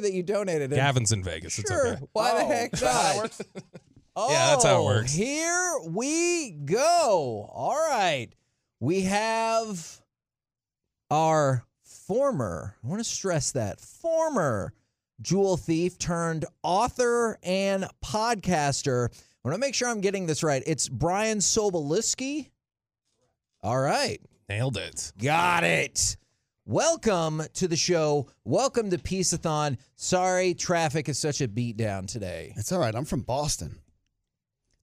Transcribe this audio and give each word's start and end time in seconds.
and 0.00 0.06
that 0.06 0.16
you 0.16 0.22
donated. 0.22 0.72
And 0.72 0.74
Gavin's 0.74 1.12
in 1.12 1.22
Vegas. 1.22 1.54
Sure. 1.54 1.64
It's 1.64 1.72
okay. 1.72 2.06
Why 2.12 2.34
the 2.34 2.44
Oh, 2.44 2.48
heck 2.48 2.74
is 2.74 2.80
that 2.80 3.14
not? 3.16 3.22
works? 3.22 3.42
Oh, 4.16 4.30
Yeah, 4.32 4.50
that's 4.50 4.64
how 4.64 4.76
it 4.76 4.78
oh, 4.78 4.84
works. 4.84 5.12
Here 5.12 5.74
we 5.86 6.50
go. 6.52 7.48
All 7.52 7.76
right. 7.88 8.28
We 8.80 9.02
have 9.02 10.00
our 11.10 11.64
former, 11.82 12.76
I 12.82 12.86
want 12.88 13.00
to 13.00 13.04
stress 13.04 13.52
that, 13.52 13.80
former 13.80 14.72
jewel 15.20 15.56
thief 15.58 15.98
turned 15.98 16.46
author 16.62 17.38
and 17.42 17.84
podcaster. 18.02 19.08
I 19.12 19.48
want 19.48 19.54
to 19.54 19.60
make 19.60 19.74
sure 19.74 19.88
I'm 19.88 20.00
getting 20.00 20.26
this 20.26 20.42
right. 20.42 20.62
It's 20.66 20.88
Brian 20.88 21.38
Sobolewski. 21.38 22.48
All 23.62 23.78
right. 23.78 24.20
Nailed 24.48 24.76
it. 24.78 25.12
Got 25.22 25.64
it. 25.64 26.16
Welcome 26.66 27.42
to 27.54 27.66
the 27.68 27.76
show. 27.76 28.28
Welcome 28.44 28.90
to 28.90 28.98
Peaceathon. 28.98 29.78
Sorry, 29.96 30.54
traffic 30.54 31.08
is 31.08 31.18
such 31.18 31.40
a 31.40 31.48
beatdown 31.48 32.06
today. 32.06 32.52
It's 32.56 32.70
all 32.70 32.78
right. 32.78 32.94
I'm 32.94 33.04
from 33.04 33.22
Boston. 33.22 33.78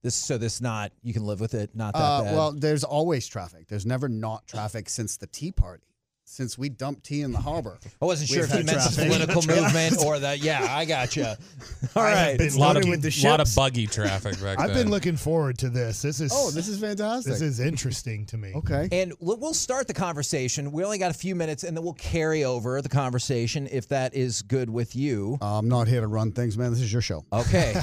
This 0.02 0.14
so 0.14 0.38
this 0.38 0.60
not 0.60 0.92
you 1.02 1.12
can 1.12 1.24
live 1.24 1.40
with 1.40 1.54
it. 1.54 1.74
Not 1.74 1.94
that 1.94 2.00
Uh, 2.00 2.22
bad. 2.24 2.34
well, 2.36 2.52
there's 2.52 2.84
always 2.84 3.26
traffic. 3.26 3.68
There's 3.68 3.86
never 3.86 4.08
not 4.08 4.46
traffic 4.46 4.88
since 4.88 5.16
the 5.16 5.26
Tea 5.28 5.50
Party, 5.50 5.86
since 6.28 6.58
we 6.58 6.68
dumped 6.68 7.04
tea 7.04 7.22
in 7.22 7.32
the 7.32 7.40
harbor. 7.40 7.78
I 8.02 8.04
wasn't 8.04 8.28
sure 8.30 8.44
if 8.44 8.50
he 8.50 8.62
meant 8.62 8.78
the 8.78 9.06
political 9.06 9.42
movement 9.56 10.04
or 10.04 10.18
the. 10.18 10.36
Yeah, 10.38 10.66
I 10.68 10.84
got 10.84 10.98
gotcha. 10.98 11.38
All 11.96 12.02
right. 12.02 12.40
A 12.40 12.58
lot 12.58 12.76
of, 12.76 12.88
with 12.88 13.02
the 13.02 13.28
lot 13.28 13.40
of 13.40 13.54
buggy 13.54 13.86
traffic 13.86 14.40
back 14.40 14.58
I've 14.58 14.68
then. 14.68 14.84
been 14.84 14.90
looking 14.90 15.16
forward 15.16 15.58
to 15.58 15.68
this. 15.68 16.02
This 16.02 16.20
is 16.20 16.32
Oh, 16.34 16.50
this 16.50 16.68
is 16.68 16.80
fantastic. 16.80 17.32
this 17.32 17.40
is 17.42 17.60
interesting 17.60 18.26
to 18.26 18.36
me. 18.36 18.52
okay. 18.56 18.88
And 18.92 19.12
we'll 19.20 19.36
we'll 19.38 19.54
start 19.54 19.86
the 19.86 19.94
conversation. 19.94 20.72
We 20.72 20.84
only 20.84 20.98
got 20.98 21.10
a 21.10 21.18
few 21.18 21.34
minutes, 21.34 21.64
and 21.64 21.76
then 21.76 21.84
we'll 21.84 21.94
carry 21.94 22.44
over 22.44 22.82
the 22.82 22.88
conversation 22.88 23.68
if 23.70 23.88
that 23.88 24.14
is 24.14 24.42
good 24.42 24.68
with 24.70 24.96
you. 24.96 25.38
I'm 25.40 25.68
not 25.68 25.88
here 25.88 26.00
to 26.00 26.08
run 26.08 26.32
things, 26.32 26.58
man. 26.58 26.70
This 26.70 26.80
is 26.80 26.92
your 26.92 27.02
show. 27.02 27.24
Okay. 27.32 27.80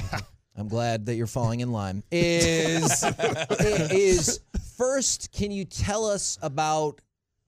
I'm 0.58 0.68
glad 0.70 1.08
that 1.08 1.16
you're 1.16 1.28
falling 1.28 1.60
in 1.60 1.72
line. 1.72 2.04
Is 2.12 3.04
is 3.92 4.40
first? 4.78 5.32
Can 5.32 5.52
you 5.52 5.66
tell 5.66 6.06
us 6.06 6.38
about 6.42 6.98
the, 6.98 7.04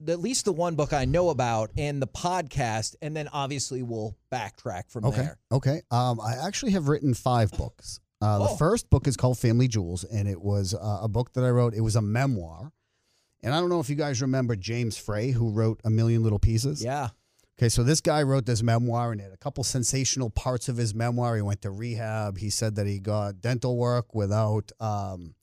at 0.06 0.20
least 0.20 0.46
the 0.46 0.52
one 0.54 0.76
book 0.76 0.94
I 0.94 1.06
know 1.06 1.30
about 1.30 1.72
and 1.78 2.02
the 2.02 2.08
podcast, 2.08 2.96
and 3.02 3.16
then 3.16 3.28
obviously 3.30 3.82
we'll 3.84 4.16
backtrack 4.32 4.90
from 4.90 5.06
Okay. 5.06 5.18
there. 5.22 5.38
Okay. 5.52 5.82
Um, 5.92 6.20
I 6.20 6.36
actually 6.46 6.74
have 6.74 6.88
written 6.88 7.14
five 7.14 7.52
books. 7.52 8.00
Uh, 8.22 8.40
Oh. 8.40 8.48
The 8.52 8.58
first 8.58 8.90
book 8.90 9.08
is 9.08 9.16
called 9.18 9.38
Family 9.38 9.68
Jewels, 9.68 10.04
and 10.04 10.28
it 10.28 10.42
was 10.42 10.74
uh, 10.74 11.00
a 11.02 11.08
book 11.08 11.34
that 11.34 11.44
I 11.44 11.50
wrote. 11.50 11.74
It 11.74 11.82
was 11.82 11.96
a 11.96 12.02
memoir. 12.02 12.72
And 13.44 13.54
I 13.54 13.60
don't 13.60 13.70
know 13.70 13.80
if 13.80 13.90
you 13.90 13.96
guys 13.96 14.22
remember 14.22 14.56
James 14.56 14.98
Frey, 14.98 15.30
who 15.32 15.52
wrote 15.52 15.80
A 15.86 15.90
Million 15.92 16.24
Little 16.24 16.40
Pieces. 16.40 16.84
Yeah. 16.84 17.10
Okay, 17.60 17.70
so 17.70 17.82
this 17.84 18.02
guy 18.02 18.22
wrote 18.24 18.46
this 18.46 18.62
memoir 18.62 19.12
and 19.12 19.20
had 19.22 19.32
a 19.32 19.38
couple 19.38 19.64
sensational 19.64 20.30
parts 20.30 20.70
of 20.70 20.78
his 20.78 20.94
memoir. 20.94 21.36
He 21.36 21.42
went 21.42 21.62
to 21.64 21.72
rehab. 21.72 22.38
He 22.38 22.50
said 22.52 22.76
that 22.76 22.86
he 22.86 23.00
got 23.00 23.42
dental 23.42 23.78
work 23.78 24.14
without 24.14 24.72
um, 24.80 25.34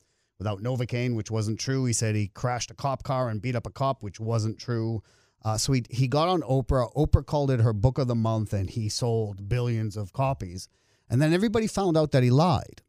without 0.44 0.62
Novocaine, 0.62 1.16
which 1.16 1.30
wasn't 1.30 1.58
true. 1.58 1.86
He 1.86 1.94
said 1.94 2.14
he 2.14 2.28
crashed 2.28 2.70
a 2.70 2.74
cop 2.74 3.02
car 3.02 3.30
and 3.30 3.40
beat 3.40 3.56
up 3.56 3.66
a 3.66 3.70
cop, 3.70 4.02
which 4.02 4.20
wasn't 4.20 4.58
true. 4.58 5.02
Uh, 5.42 5.56
so 5.56 5.72
he, 5.72 5.84
he 5.88 6.06
got 6.06 6.28
on 6.28 6.42
Oprah. 6.42 6.94
Oprah 6.94 7.24
called 7.24 7.50
it 7.50 7.60
her 7.60 7.72
book 7.72 7.98
of 7.98 8.08
the 8.08 8.14
month, 8.14 8.52
and 8.52 8.68
he 8.68 8.90
sold 8.90 9.48
billions 9.48 9.96
of 9.96 10.12
copies. 10.12 10.68
And 11.08 11.20
then 11.20 11.32
everybody 11.32 11.66
found 11.66 11.96
out 11.96 12.12
that 12.12 12.22
he 12.22 12.30
lied. 12.30 12.82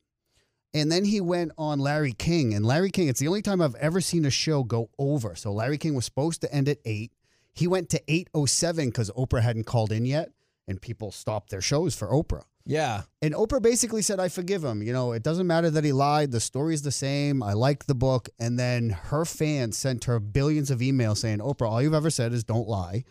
And 0.74 0.92
then 0.92 1.06
he 1.06 1.22
went 1.22 1.54
on 1.58 1.80
Larry 1.80 2.12
King. 2.12 2.54
And 2.54 2.66
Larry 2.66 2.92
King, 2.92 3.08
it's 3.08 3.22
the 3.22 3.28
only 3.30 3.42
time 3.42 3.62
I've 3.62 3.76
ever 3.76 4.02
seen 4.02 4.26
a 4.26 4.30
show 4.30 4.64
go 4.64 4.90
over. 5.00 5.36
So 5.36 5.54
Larry 5.54 5.78
King 5.78 5.96
was 5.96 6.04
supposed 6.04 6.42
to 6.42 6.54
end 6.54 6.68
at 6.68 6.80
8. 6.84 7.12
He 7.54 7.68
went 7.68 7.90
to 7.92 8.02
8.07 8.10 8.88
because 8.88 9.10
Oprah 9.12 9.42
hadn't 9.42 9.64
called 9.64 9.94
in 9.94 10.06
yet. 10.06 10.32
And 10.68 10.82
people 10.82 11.12
stopped 11.12 11.52
their 11.52 11.62
shows 11.62 11.96
for 11.96 12.10
Oprah. 12.10 12.44
Yeah. 12.66 13.04
And 13.22 13.34
Oprah 13.34 13.62
basically 13.62 14.02
said, 14.02 14.20
I 14.20 14.28
forgive 14.28 14.64
him. 14.64 14.82
You 14.82 14.92
know, 14.92 15.12
it 15.12 15.24
doesn't 15.24 15.46
matter 15.48 15.70
that 15.70 15.84
he 15.84 15.92
lied. 15.92 16.32
The 16.32 16.40
story's 16.40 16.82
the 16.82 16.92
same. 16.92 17.44
I 17.44 17.54
like 17.54 17.86
the 17.86 17.96
book. 17.96 18.30
And 18.40 18.58
then 18.58 18.90
her 18.90 19.24
fans 19.26 19.78
sent 19.78 20.06
her 20.06 20.20
billions 20.20 20.72
of 20.72 20.80
emails 20.80 21.18
saying, 21.18 21.40
Oprah, 21.40 21.70
all 21.70 21.82
you've 21.82 21.94
ever 21.94 22.10
said 22.10 22.34
is 22.34 22.44
don't 22.44 22.68
lie. 22.68 23.04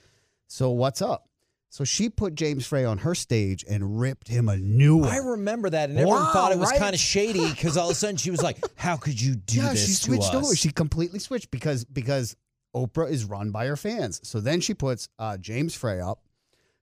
So 0.49 0.71
what's 0.71 1.01
up? 1.01 1.29
So 1.71 1.83
she 1.83 2.09
put 2.09 2.37
James 2.37 2.65
Frey 2.67 2.85
on 2.85 2.99
her 2.99 3.17
stage 3.17 3.65
and 3.69 3.99
ripped 3.99 4.29
him 4.29 4.49
a 4.49 4.57
new 4.57 4.99
one. 4.99 5.09
I 5.09 5.17
remember 5.17 5.69
that, 5.71 5.91
and 5.91 5.99
everyone 5.99 6.23
Wow, 6.23 6.31
thought 6.33 6.53
it 6.53 6.59
was 6.59 6.71
right? 6.71 6.79
kind 6.79 6.95
of 6.95 7.01
shady 7.01 7.49
because 7.51 7.77
all 7.77 7.87
of 7.87 7.93
a 7.93 7.95
sudden 7.97 8.17
she 8.17 8.31
was 8.31 8.41
like, 8.41 8.59
"How 8.77 8.97
could 8.97 9.21
you 9.21 9.35
do 9.35 9.57
yeah, 9.59 9.71
this 9.71 9.85
she 9.87 9.93
switched 9.93 10.31
to 10.31 10.39
us?" 10.39 10.47
over. 10.47 10.55
She 10.55 10.71
completely 10.71 11.19
switched 11.19 11.51
because 11.51 11.85
because 11.85 12.37
Oprah 12.77 13.11
is 13.11 13.25
run 13.25 13.51
by 13.51 13.67
her 13.67 13.77
fans. 13.77 14.21
So 14.23 14.39
then 14.39 14.61
she 14.61 14.73
puts 14.73 15.09
uh, 15.19 15.37
James 15.37 15.75
Frey 15.75 16.01
up. 16.01 16.21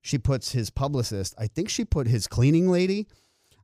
She 0.03 0.19
puts 0.19 0.53
his 0.53 0.69
publicist. 0.69 1.35
I 1.39 1.47
think 1.47 1.69
she 1.69 1.85
put 1.85 2.07
his 2.09 2.27
cleaning 2.27 2.69
lady, 2.69 3.07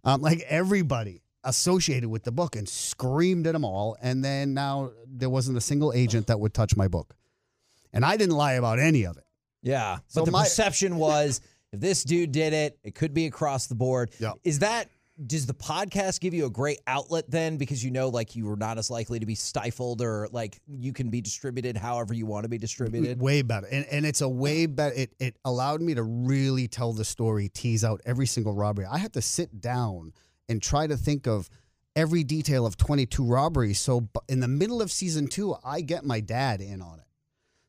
um, 0.04 0.22
like 0.22 0.40
everybody 0.48 1.22
associated 1.44 2.08
with 2.08 2.22
the 2.22 2.32
book, 2.32 2.56
and 2.56 2.68
screamed 2.68 3.46
at 3.46 3.52
them 3.52 3.64
all. 3.64 3.96
And 4.00 4.24
then 4.24 4.54
now 4.54 4.92
there 5.06 5.28
wasn't 5.28 5.58
a 5.58 5.60
single 5.60 5.92
agent 5.92 6.28
that 6.28 6.38
would 6.38 6.54
touch 6.54 6.76
my 6.76 6.88
book, 6.88 7.14
and 7.92 8.04
I 8.04 8.16
didn't 8.16 8.36
lie 8.36 8.54
about 8.54 8.78
any 8.78 9.04
of 9.04 9.16
it. 9.16 9.24
Yeah. 9.62 9.98
So 10.06 10.20
but 10.22 10.26
the 10.26 10.30
my- 10.32 10.44
perception 10.44 10.96
was 10.96 11.40
if 11.72 11.80
this 11.80 12.04
dude 12.04 12.32
did 12.32 12.52
it, 12.52 12.78
it 12.82 12.94
could 12.94 13.12
be 13.12 13.26
across 13.26 13.66
the 13.66 13.74
board. 13.74 14.10
Yeah. 14.18 14.32
Is 14.44 14.60
that 14.60 14.88
does 15.26 15.46
the 15.46 15.54
podcast 15.54 16.20
give 16.20 16.32
you 16.32 16.46
a 16.46 16.50
great 16.50 16.78
outlet 16.86 17.28
then 17.28 17.56
because 17.56 17.84
you 17.84 17.90
know 17.90 18.08
like 18.08 18.36
you 18.36 18.46
were 18.46 18.56
not 18.56 18.78
as 18.78 18.90
likely 18.90 19.18
to 19.18 19.26
be 19.26 19.34
stifled 19.34 20.00
or 20.00 20.28
like 20.30 20.60
you 20.68 20.92
can 20.92 21.10
be 21.10 21.20
distributed 21.20 21.76
however 21.76 22.14
you 22.14 22.24
want 22.26 22.44
to 22.44 22.48
be 22.48 22.58
distributed? 22.58 23.20
Way 23.20 23.42
better. 23.42 23.66
And 23.66 23.84
and 23.86 24.06
it's 24.06 24.20
a 24.20 24.28
way 24.28 24.66
better 24.66 24.94
it 24.94 25.14
it 25.18 25.36
allowed 25.44 25.80
me 25.80 25.94
to 25.94 26.02
really 26.02 26.68
tell 26.68 26.92
the 26.92 27.04
story, 27.04 27.48
tease 27.48 27.84
out 27.84 28.00
every 28.04 28.26
single 28.26 28.54
robbery. 28.54 28.86
I 28.86 28.98
had 28.98 29.12
to 29.14 29.22
sit 29.22 29.60
down 29.60 30.12
and 30.48 30.62
try 30.62 30.86
to 30.86 30.96
think 30.96 31.26
of 31.26 31.50
every 31.96 32.22
detail 32.22 32.64
of 32.64 32.76
22 32.76 33.24
robberies. 33.24 33.80
So 33.80 34.08
in 34.28 34.40
the 34.40 34.48
middle 34.48 34.80
of 34.80 34.90
season 34.90 35.26
2, 35.26 35.56
I 35.64 35.80
get 35.80 36.04
my 36.04 36.20
dad 36.20 36.60
in 36.60 36.80
on 36.80 37.00
it. 37.00 37.04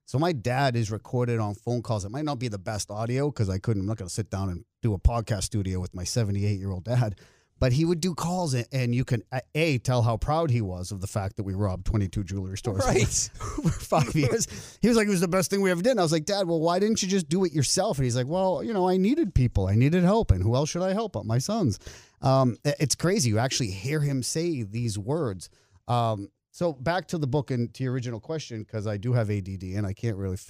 So 0.06 0.18
my 0.18 0.32
dad 0.32 0.76
is 0.76 0.92
recorded 0.92 1.40
on 1.40 1.56
phone 1.56 1.82
calls. 1.82 2.06
It 2.06 2.12
might 2.12 2.26
not 2.26 2.40
be 2.40 2.48
the 2.48 2.58
best 2.58 2.90
audio 2.90 3.30
because 3.30 3.50
I 3.50 3.58
couldn't 3.58 3.82
I'm 3.82 3.88
not 3.88 3.98
going 3.98 4.08
to 4.08 4.14
sit 4.14 4.30
down 4.30 4.50
and 4.50 4.66
do 4.82 4.94
a 4.94 5.00
podcast 5.00 5.44
studio 5.44 5.80
with 5.80 5.94
my 5.94 6.04
78-year-old 6.04 6.84
dad. 6.84 7.20
But 7.60 7.74
he 7.74 7.84
would 7.84 8.00
do 8.00 8.16
calls, 8.16 8.54
and, 8.54 8.66
and 8.72 8.96
you 8.96 9.04
can 9.04 9.22
a 9.54 9.78
tell 9.80 10.02
how 10.02 10.16
proud 10.16 10.50
he 10.50 10.62
was 10.62 10.92
of 10.92 11.02
the 11.02 11.08
fact 11.08 11.36
that 11.36 11.44
we 11.44 11.54
robbed 11.54 11.86
22 11.86 12.24
jewelry 12.24 12.58
stores 12.58 12.86
Right. 12.86 13.06
for 13.64 13.70
five 13.70 14.16
years. 14.16 14.78
He 14.82 14.88
was 14.88 14.96
like, 14.96 15.08
it 15.08 15.12
was 15.12 15.20
the 15.20 15.28
best 15.28 15.50
thing 15.50 15.62
we 15.62 15.70
ever 15.70 15.82
did. 15.82 15.92
And 15.92 16.00
I 16.00 16.04
was 16.04 16.12
like, 16.14 16.26
Dad, 16.26 16.48
well, 16.48 16.62
why 16.62 16.80
didn't 16.80 17.02
you 17.02 17.10
just 17.10 17.28
do 17.28 17.44
it 17.44 17.52
yourself? 17.52 17.98
And 17.98 18.06
he's 18.06 18.16
like, 18.16 18.28
well, 18.28 18.64
you 18.64 18.74
know, 18.74 18.88
I 18.88 18.96
needed 18.96 19.36
people. 19.36 19.68
I 19.68 19.76
needed 19.76 20.04
help. 20.04 20.32
And 20.32 20.42
who 20.42 20.56
else 20.56 20.70
should 20.70 20.84
I 20.84 20.94
help 20.94 21.14
but 21.14 21.26
my 21.26 21.38
sons? 21.38 21.80
Um, 22.22 22.58
it's 22.64 22.96
crazy. 22.96 23.30
You 23.30 23.40
actually 23.40 23.72
hear 23.72 24.00
him 24.00 24.24
say 24.24 24.64
these 24.64 24.98
words. 24.98 25.50
Um, 25.88 26.30
so 26.52 26.74
back 26.74 27.08
to 27.10 27.18
the 27.18 27.28
book 27.28 27.52
and 27.52 27.74
to 27.74 27.84
your 27.84 27.94
original 27.94 28.20
question, 28.20 28.64
because 28.64 28.88
I 28.88 28.98
do 28.98 29.14
have 29.14 29.30
ADD 29.30 29.64
and 29.64 29.86
I 29.86 29.94
can't 29.94 30.18
really. 30.18 30.38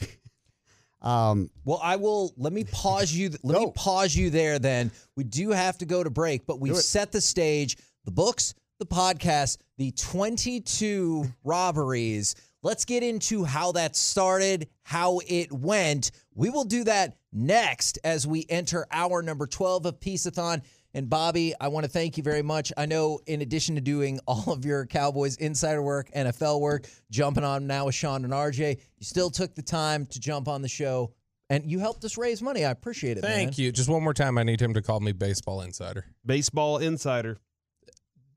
um, 1.01 1.49
Well, 1.65 1.79
I 1.81 1.95
will. 1.95 2.33
Let 2.37 2.53
me 2.53 2.63
pause 2.63 3.11
you. 3.11 3.29
Let 3.43 3.59
me 3.67 3.71
pause 3.75 4.15
you 4.15 4.29
there. 4.29 4.59
Then 4.59 4.91
we 5.15 5.23
do 5.23 5.51
have 5.51 5.77
to 5.79 5.85
go 5.85 6.03
to 6.03 6.09
break, 6.09 6.45
but 6.45 6.59
we've 6.59 6.75
set 6.77 7.11
the 7.11 7.21
stage. 7.21 7.77
The 8.05 8.11
books, 8.11 8.53
the 8.79 8.85
podcast, 8.85 9.57
the 9.77 9.91
twenty-two 9.91 11.25
robberies. 11.43 12.35
Let's 12.61 12.83
get 12.83 13.03
into 13.03 13.45
how 13.45 13.71
that 13.73 13.95
started, 13.95 14.67
how 14.83 15.21
it 15.27 15.51
went. 15.51 16.11
We 16.33 16.49
will 16.49 16.65
do 16.65 16.83
that 16.83 17.17
next 17.31 17.99
as 18.03 18.27
we 18.27 18.45
enter 18.49 18.85
hour 18.91 19.21
number 19.21 19.47
twelve 19.47 19.85
of 19.85 19.99
Peaceathon. 19.99 20.61
And 20.93 21.09
Bobby, 21.09 21.53
I 21.59 21.67
want 21.67 21.85
to 21.85 21.91
thank 21.91 22.17
you 22.17 22.23
very 22.23 22.41
much. 22.41 22.73
I 22.75 22.85
know, 22.85 23.19
in 23.27 23.41
addition 23.41 23.75
to 23.75 23.81
doing 23.81 24.19
all 24.27 24.51
of 24.51 24.65
your 24.65 24.85
Cowboys 24.85 25.35
insider 25.37 25.81
work, 25.81 26.09
NFL 26.15 26.59
work, 26.61 26.87
jumping 27.11 27.43
on 27.43 27.67
now 27.67 27.85
with 27.85 27.95
Sean 27.95 28.23
and 28.23 28.33
RJ, 28.33 28.77
you 28.77 29.05
still 29.05 29.29
took 29.29 29.55
the 29.55 29.61
time 29.61 30.05
to 30.07 30.19
jump 30.19 30.47
on 30.47 30.61
the 30.61 30.67
show 30.67 31.13
and 31.49 31.69
you 31.69 31.79
helped 31.79 32.03
us 32.05 32.17
raise 32.17 32.41
money. 32.41 32.63
I 32.63 32.71
appreciate 32.71 33.17
it. 33.17 33.21
Thank 33.21 33.57
you. 33.57 33.71
Just 33.71 33.89
one 33.89 34.03
more 34.03 34.13
time, 34.13 34.37
I 34.37 34.43
need 34.43 34.61
him 34.61 34.73
to 34.75 34.81
call 34.81 34.99
me 34.99 35.11
Baseball 35.11 35.61
Insider. 35.61 36.05
Baseball 36.25 36.77
insider 36.77 37.37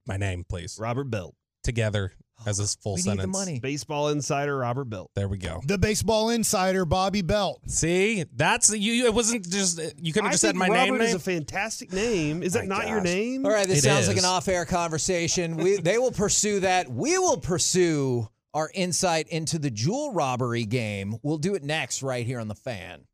My 0.07 0.17
name, 0.17 0.45
please. 0.49 0.79
Robert 0.81 1.05
Belt. 1.05 1.35
Together 1.63 2.13
as 2.47 2.59
a 2.59 2.65
oh, 2.65 2.67
full 2.83 2.93
We 2.95 2.97
need 2.97 3.03
sentence. 3.03 3.23
the 3.23 3.29
money. 3.29 3.61
Baseball 3.61 4.09
insider 4.09 4.57
Robert 4.59 4.87
Belt. 4.87 5.11
There 5.15 5.29
we 5.29 5.39
go. 5.39 5.61
The 5.67 5.79
baseball 5.79 6.31
insider, 6.31 6.85
Bobby 6.85 7.23
Belt. 7.23 7.61
See, 7.69 8.25
that's 8.35 8.71
you. 8.71 8.93
you- 8.93 9.07
It 9.07 9.15
wasn't 9.15 9.49
just 9.49 9.81
you 10.01 10.13
could 10.13 10.23
have 10.25 10.33
just 10.33 10.43
said 10.43 10.57
my 10.57 10.69
Robert 10.69 10.93
name. 10.93 11.01
is 11.03 11.09
name. 11.09 11.17
a 11.17 11.19
fantastic 11.21 11.93
name. 11.93 12.43
Is 12.43 12.55
that 12.55 12.67
My 12.67 12.79
not 12.79 12.89
your 12.89 13.01
name? 13.01 13.45
All 13.47 13.53
right, 13.53 13.67
this 13.67 13.79
It 13.79 13.83
sounds 13.83 14.09
like 14.09 14.17
an 14.17 14.25
off-air 14.25 14.65
conversation. 14.65 15.57
We 15.57 15.77
they 15.77 15.99
will 15.99 16.13
pursue 16.13 16.61
that. 16.61 16.91
We 16.91 17.19
will 17.19 17.39
pursue 17.39 18.29
our 18.55 18.71
insight 18.75 19.29
into 19.29 19.59
the 19.59 19.71
jewel 19.71 20.13
robbery 20.13 20.65
game. 20.65 21.17
We'll 21.23 21.39
do 21.39 21.55
it 21.55 21.63
next 21.63 22.03
right 22.03 22.27
here 22.27 22.39
on 22.41 22.49
the 22.49 22.55
fan. 22.55 23.05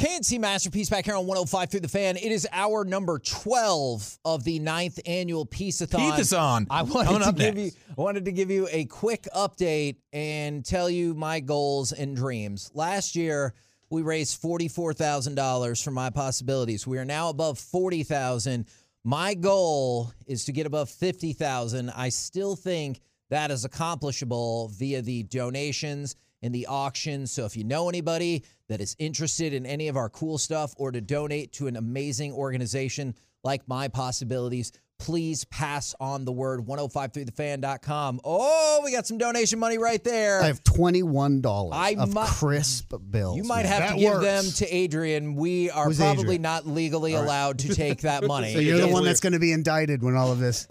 KNC 0.00 0.40
Masterpiece 0.40 0.88
back 0.88 1.04
here 1.04 1.14
on 1.14 1.26
105 1.26 1.70
through 1.70 1.80
the 1.80 1.88
fan. 1.88 2.16
It 2.16 2.32
is 2.32 2.48
hour 2.52 2.86
number 2.86 3.18
12 3.18 4.18
of 4.24 4.44
the 4.44 4.58
ninth 4.58 4.98
annual 5.04 5.44
Peaceathon. 5.44 6.12
Peaceathon. 6.12 6.66
I 6.70 6.84
wanted 6.84 7.22
to 7.26 7.32
give 7.32 7.54
next. 7.54 7.76
you 7.76 7.82
I 7.98 8.00
wanted 8.00 8.24
to 8.24 8.32
give 8.32 8.50
you 8.50 8.66
a 8.72 8.86
quick 8.86 9.28
update 9.36 9.96
and 10.14 10.64
tell 10.64 10.88
you 10.88 11.12
my 11.12 11.40
goals 11.40 11.92
and 11.92 12.16
dreams. 12.16 12.70
Last 12.72 13.14
year 13.14 13.52
We 13.90 14.02
raised 14.02 14.40
$44,000 14.40 15.84
for 15.84 15.90
my 15.90 16.10
possibilities. 16.10 16.86
We 16.86 16.96
are 16.98 17.04
now 17.04 17.28
above 17.28 17.58
40,000. 17.58 18.66
My 19.04 19.34
goal 19.34 20.12
is 20.26 20.44
to 20.44 20.52
get 20.52 20.64
above 20.64 20.88
50,000. 20.88 21.90
I 21.90 22.08
still 22.08 22.54
think 22.56 23.00
that 23.30 23.50
is 23.50 23.64
accomplishable 23.64 24.68
via 24.68 25.02
the 25.02 25.24
donations 25.24 26.16
and 26.42 26.54
the 26.54 26.66
auction. 26.66 27.26
So 27.26 27.44
if 27.44 27.56
you 27.56 27.64
know 27.64 27.88
anybody 27.88 28.44
that 28.68 28.80
is 28.80 28.96
interested 28.98 29.52
in 29.52 29.66
any 29.66 29.88
of 29.88 29.96
our 29.96 30.08
cool 30.08 30.38
stuff 30.38 30.74
or 30.76 30.92
to 30.92 31.00
donate 31.00 31.52
to 31.54 31.66
an 31.66 31.76
amazing 31.76 32.32
organization 32.32 33.14
like 33.42 33.66
My 33.68 33.88
Possibilities, 33.88 34.72
please 35.00 35.44
pass 35.46 35.94
on 35.98 36.24
the 36.24 36.30
word 36.32 36.60
1053thefan.com. 36.60 38.20
Oh, 38.22 38.80
we 38.84 38.92
got 38.92 39.06
some 39.06 39.18
donation 39.18 39.58
money 39.58 39.78
right 39.78 40.02
there. 40.04 40.40
I 40.42 40.46
have 40.46 40.62
twenty-one 40.62 41.40
dollars 41.40 41.72
I 41.74 41.96
of 41.98 42.14
mi- 42.14 42.20
crisp 42.26 42.92
bills. 43.10 43.36
you 43.36 43.42
might 43.44 43.64
man. 43.64 43.72
have 43.80 43.88
to 43.90 43.94
That 43.94 43.98
give 44.00 44.20
them 44.20 44.44
to 44.44 44.66
Adrian. 44.74 45.34
We 45.34 45.70
are 45.70 45.86
Who's 45.86 45.98
probably 45.98 46.20
Adrian? 46.22 46.42
not 46.42 46.66
legally 46.66 47.14
allowed 47.14 47.58
to 47.60 47.74
take 47.74 48.02
that 48.02 48.24
money. 48.28 48.52
So 48.52 48.60
you're 48.60 48.78
the 48.78 48.88
one 48.88 49.02
that's 49.04 49.20
going 49.20 49.32
to 49.32 49.38
be 49.38 49.52
indicted 49.52 50.02
when 50.02 50.14
all 50.14 50.30
of 50.30 50.38
this. 50.38 50.68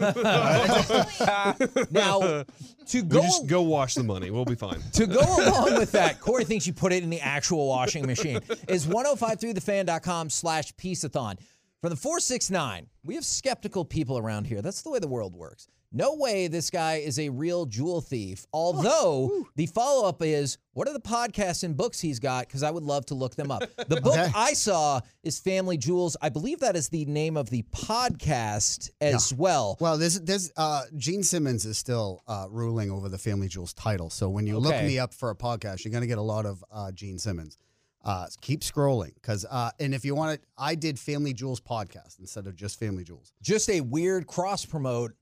now, 1.90 2.20
to 2.20 2.46
We 2.94 3.02
go 3.02 3.20
just 3.22 3.46
go 3.46 3.62
wash 3.62 3.94
the 3.94 4.02
money. 4.04 4.30
We'll 4.30 4.44
be 4.44 4.54
fine. 4.54 4.80
to 4.92 5.06
go 5.06 5.20
along 5.20 5.74
with 5.78 5.92
that, 5.92 6.20
Corey 6.20 6.44
thinks 6.44 6.66
you 6.66 6.72
put 6.72 6.92
it 6.92 7.02
in 7.02 7.10
the 7.10 7.20
actual 7.20 7.66
washing 7.68 8.06
machine. 8.06 8.40
Is 8.68 8.86
1053thefan.com 8.86 10.30
slash 10.30 10.72
peaceathon. 10.74 11.38
From 11.80 11.88
the 11.88 11.96
469, 11.96 12.88
we 13.04 13.14
have 13.14 13.24
skeptical 13.24 13.86
people 13.86 14.18
around 14.18 14.46
here. 14.46 14.60
That's 14.60 14.82
the 14.82 14.90
way 14.90 14.98
the 14.98 15.08
world 15.08 15.34
works. 15.34 15.66
No 15.92 16.14
way 16.14 16.46
this 16.46 16.68
guy 16.68 16.96
is 16.96 17.18
a 17.18 17.30
real 17.30 17.64
jewel 17.64 18.02
thief. 18.02 18.46
Although 18.52 19.46
the 19.56 19.64
follow 19.64 20.06
up 20.06 20.22
is, 20.22 20.58
what 20.74 20.86
are 20.88 20.92
the 20.92 21.00
podcasts 21.00 21.64
and 21.64 21.74
books 21.74 21.98
he's 21.98 22.18
got? 22.20 22.46
Because 22.46 22.62
I 22.62 22.70
would 22.70 22.82
love 22.84 23.06
to 23.06 23.14
look 23.14 23.34
them 23.34 23.50
up. 23.50 23.62
The 23.88 23.98
book 24.00 24.12
Okay. 24.18 24.30
I 24.36 24.52
saw 24.52 25.00
is 25.24 25.40
Family 25.40 25.78
Jewels. 25.78 26.18
I 26.20 26.28
believe 26.28 26.60
that 26.60 26.76
is 26.76 26.90
the 26.90 27.06
name 27.06 27.38
of 27.38 27.48
the 27.48 27.62
podcast 27.72 28.90
as 29.00 29.32
well. 29.32 29.78
Well, 29.80 29.96
there's 29.96 30.20
there's 30.20 30.52
uh, 30.58 30.82
Gene 30.98 31.22
Simmons 31.22 31.64
is 31.64 31.78
still 31.78 32.22
uh, 32.28 32.46
ruling 32.50 32.90
over 32.90 33.08
the 33.08 33.18
Family 33.18 33.48
Jewels 33.48 33.72
title. 33.72 34.10
So 34.10 34.28
when 34.28 34.46
you 34.46 34.58
look 34.58 34.76
me 34.84 34.98
up 34.98 35.14
for 35.14 35.30
a 35.30 35.34
podcast, 35.34 35.84
you're 35.84 35.92
going 35.92 36.02
to 36.02 36.06
get 36.06 36.18
a 36.18 36.22
lot 36.22 36.44
of 36.44 36.62
uh, 36.70 36.92
Gene 36.92 37.18
Simmons. 37.18 37.56
Uh, 38.02 38.26
keep 38.40 38.60
scrolling 38.62 39.12
because 39.14 39.44
uh, 39.50 39.70
and 39.78 39.94
if 39.94 40.04
you 40.06 40.14
want 40.14 40.32
it, 40.32 40.44
I 40.56 40.74
did 40.74 40.98
Family 40.98 41.34
Jewels 41.34 41.60
podcast 41.60 42.18
instead 42.18 42.46
of 42.46 42.56
just 42.56 42.78
Family 42.78 43.04
Jewels. 43.04 43.32
just 43.42 43.68
a 43.68 43.80
weird 43.82 44.26
cross 44.26 44.64
promote. 44.64 45.12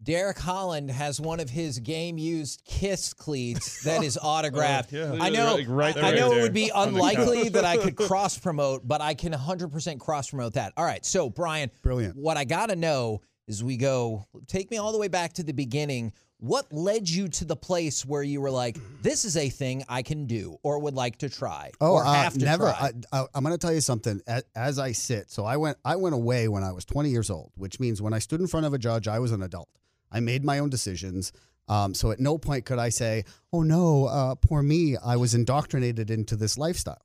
Derek 0.00 0.38
Holland 0.38 0.92
has 0.92 1.20
one 1.20 1.40
of 1.40 1.50
his 1.50 1.80
game 1.80 2.16
used 2.18 2.62
Kiss 2.64 3.12
cleats 3.12 3.82
that 3.82 4.04
is 4.04 4.16
autographed. 4.22 4.92
yeah. 4.92 5.16
I 5.20 5.28
know, 5.30 5.56
Like 5.56 5.66
right 5.68 5.92
there, 5.96 6.04
I 6.04 6.12
know 6.12 6.28
right 6.30 6.38
it 6.38 6.42
would 6.42 6.52
be 6.54 6.66
there 6.68 6.76
on 6.76 6.92
the 6.92 6.98
unlikely 7.00 7.48
that 7.48 7.64
I 7.64 7.76
could 7.78 7.96
cross 8.08 8.38
promote, 8.38 8.86
but 8.86 9.00
I 9.00 9.14
can 9.14 9.32
100% 9.32 9.98
cross 9.98 10.30
promote 10.30 10.52
that. 10.52 10.72
All 10.76 10.84
right, 10.84 11.04
so 11.04 11.28
Brian, 11.28 11.72
Brilliant. 11.82 12.14
what 12.14 12.36
I 12.36 12.44
got 12.44 12.68
to 12.68 12.76
know 12.76 13.22
is 13.48 13.64
we 13.64 13.76
go, 13.76 14.24
take 14.46 14.70
me 14.70 14.76
all 14.76 14.92
the 14.92 14.98
way 14.98 15.08
back 15.08 15.32
to 15.32 15.42
the 15.42 15.50
beginning. 15.52 16.12
What 16.40 16.72
led 16.72 17.08
you 17.08 17.28
to 17.28 17.44
the 17.44 17.56
place 17.56 18.06
where 18.06 18.22
you 18.22 18.40
were 18.40 18.50
like, 18.50 18.78
this 19.02 19.24
is 19.24 19.36
a 19.36 19.48
thing 19.48 19.84
I 19.88 20.02
can 20.02 20.26
do 20.26 20.56
or 20.62 20.78
would 20.78 20.94
like 20.94 21.18
to 21.18 21.28
try 21.28 21.72
Oh, 21.80 21.94
or 21.94 22.04
uh, 22.04 22.12
have 22.14 22.34
to 22.34 22.44
never. 22.44 22.64
try? 22.64 22.92
I, 23.12 23.20
I, 23.20 23.26
I'm 23.34 23.42
going 23.42 23.54
to 23.54 23.58
tell 23.58 23.72
you 23.74 23.80
something. 23.80 24.20
As, 24.26 24.44
as 24.54 24.78
I 24.78 24.92
sit, 24.92 25.30
so 25.32 25.44
I 25.44 25.56
went. 25.56 25.78
I 25.84 25.96
went 25.96 26.14
away 26.14 26.46
when 26.46 26.62
I 26.62 26.70
was 26.70 26.84
20 26.84 27.10
years 27.10 27.28
old, 27.28 27.50
which 27.56 27.80
means 27.80 28.00
when 28.00 28.12
I 28.12 28.20
stood 28.20 28.40
in 28.40 28.46
front 28.46 28.66
of 28.66 28.72
a 28.72 28.78
judge, 28.78 29.08
I 29.08 29.18
was 29.18 29.32
an 29.32 29.42
adult. 29.42 29.68
I 30.12 30.20
made 30.20 30.44
my 30.44 30.60
own 30.60 30.70
decisions. 30.70 31.32
Um, 31.66 31.92
so 31.92 32.12
at 32.12 32.20
no 32.20 32.38
point 32.38 32.64
could 32.64 32.78
I 32.78 32.88
say, 32.88 33.24
"Oh 33.52 33.62
no, 33.62 34.06
uh, 34.06 34.34
poor 34.36 34.62
me. 34.62 34.96
I 34.96 35.16
was 35.16 35.34
indoctrinated 35.34 36.08
into 36.10 36.34
this 36.36 36.56
lifestyle." 36.56 37.02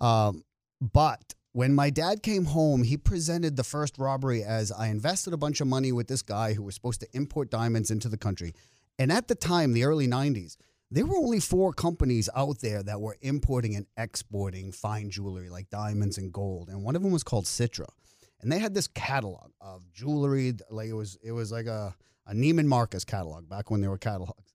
Um, 0.00 0.44
but 0.80 1.34
when 1.52 1.74
my 1.74 1.90
dad 1.90 2.22
came 2.22 2.44
home, 2.44 2.82
he 2.84 2.96
presented 2.96 3.56
the 3.56 3.64
first 3.64 3.98
robbery 3.98 4.44
as 4.44 4.70
I 4.70 4.88
invested 4.88 5.32
a 5.32 5.36
bunch 5.36 5.60
of 5.60 5.66
money 5.66 5.90
with 5.90 6.06
this 6.06 6.22
guy 6.22 6.54
who 6.54 6.62
was 6.62 6.74
supposed 6.74 7.00
to 7.00 7.08
import 7.12 7.50
diamonds 7.50 7.90
into 7.90 8.08
the 8.08 8.16
country. 8.16 8.54
And 8.98 9.10
at 9.10 9.28
the 9.28 9.34
time, 9.34 9.72
the 9.72 9.84
early 9.84 10.06
90s, 10.06 10.56
there 10.92 11.06
were 11.06 11.16
only 11.16 11.40
four 11.40 11.72
companies 11.72 12.28
out 12.36 12.60
there 12.60 12.82
that 12.82 13.00
were 13.00 13.16
importing 13.20 13.74
and 13.74 13.86
exporting 13.96 14.72
fine 14.72 15.10
jewelry 15.10 15.48
like 15.48 15.70
diamonds 15.70 16.18
and 16.18 16.32
gold. 16.32 16.68
And 16.68 16.84
one 16.84 16.96
of 16.96 17.02
them 17.02 17.12
was 17.12 17.22
called 17.22 17.44
Citra. 17.46 17.86
And 18.40 18.50
they 18.50 18.58
had 18.58 18.74
this 18.74 18.88
catalog 18.88 19.50
of 19.60 19.92
jewelry, 19.92 20.54
like 20.70 20.88
it 20.88 20.94
was 20.94 21.18
it 21.22 21.32
was 21.32 21.52
like 21.52 21.66
a, 21.66 21.94
a 22.26 22.32
Neiman 22.32 22.66
Marcus 22.66 23.04
catalog 23.04 23.48
back 23.48 23.70
when 23.70 23.80
there 23.80 23.90
were 23.90 23.98
catalogs. 23.98 24.54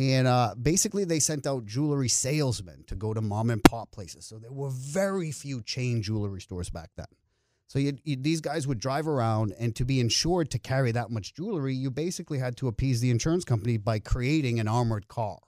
And 0.00 0.26
uh, 0.26 0.54
basically, 0.54 1.04
they 1.04 1.18
sent 1.18 1.46
out 1.46 1.66
jewelry 1.66 2.08
salesmen 2.08 2.84
to 2.86 2.94
go 2.94 3.12
to 3.12 3.20
mom 3.20 3.50
and 3.50 3.62
pop 3.62 3.90
places. 3.90 4.24
So 4.24 4.38
there 4.38 4.50
were 4.50 4.70
very 4.70 5.30
few 5.30 5.60
chain 5.60 6.00
jewelry 6.00 6.40
stores 6.40 6.70
back 6.70 6.88
then. 6.96 7.04
So 7.66 7.78
you, 7.78 7.98
you, 8.02 8.16
these 8.16 8.40
guys 8.40 8.66
would 8.66 8.80
drive 8.80 9.06
around, 9.06 9.52
and 9.60 9.76
to 9.76 9.84
be 9.84 10.00
insured 10.00 10.50
to 10.52 10.58
carry 10.58 10.90
that 10.92 11.10
much 11.10 11.34
jewelry, 11.34 11.74
you 11.74 11.90
basically 11.90 12.38
had 12.38 12.56
to 12.56 12.68
appease 12.68 13.02
the 13.02 13.10
insurance 13.10 13.44
company 13.44 13.76
by 13.76 13.98
creating 13.98 14.58
an 14.58 14.68
armored 14.68 15.06
car. 15.06 15.40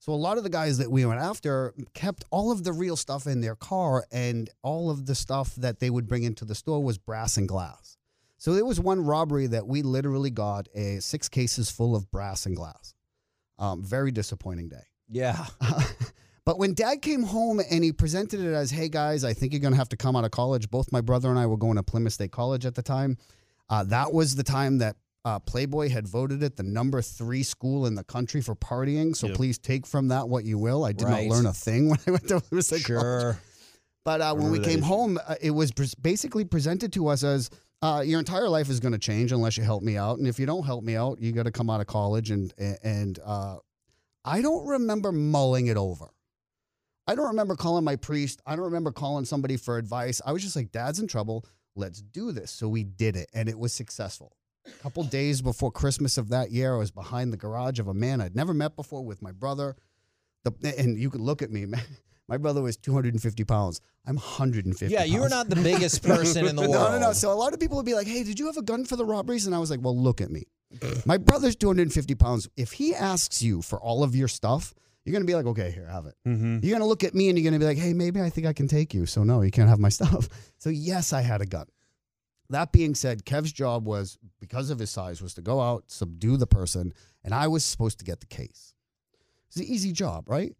So 0.00 0.12
a 0.12 0.16
lot 0.16 0.36
of 0.36 0.42
the 0.42 0.50
guys 0.50 0.78
that 0.78 0.90
we 0.90 1.06
went 1.06 1.20
after 1.20 1.74
kept 1.94 2.24
all 2.32 2.50
of 2.50 2.64
the 2.64 2.72
real 2.72 2.96
stuff 2.96 3.24
in 3.24 3.40
their 3.40 3.54
car, 3.54 4.04
and 4.10 4.50
all 4.62 4.90
of 4.90 5.06
the 5.06 5.14
stuff 5.14 5.54
that 5.54 5.78
they 5.78 5.90
would 5.90 6.08
bring 6.08 6.24
into 6.24 6.44
the 6.44 6.56
store 6.56 6.82
was 6.82 6.98
brass 6.98 7.36
and 7.36 7.46
glass. 7.46 7.98
So 8.36 8.52
there 8.52 8.66
was 8.66 8.80
one 8.80 9.04
robbery 9.04 9.46
that 9.46 9.68
we 9.68 9.82
literally 9.82 10.30
got 10.30 10.66
a 10.74 10.98
six 10.98 11.28
cases 11.28 11.70
full 11.70 11.94
of 11.94 12.10
brass 12.10 12.46
and 12.46 12.56
glass. 12.56 12.96
Um, 13.58 13.82
very 13.82 14.10
disappointing 14.10 14.68
day. 14.68 14.82
yeah. 15.08 15.46
but 16.44 16.58
when 16.58 16.74
dad 16.74 17.02
came 17.02 17.22
home 17.22 17.60
and 17.70 17.84
he 17.84 17.92
presented 17.92 18.40
it 18.40 18.52
as, 18.52 18.70
hey 18.70 18.88
guys, 18.88 19.24
I 19.24 19.32
think 19.32 19.52
you're 19.52 19.60
going 19.60 19.72
to 19.72 19.78
have 19.78 19.88
to 19.90 19.96
come 19.96 20.16
out 20.16 20.24
of 20.24 20.30
college. 20.30 20.70
Both 20.70 20.92
my 20.92 21.00
brother 21.00 21.30
and 21.30 21.38
I 21.38 21.46
were 21.46 21.56
going 21.56 21.76
to 21.76 21.82
Plymouth 21.82 22.12
State 22.12 22.32
College 22.32 22.66
at 22.66 22.74
the 22.74 22.82
time. 22.82 23.16
Uh, 23.70 23.84
that 23.84 24.12
was 24.12 24.34
the 24.36 24.42
time 24.42 24.78
that 24.78 24.96
uh, 25.24 25.38
Playboy 25.38 25.88
had 25.88 26.06
voted 26.06 26.42
it 26.42 26.56
the 26.56 26.62
number 26.62 27.00
three 27.00 27.42
school 27.42 27.86
in 27.86 27.94
the 27.94 28.04
country 28.04 28.42
for 28.42 28.54
partying. 28.54 29.16
So 29.16 29.28
Yep. 29.28 29.36
please 29.36 29.56
take 29.58 29.86
from 29.86 30.08
that 30.08 30.28
what 30.28 30.44
you 30.44 30.58
will. 30.58 30.84
I 30.84 30.92
did 30.92 31.04
Right. 31.08 31.26
not 31.28 31.34
learn 31.36 31.46
a 31.46 31.52
thing 31.54 31.88
when 31.90 31.98
I 32.06 32.10
went 32.10 32.28
to 32.28 32.40
Plymouth 32.40 32.66
State 32.66 32.84
College. 32.84 33.00
Sure. 33.00 33.38
But 34.04 34.20
uh, 34.20 34.34
when 34.34 34.50
we 34.50 34.58
came 34.58 34.80
issue. 34.80 34.86
home, 34.88 35.18
uh, 35.26 35.36
it 35.40 35.52
was 35.52 35.70
basically 36.02 36.44
presented 36.44 36.92
to 36.92 37.08
us 37.08 37.24
as 37.24 37.48
uh, 37.84 38.00
your 38.00 38.18
entire 38.18 38.48
life 38.48 38.70
is 38.70 38.80
going 38.80 38.92
to 38.92 38.98
change 38.98 39.30
unless 39.30 39.58
you 39.58 39.62
help 39.62 39.82
me 39.82 39.98
out, 39.98 40.16
and 40.16 40.26
if 40.26 40.38
you 40.38 40.46
don't 40.46 40.64
help 40.64 40.82
me 40.82 40.96
out, 40.96 41.20
you 41.20 41.32
got 41.32 41.42
to 41.42 41.50
come 41.50 41.68
out 41.68 41.82
of 41.82 41.86
college. 41.86 42.30
And 42.30 42.50
and 42.82 43.18
uh, 43.22 43.58
I 44.24 44.40
don't 44.40 44.66
remember 44.66 45.12
mulling 45.12 45.66
it 45.66 45.76
over. 45.76 46.06
I 47.06 47.14
don't 47.14 47.26
remember 47.26 47.56
calling 47.56 47.84
my 47.84 47.96
priest. 47.96 48.40
I 48.46 48.56
don't 48.56 48.64
remember 48.64 48.90
calling 48.90 49.26
somebody 49.26 49.58
for 49.58 49.76
advice. 49.76 50.22
I 50.24 50.32
was 50.32 50.42
just 50.42 50.56
like, 50.56 50.72
"Dad's 50.72 50.98
in 50.98 51.06
trouble. 51.06 51.44
Let's 51.76 52.00
do 52.00 52.32
this." 52.32 52.50
So 52.50 52.68
we 52.68 52.84
did 52.84 53.16
it, 53.16 53.28
and 53.34 53.50
it 53.50 53.58
was 53.58 53.74
successful. 53.74 54.34
A 54.66 54.82
couple 54.82 55.04
days 55.04 55.42
before 55.42 55.70
Christmas 55.70 56.16
of 56.16 56.30
that 56.30 56.50
year, 56.50 56.76
I 56.76 56.78
was 56.78 56.90
behind 56.90 57.34
the 57.34 57.36
garage 57.36 57.80
of 57.80 57.88
a 57.88 57.92
man 57.92 58.22
I'd 58.22 58.34
never 58.34 58.54
met 58.54 58.76
before 58.76 59.04
with 59.04 59.20
my 59.20 59.30
brother. 59.30 59.76
The, 60.44 60.74
and 60.78 60.98
you 60.98 61.10
could 61.10 61.20
look 61.20 61.42
at 61.42 61.50
me, 61.50 61.66
man. 61.66 61.84
My 62.28 62.38
brother 62.38 62.62
was 62.62 62.76
250 62.76 63.44
pounds. 63.44 63.80
I'm 64.06 64.16
150. 64.16 64.92
Yeah, 64.92 65.04
you 65.04 65.20
were 65.20 65.28
pounds. 65.28 65.32
not 65.32 65.48
the 65.50 65.56
biggest 65.56 66.02
person 66.06 66.46
in 66.46 66.56
the 66.56 66.62
world. 66.62 66.72
No, 66.72 66.90
no, 66.92 66.98
no. 66.98 67.12
So 67.12 67.32
a 67.32 67.34
lot 67.34 67.52
of 67.52 67.60
people 67.60 67.76
would 67.76 67.86
be 67.86 67.94
like, 67.94 68.06
"Hey, 68.06 68.22
did 68.22 68.38
you 68.38 68.46
have 68.46 68.56
a 68.56 68.62
gun 68.62 68.84
for 68.84 68.96
the 68.96 69.04
robberies?" 69.04 69.46
And 69.46 69.54
I 69.54 69.58
was 69.58 69.70
like, 69.70 69.80
"Well, 69.82 69.96
look 69.96 70.20
at 70.20 70.30
me. 70.30 70.44
My 71.06 71.18
brother's 71.18 71.56
250 71.56 72.14
pounds. 72.14 72.48
If 72.56 72.72
he 72.72 72.94
asks 72.94 73.42
you 73.42 73.62
for 73.62 73.80
all 73.80 74.02
of 74.02 74.14
your 74.16 74.28
stuff, 74.28 74.74
you're 75.04 75.12
gonna 75.12 75.24
be 75.24 75.34
like, 75.34 75.46
okay, 75.46 75.70
here, 75.70 75.86
have 75.86 76.06
it. 76.06 76.14
Mm-hmm. 76.26 76.60
You're 76.62 76.74
gonna 76.76 76.88
look 76.88 77.04
at 77.04 77.14
me 77.14 77.28
and 77.28 77.38
you're 77.38 77.44
gonna 77.44 77.58
be 77.58 77.66
like, 77.66 77.78
hey, 77.78 77.92
maybe 77.92 78.20
I 78.20 78.30
think 78.30 78.46
I 78.46 78.52
can 78.52 78.68
take 78.68 78.94
you. 78.94 79.06
So 79.06 79.22
no, 79.22 79.42
you 79.42 79.50
can't 79.50 79.68
have 79.68 79.78
my 79.78 79.88
stuff. 79.90 80.28
So 80.58 80.70
yes, 80.70 81.12
I 81.12 81.20
had 81.20 81.40
a 81.40 81.46
gun. 81.46 81.66
That 82.50 82.72
being 82.72 82.94
said, 82.94 83.24
Kev's 83.24 83.52
job 83.52 83.86
was 83.86 84.18
because 84.40 84.70
of 84.70 84.78
his 84.78 84.90
size 84.90 85.22
was 85.22 85.34
to 85.34 85.42
go 85.42 85.60
out, 85.60 85.84
subdue 85.86 86.36
the 86.36 86.46
person, 86.46 86.92
and 87.22 87.34
I 87.34 87.48
was 87.48 87.64
supposed 87.64 87.98
to 88.00 88.04
get 88.04 88.20
the 88.20 88.26
case. 88.26 88.74
It's 89.48 89.56
an 89.56 89.64
easy 89.64 89.92
job, 89.92 90.28
right? 90.28 90.54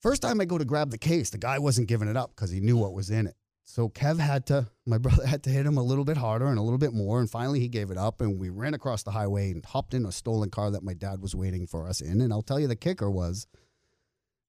First 0.00 0.22
time 0.22 0.40
I 0.40 0.44
go 0.44 0.58
to 0.58 0.64
grab 0.64 0.90
the 0.90 0.98
case, 0.98 1.30
the 1.30 1.38
guy 1.38 1.58
wasn't 1.58 1.88
giving 1.88 2.08
it 2.08 2.16
up 2.16 2.30
because 2.34 2.50
he 2.50 2.60
knew 2.60 2.76
what 2.76 2.92
was 2.92 3.10
in 3.10 3.26
it. 3.26 3.34
So 3.64 3.88
Kev 3.88 4.18
had 4.18 4.46
to, 4.46 4.66
my 4.86 4.98
brother 4.98 5.26
had 5.26 5.42
to 5.44 5.50
hit 5.50 5.66
him 5.66 5.76
a 5.76 5.82
little 5.82 6.04
bit 6.04 6.16
harder 6.16 6.46
and 6.46 6.58
a 6.58 6.62
little 6.62 6.78
bit 6.78 6.94
more. 6.94 7.20
And 7.20 7.30
finally 7.30 7.60
he 7.60 7.68
gave 7.68 7.90
it 7.90 7.98
up 7.98 8.20
and 8.20 8.38
we 8.38 8.48
ran 8.48 8.74
across 8.74 9.02
the 9.02 9.10
highway 9.10 9.50
and 9.50 9.64
hopped 9.64 9.94
in 9.94 10.06
a 10.06 10.12
stolen 10.12 10.50
car 10.50 10.70
that 10.70 10.82
my 10.82 10.94
dad 10.94 11.20
was 11.20 11.34
waiting 11.34 11.66
for 11.66 11.86
us 11.86 12.00
in. 12.00 12.20
And 12.20 12.32
I'll 12.32 12.42
tell 12.42 12.60
you 12.60 12.66
the 12.66 12.76
kicker 12.76 13.10
was 13.10 13.46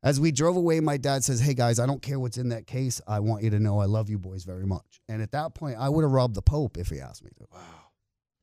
as 0.01 0.19
we 0.19 0.31
drove 0.31 0.55
away, 0.55 0.79
my 0.79 0.97
dad 0.97 1.23
says, 1.23 1.41
Hey 1.41 1.53
guys, 1.53 1.79
I 1.79 1.85
don't 1.85 2.01
care 2.01 2.19
what's 2.19 2.37
in 2.37 2.49
that 2.49 2.67
case. 2.67 3.01
I 3.07 3.19
want 3.19 3.43
you 3.43 3.49
to 3.49 3.59
know 3.59 3.79
I 3.79 3.85
love 3.85 4.09
you 4.09 4.17
boys 4.17 4.45
very 4.45 4.65
much. 4.65 5.01
And 5.09 5.21
at 5.21 5.31
that 5.31 5.53
point, 5.53 5.75
I 5.77 5.89
would 5.89 6.03
have 6.03 6.11
robbed 6.11 6.35
the 6.35 6.41
Pope 6.41 6.77
if 6.77 6.87
he 6.87 7.01
asked 7.01 7.23
me 7.23 7.31
to. 7.37 7.45
Wow. 7.51 7.59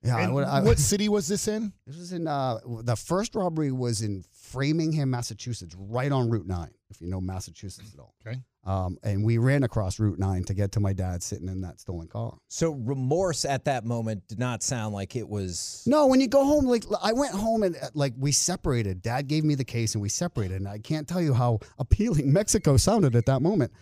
Yeah, 0.02 0.16
I 0.18 0.28
would, 0.28 0.44
I, 0.44 0.60
what 0.60 0.78
city 0.78 1.08
was 1.08 1.26
this 1.26 1.48
in? 1.48 1.72
This 1.86 1.96
was 1.96 2.12
in 2.12 2.28
uh, 2.28 2.58
the 2.82 2.94
first 2.94 3.34
robbery 3.34 3.72
was 3.72 4.02
in 4.02 4.24
Framingham, 4.56 5.10
Massachusetts, 5.10 5.74
right 5.78 6.10
on 6.10 6.30
Route 6.30 6.46
Nine. 6.46 6.70
If 6.88 7.00
you 7.00 7.08
know 7.08 7.20
Massachusetts 7.20 7.92
at 7.92 8.00
all. 8.00 8.14
Okay. 8.26 8.40
Um, 8.64 8.96
and 9.02 9.22
we 9.22 9.38
ran 9.38 9.64
across 9.64 10.00
Route 10.00 10.18
Nine 10.18 10.44
to 10.44 10.54
get 10.54 10.72
to 10.72 10.80
my 10.80 10.92
dad 10.92 11.22
sitting 11.22 11.48
in 11.48 11.60
that 11.60 11.78
stolen 11.78 12.08
car. 12.08 12.38
So 12.48 12.72
remorse 12.72 13.44
at 13.44 13.66
that 13.66 13.84
moment 13.84 14.26
did 14.28 14.38
not 14.38 14.62
sound 14.62 14.94
like 14.94 15.14
it 15.14 15.28
was. 15.28 15.82
No, 15.86 16.06
when 16.06 16.20
you 16.20 16.26
go 16.26 16.44
home, 16.44 16.64
like 16.64 16.84
I 17.02 17.12
went 17.12 17.34
home 17.34 17.62
and 17.64 17.76
uh, 17.76 17.88
like 17.94 18.14
we 18.18 18.32
separated. 18.32 19.02
Dad 19.02 19.28
gave 19.28 19.44
me 19.44 19.54
the 19.54 19.64
case 19.64 19.94
and 19.94 20.00
we 20.00 20.08
separated. 20.08 20.56
And 20.56 20.68
I 20.68 20.78
can't 20.78 21.06
tell 21.06 21.20
you 21.20 21.34
how 21.34 21.58
appealing 21.78 22.32
Mexico 22.32 22.76
sounded 22.76 23.14
at 23.14 23.26
that 23.26 23.42
moment. 23.42 23.72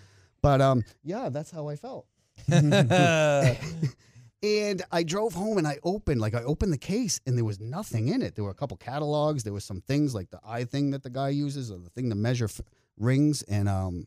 But 0.42 0.60
um, 0.60 0.82
yeah, 1.04 1.28
that's 1.28 1.50
how 1.52 1.68
I 1.68 1.76
felt. 1.76 2.06
And 4.44 4.82
I 4.92 5.04
drove 5.04 5.32
home 5.32 5.56
and 5.56 5.66
I 5.66 5.78
opened, 5.82 6.20
like 6.20 6.34
I 6.34 6.42
opened 6.42 6.70
the 6.70 6.76
case 6.76 7.18
and 7.26 7.34
there 7.34 7.46
was 7.46 7.60
nothing 7.60 8.08
in 8.08 8.20
it. 8.20 8.34
There 8.34 8.44
were 8.44 8.50
a 8.50 8.54
couple 8.54 8.76
catalogs. 8.76 9.42
There 9.42 9.54
was 9.54 9.64
some 9.64 9.80
things 9.80 10.14
like 10.14 10.30
the 10.30 10.40
eye 10.44 10.64
thing 10.64 10.90
that 10.90 11.02
the 11.02 11.08
guy 11.08 11.30
uses 11.30 11.70
or 11.70 11.78
the 11.78 11.88
thing 11.88 12.10
to 12.10 12.14
measure 12.14 12.44
f- 12.44 12.60
rings. 12.98 13.40
And 13.44 13.70
um, 13.70 14.06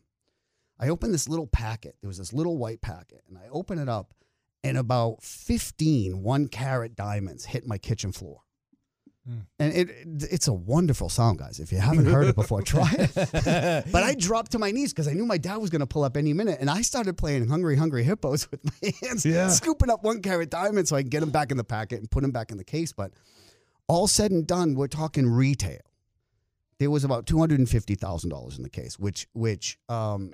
I 0.78 0.90
opened 0.90 1.12
this 1.12 1.28
little 1.28 1.48
packet. 1.48 1.96
There 2.00 2.06
was 2.06 2.18
this 2.18 2.32
little 2.32 2.56
white 2.56 2.80
packet 2.80 3.24
and 3.28 3.36
I 3.36 3.48
open 3.50 3.80
it 3.80 3.88
up 3.88 4.14
and 4.62 4.78
about 4.78 5.24
15 5.24 6.22
one 6.22 6.46
carat 6.46 6.94
diamonds 6.94 7.46
hit 7.46 7.66
my 7.66 7.76
kitchen 7.76 8.12
floor. 8.12 8.42
Hmm. 9.28 9.40
And 9.58 9.74
it, 9.74 9.90
it 9.90 10.24
it's 10.30 10.48
a 10.48 10.52
wonderful 10.54 11.10
sound, 11.10 11.38
guys. 11.38 11.60
If 11.60 11.70
you 11.70 11.78
haven't 11.78 12.06
heard 12.06 12.28
it 12.28 12.34
before, 12.34 12.62
try 12.62 12.90
it. 12.98 13.10
but 13.92 14.02
I 14.02 14.14
dropped 14.14 14.52
to 14.52 14.58
my 14.58 14.70
knees 14.70 14.92
because 14.94 15.06
I 15.06 15.12
knew 15.12 15.26
my 15.26 15.36
dad 15.36 15.56
was 15.56 15.68
going 15.68 15.80
to 15.80 15.86
pull 15.86 16.02
up 16.02 16.16
any 16.16 16.32
minute, 16.32 16.58
and 16.60 16.70
I 16.70 16.80
started 16.80 17.18
playing 17.18 17.46
"Hungry 17.48 17.76
Hungry 17.76 18.04
Hippos" 18.04 18.50
with 18.50 18.64
my 18.64 18.92
hands, 19.02 19.26
Yeah. 19.26 19.48
scooping 19.48 19.90
up 19.90 20.02
one 20.02 20.22
carat 20.22 20.48
diamond 20.48 20.88
so 20.88 20.96
I 20.96 21.02
can 21.02 21.10
get 21.10 21.20
them 21.20 21.30
back 21.30 21.50
in 21.50 21.58
the 21.58 21.64
packet 21.64 21.98
and 21.98 22.10
put 22.10 22.22
them 22.22 22.30
back 22.30 22.50
in 22.50 22.56
the 22.56 22.64
case. 22.64 22.92
But 22.92 23.12
all 23.86 24.06
said 24.06 24.30
and 24.30 24.46
done, 24.46 24.74
we're 24.74 24.86
talking 24.88 25.26
retail. 25.28 25.80
There 26.78 26.90
was 26.90 27.04
about 27.04 27.26
two 27.26 27.38
hundred 27.38 27.58
and 27.58 27.68
fifty 27.68 27.96
thousand 27.96 28.30
dollars 28.30 28.56
in 28.56 28.62
the 28.62 28.70
case, 28.70 28.98
which 28.98 29.26
which 29.34 29.78
um, 29.90 30.32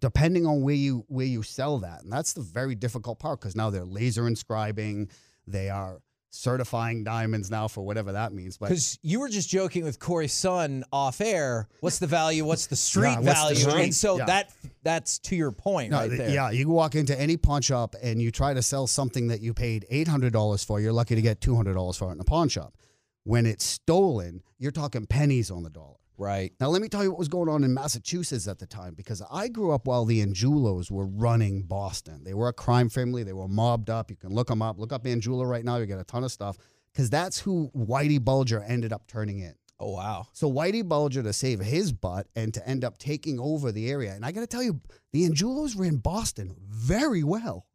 depending 0.00 0.46
on 0.46 0.62
where 0.62 0.74
you 0.74 1.04
where 1.08 1.26
you 1.26 1.42
sell 1.44 1.78
that, 1.78 2.02
and 2.02 2.12
that's 2.12 2.32
the 2.32 2.40
very 2.42 2.74
difficult 2.74 3.20
part 3.20 3.40
because 3.40 3.54
now 3.54 3.70
they're 3.70 3.84
laser 3.84 4.26
inscribing, 4.26 5.08
they 5.46 5.70
are 5.70 6.00
certifying 6.34 7.04
diamonds 7.04 7.50
now 7.50 7.68
for 7.68 7.82
whatever 7.82 8.12
that 8.12 8.32
means. 8.32 8.56
But 8.58 8.70
Because 8.70 8.98
you 9.02 9.20
were 9.20 9.28
just 9.28 9.48
joking 9.48 9.84
with 9.84 9.98
Corey's 10.00 10.32
son 10.32 10.84
off 10.92 11.20
air. 11.20 11.68
What's 11.80 11.98
the 12.00 12.06
value? 12.06 12.44
What's 12.44 12.66
the 12.66 12.76
street 12.88 13.04
Yeah, 13.10 13.20
what's 13.20 13.26
the 13.48 13.54
value? 13.54 13.56
street? 13.70 13.82
And 13.84 13.94
so 13.94 14.18
Yeah. 14.18 14.26
that 14.26 14.50
that's 14.82 15.18
to 15.20 15.36
your 15.36 15.52
point 15.52 15.92
No, 15.92 15.98
right 15.98 16.10
there. 16.10 16.30
Yeah, 16.30 16.50
you 16.50 16.68
walk 16.68 16.94
into 16.94 17.18
any 17.18 17.36
pawn 17.36 17.62
shop 17.62 17.94
and 18.02 18.20
you 18.20 18.30
try 18.30 18.52
to 18.52 18.62
sell 18.62 18.86
something 18.86 19.28
that 19.28 19.40
you 19.40 19.54
paid 19.54 19.86
eight 19.90 20.08
hundred 20.08 20.32
dollars 20.32 20.64
for. 20.64 20.80
You're 20.80 20.92
lucky 20.92 21.14
to 21.14 21.22
get 21.22 21.40
two 21.40 21.56
hundred 21.56 21.74
dollars 21.74 21.96
for 21.96 22.08
it 22.10 22.12
in 22.12 22.20
a 22.20 22.24
pawn 22.24 22.48
shop. 22.48 22.74
When 23.22 23.46
it's 23.46 23.64
stolen, 23.64 24.42
you're 24.58 24.72
talking 24.72 25.06
pennies 25.06 25.50
on 25.50 25.62
the 25.62 25.70
dollar. 25.70 25.96
Right. 26.16 26.52
Now, 26.60 26.68
let 26.68 26.80
me 26.80 26.88
tell 26.88 27.02
you 27.02 27.10
what 27.10 27.18
was 27.18 27.28
going 27.28 27.48
on 27.48 27.64
in 27.64 27.74
Massachusetts 27.74 28.46
at 28.46 28.60
the 28.60 28.66
time 28.66 28.94
because 28.94 29.20
I 29.32 29.48
grew 29.48 29.72
up 29.72 29.86
while 29.88 30.04
the 30.04 30.24
Angiulos 30.24 30.88
were 30.90 31.06
running 31.06 31.62
Boston. 31.62 32.22
They 32.22 32.34
were 32.34 32.48
a 32.48 32.52
crime 32.52 32.88
family. 32.88 33.24
They 33.24 33.32
were 33.32 33.48
mobbed 33.48 33.90
up. 33.90 34.10
You 34.10 34.16
can 34.16 34.32
look 34.32 34.46
them 34.46 34.62
up. 34.62 34.78
Look 34.78 34.92
up 34.92 35.04
Angiulo 35.04 35.48
right 35.48 35.64
now. 35.64 35.78
You 35.78 35.86
get 35.86 35.98
a 35.98 36.04
ton 36.04 36.22
of 36.22 36.30
stuff 36.30 36.56
because 36.92 37.10
that's 37.10 37.40
who 37.40 37.70
Whitey 37.76 38.24
Bulger 38.24 38.62
ended 38.62 38.92
up 38.92 39.08
turning 39.08 39.40
in. 39.40 39.54
Oh 39.80 39.90
wow. 39.90 40.28
So 40.32 40.50
Whitey 40.50 40.86
Bulger 40.86 41.22
to 41.22 41.32
save 41.32 41.58
his 41.58 41.92
butt 41.92 42.28
and 42.36 42.54
to 42.54 42.66
end 42.66 42.84
up 42.84 42.98
taking 42.98 43.40
over 43.40 43.72
the 43.72 43.90
area. 43.90 44.14
And 44.14 44.24
I 44.24 44.30
got 44.30 44.40
to 44.40 44.46
tell 44.46 44.62
you, 44.62 44.80
the 45.12 45.28
Angiulos 45.28 45.76
ran 45.76 45.96
Boston 45.96 46.54
very 46.60 47.24
well. 47.24 47.66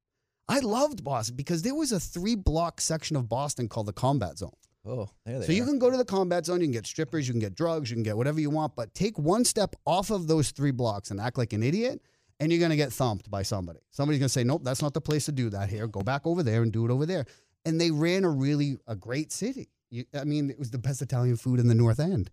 I 0.48 0.60
loved 0.60 1.03
Boston 1.03 1.36
because 1.36 1.62
there 1.62 1.75
was 1.75 1.91
a 1.91 2.00
three 2.00 2.36
block 2.36 2.79
section 2.79 3.17
of 3.17 3.27
Boston 3.27 3.67
called 3.67 3.88
the 3.88 3.93
Combat 3.93 4.38
Zone. 4.38 4.55
Oh, 4.86 5.09
there 5.25 5.39
they 5.39 5.45
So 5.45 5.51
you 5.51 5.65
can 5.65 5.77
go 5.77 5.89
to 5.91 5.98
the 5.98 6.05
combat 6.05 6.45
zone, 6.45 6.62
you 6.62 6.65
can 6.67 6.71
get 6.71 6.88
strippers, 6.88 7.27
you 7.27 7.33
can 7.33 7.39
get 7.41 7.53
drugs, 7.55 7.89
you 7.89 7.95
can 7.95 8.03
get 8.03 8.15
whatever 8.17 8.39
you 8.39 8.50
want, 8.50 8.75
but 8.75 8.93
take 8.93 9.17
one 9.19 9.43
step 9.45 9.75
off 9.86 10.09
of 10.09 10.27
those 10.27 10.51
three 10.51 10.71
blocks 10.71 11.12
and 11.12 11.19
act 11.19 11.38
like 11.38 11.51
an 11.53 11.62
idiot, 11.63 12.01
and 12.39 12.51
you're 12.51 12.62
gonna 12.62 12.75
get 12.77 12.91
thumped 12.93 13.29
by 13.29 13.43
somebody. 13.43 13.79
Somebody's 13.91 14.19
gonna 14.19 14.29
say, 14.29 14.43
Nope, 14.43 14.62
that's 14.63 14.81
not 14.81 14.93
the 14.93 15.01
place 15.01 15.25
to 15.25 15.31
do 15.33 15.50
that 15.50 15.69
here. 15.69 15.88
Go 15.88 16.01
back 16.01 16.25
over 16.25 16.43
there 16.43 16.62
and 16.63 16.71
do 16.71 16.86
it 16.86 16.91
over 16.91 17.05
there. 17.05 17.25
And 17.65 17.79
they 17.79 17.91
ran 17.91 18.24
a 18.24 18.29
really 18.29 18.77
a 18.88 18.95
great 18.95 19.31
city. 19.33 19.69
You, 19.91 20.05
I 20.17 20.24
mean, 20.24 20.50
it 20.50 20.57
was 20.57 20.71
the 20.71 20.77
best 20.77 21.01
Italian 21.01 21.36
food 21.36 21.59
in 21.59 21.67
the 21.67 21.75
North 21.75 22.00
End. 22.00 22.29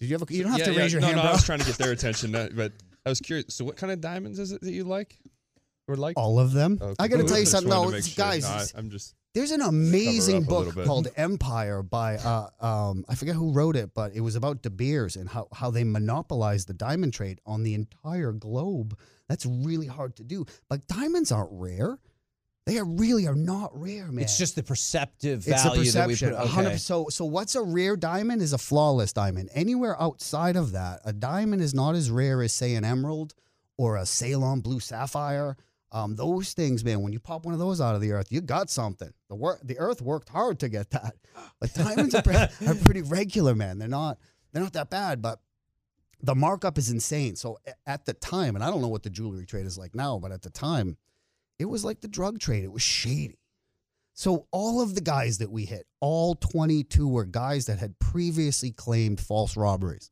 Did 0.00 0.10
you 0.10 0.14
have 0.18 0.28
a 0.28 0.32
you 0.32 0.42
don't 0.42 0.52
have 0.52 0.58
Yeah, 0.60 0.66
to 0.66 0.72
yeah, 0.72 0.78
raise 0.80 0.92
your 0.92 1.00
no, 1.00 1.06
hand, 1.06 1.16
no, 1.16 1.22
bro. 1.22 1.30
I 1.30 1.34
was 1.34 1.44
trying 1.44 1.60
to 1.60 1.64
get 1.66 1.78
their 1.78 1.92
attention, 1.92 2.32
but 2.32 2.72
I 3.06 3.08
was 3.08 3.20
curious. 3.20 3.54
So, 3.54 3.64
what 3.64 3.76
kind 3.76 3.92
of 3.92 4.00
diamonds 4.00 4.38
is 4.38 4.52
it 4.52 4.60
that 4.60 4.72
you 4.72 4.84
like, 4.84 5.16
or 5.88 5.96
like? 5.96 6.18
All 6.18 6.38
of 6.38 6.52
them. 6.52 6.78
Okay. 6.80 6.94
I 6.98 7.08
gotta 7.08 7.24
tell 7.24 7.38
you 7.38 7.46
something. 7.46 7.70
wanted 7.70 7.90
No, 7.92 7.96
to 7.98 8.02
sure. 8.02 8.24
guys, 8.24 8.42
No, 8.42 8.50
I- 8.50 8.66
I'm 8.78 8.90
just. 8.90 9.14
There's 9.34 9.50
an 9.50 9.62
amazing 9.62 10.44
up 10.44 10.48
a 10.48 10.54
little 10.54 10.72
book 10.72 10.86
called 10.86 11.08
Empire 11.16 11.82
by 11.82 12.16
uh, 12.18 12.48
um, 12.60 13.04
I 13.08 13.16
forget 13.16 13.34
who 13.34 13.52
wrote 13.52 13.74
it, 13.74 13.90
but 13.92 14.12
it 14.14 14.20
was 14.20 14.36
about 14.36 14.62
De 14.62 14.70
Beers 14.70 15.16
and 15.16 15.28
how, 15.28 15.48
how 15.52 15.72
they 15.72 15.82
monopolized 15.82 16.68
the 16.68 16.72
diamond 16.72 17.12
trade 17.14 17.40
on 17.44 17.64
the 17.64 17.74
entire 17.74 18.30
globe. 18.30 18.96
That's 19.28 19.44
really 19.44 19.88
hard 19.88 20.14
to 20.16 20.24
do. 20.24 20.46
But 20.68 20.86
diamonds 20.86 21.32
aren't 21.32 21.50
rare. 21.50 21.98
They 22.66 22.78
are 22.78 22.84
really 22.84 23.26
are 23.26 23.34
not 23.34 23.70
rare, 23.78 24.06
man. 24.06 24.22
It's 24.22 24.38
just 24.38 24.54
the 24.54 24.62
perceptive 24.62 25.46
it's 25.46 25.64
a 25.64 25.68
value 25.68 25.82
perception. 25.82 26.30
that 26.30 26.44
we 26.44 26.50
put. 26.50 26.66
Okay. 26.66 26.76
So 26.76 27.08
so 27.10 27.24
what's 27.24 27.56
a 27.56 27.62
rare 27.62 27.96
diamond 27.96 28.40
is 28.40 28.52
a 28.52 28.58
flawless 28.58 29.12
diamond. 29.12 29.50
Anywhere 29.52 30.00
outside 30.00 30.56
of 30.56 30.72
that, 30.72 31.00
a 31.04 31.12
diamond 31.12 31.60
is 31.60 31.74
not 31.74 31.94
as 31.94 32.10
rare 32.10 32.40
as 32.40 32.52
say 32.52 32.74
an 32.74 32.84
emerald 32.84 33.34
or 33.76 33.96
a 33.96 34.06
Ceylon 34.06 34.60
blue 34.60 34.80
sapphire. 34.80 35.56
Um, 35.94 36.16
those 36.16 36.54
things, 36.54 36.84
man, 36.84 37.02
when 37.02 37.12
you 37.12 37.20
pop 37.20 37.44
one 37.44 37.54
of 37.54 37.60
those 37.60 37.80
out 37.80 37.94
of 37.94 38.00
the 38.00 38.10
earth, 38.10 38.32
you 38.32 38.40
got 38.40 38.68
something. 38.68 39.12
The 39.28 39.36
work, 39.36 39.60
the 39.62 39.78
earth 39.78 40.02
worked 40.02 40.28
hard 40.28 40.58
to 40.58 40.68
get 40.68 40.90
that. 40.90 41.14
But 41.60 41.72
diamonds 41.72 42.16
are, 42.16 42.22
pre- 42.22 42.34
are 42.66 42.74
pretty 42.84 43.02
regular, 43.02 43.54
man. 43.54 43.78
They're 43.78 43.86
not 43.86 44.18
they're 44.52 44.62
not 44.62 44.72
that 44.72 44.90
bad, 44.90 45.22
but 45.22 45.40
the 46.20 46.34
markup 46.34 46.78
is 46.78 46.90
insane. 46.90 47.36
So 47.36 47.58
at 47.86 48.06
the 48.06 48.12
time, 48.12 48.56
and 48.56 48.64
I 48.64 48.70
don't 48.70 48.82
know 48.82 48.88
what 48.88 49.04
the 49.04 49.10
jewelry 49.10 49.46
trade 49.46 49.66
is 49.66 49.78
like 49.78 49.94
now, 49.94 50.18
but 50.18 50.32
at 50.32 50.42
the 50.42 50.50
time, 50.50 50.96
it 51.60 51.66
was 51.66 51.84
like 51.84 52.00
the 52.00 52.08
drug 52.08 52.40
trade. 52.40 52.64
It 52.64 52.72
was 52.72 52.82
shady. 52.82 53.38
So 54.14 54.46
all 54.50 54.80
of 54.80 54.96
the 54.96 55.00
guys 55.00 55.38
that 55.38 55.50
we 55.50 55.64
hit, 55.64 55.86
all 56.00 56.34
22 56.34 57.06
were 57.06 57.24
guys 57.24 57.66
that 57.66 57.78
had 57.78 57.98
previously 57.98 58.72
claimed 58.72 59.20
false 59.20 59.56
robberies. 59.56 60.10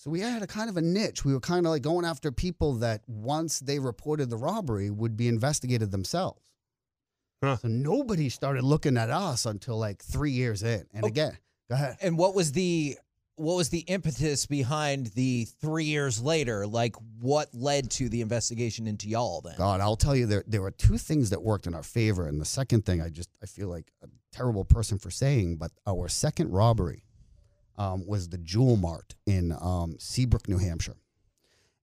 So 0.00 0.10
we 0.10 0.20
had 0.20 0.42
a 0.42 0.46
kind 0.46 0.70
of 0.70 0.78
a 0.78 0.80
niche. 0.80 1.26
We 1.26 1.34
were 1.34 1.40
kind 1.40 1.66
of 1.66 1.70
like 1.72 1.82
going 1.82 2.06
after 2.06 2.32
people 2.32 2.72
that 2.76 3.02
once 3.06 3.60
they 3.60 3.78
reported 3.78 4.30
the 4.30 4.38
robbery 4.38 4.88
would 4.88 5.14
be 5.14 5.28
investigated 5.28 5.90
themselves. 5.90 6.40
Huh. 7.44 7.58
So 7.58 7.68
nobody 7.68 8.30
started 8.30 8.64
looking 8.64 8.96
at 8.96 9.10
us 9.10 9.44
until 9.44 9.76
like 9.78 10.02
three 10.02 10.30
years 10.30 10.62
in. 10.62 10.86
And 10.94 11.04
Oh. 11.04 11.08
again, 11.08 11.36
go 11.68 11.74
ahead. 11.74 11.98
And 12.00 12.16
what 12.16 12.34
was 12.34 12.52
the 12.52 12.96
what 13.36 13.56
was 13.56 13.68
the 13.68 13.80
impetus 13.80 14.46
behind 14.46 15.08
the 15.08 15.46
three 15.60 15.84
years 15.84 16.22
later? 16.22 16.66
Like 16.66 16.96
what 17.20 17.54
led 17.54 17.90
to 17.92 18.08
the 18.08 18.22
investigation 18.22 18.86
into 18.86 19.06
y'all 19.06 19.42
then? 19.42 19.54
God, 19.58 19.82
I'll 19.82 19.96
tell 19.96 20.16
you, 20.16 20.24
there 20.24 20.44
there 20.46 20.62
were 20.62 20.70
two 20.70 20.96
things 20.96 21.28
that 21.28 21.42
worked 21.42 21.66
in 21.66 21.74
our 21.74 21.82
favor, 21.82 22.26
and 22.26 22.40
the 22.40 22.46
second 22.46 22.86
thing, 22.86 23.02
I 23.02 23.10
just 23.10 23.28
I 23.42 23.46
feel 23.46 23.68
like 23.68 23.92
a 24.02 24.08
terrible 24.32 24.64
person 24.64 24.96
for 24.98 25.10
saying, 25.10 25.56
but 25.56 25.72
our 25.86 26.08
second 26.08 26.52
robbery 26.52 27.04
um, 27.80 28.06
was 28.06 28.28
the 28.28 28.38
Jewel 28.38 28.76
Mart 28.76 29.14
in 29.26 29.56
um, 29.58 29.96
Seabrook, 29.98 30.46
New 30.48 30.58
Hampshire, 30.58 30.98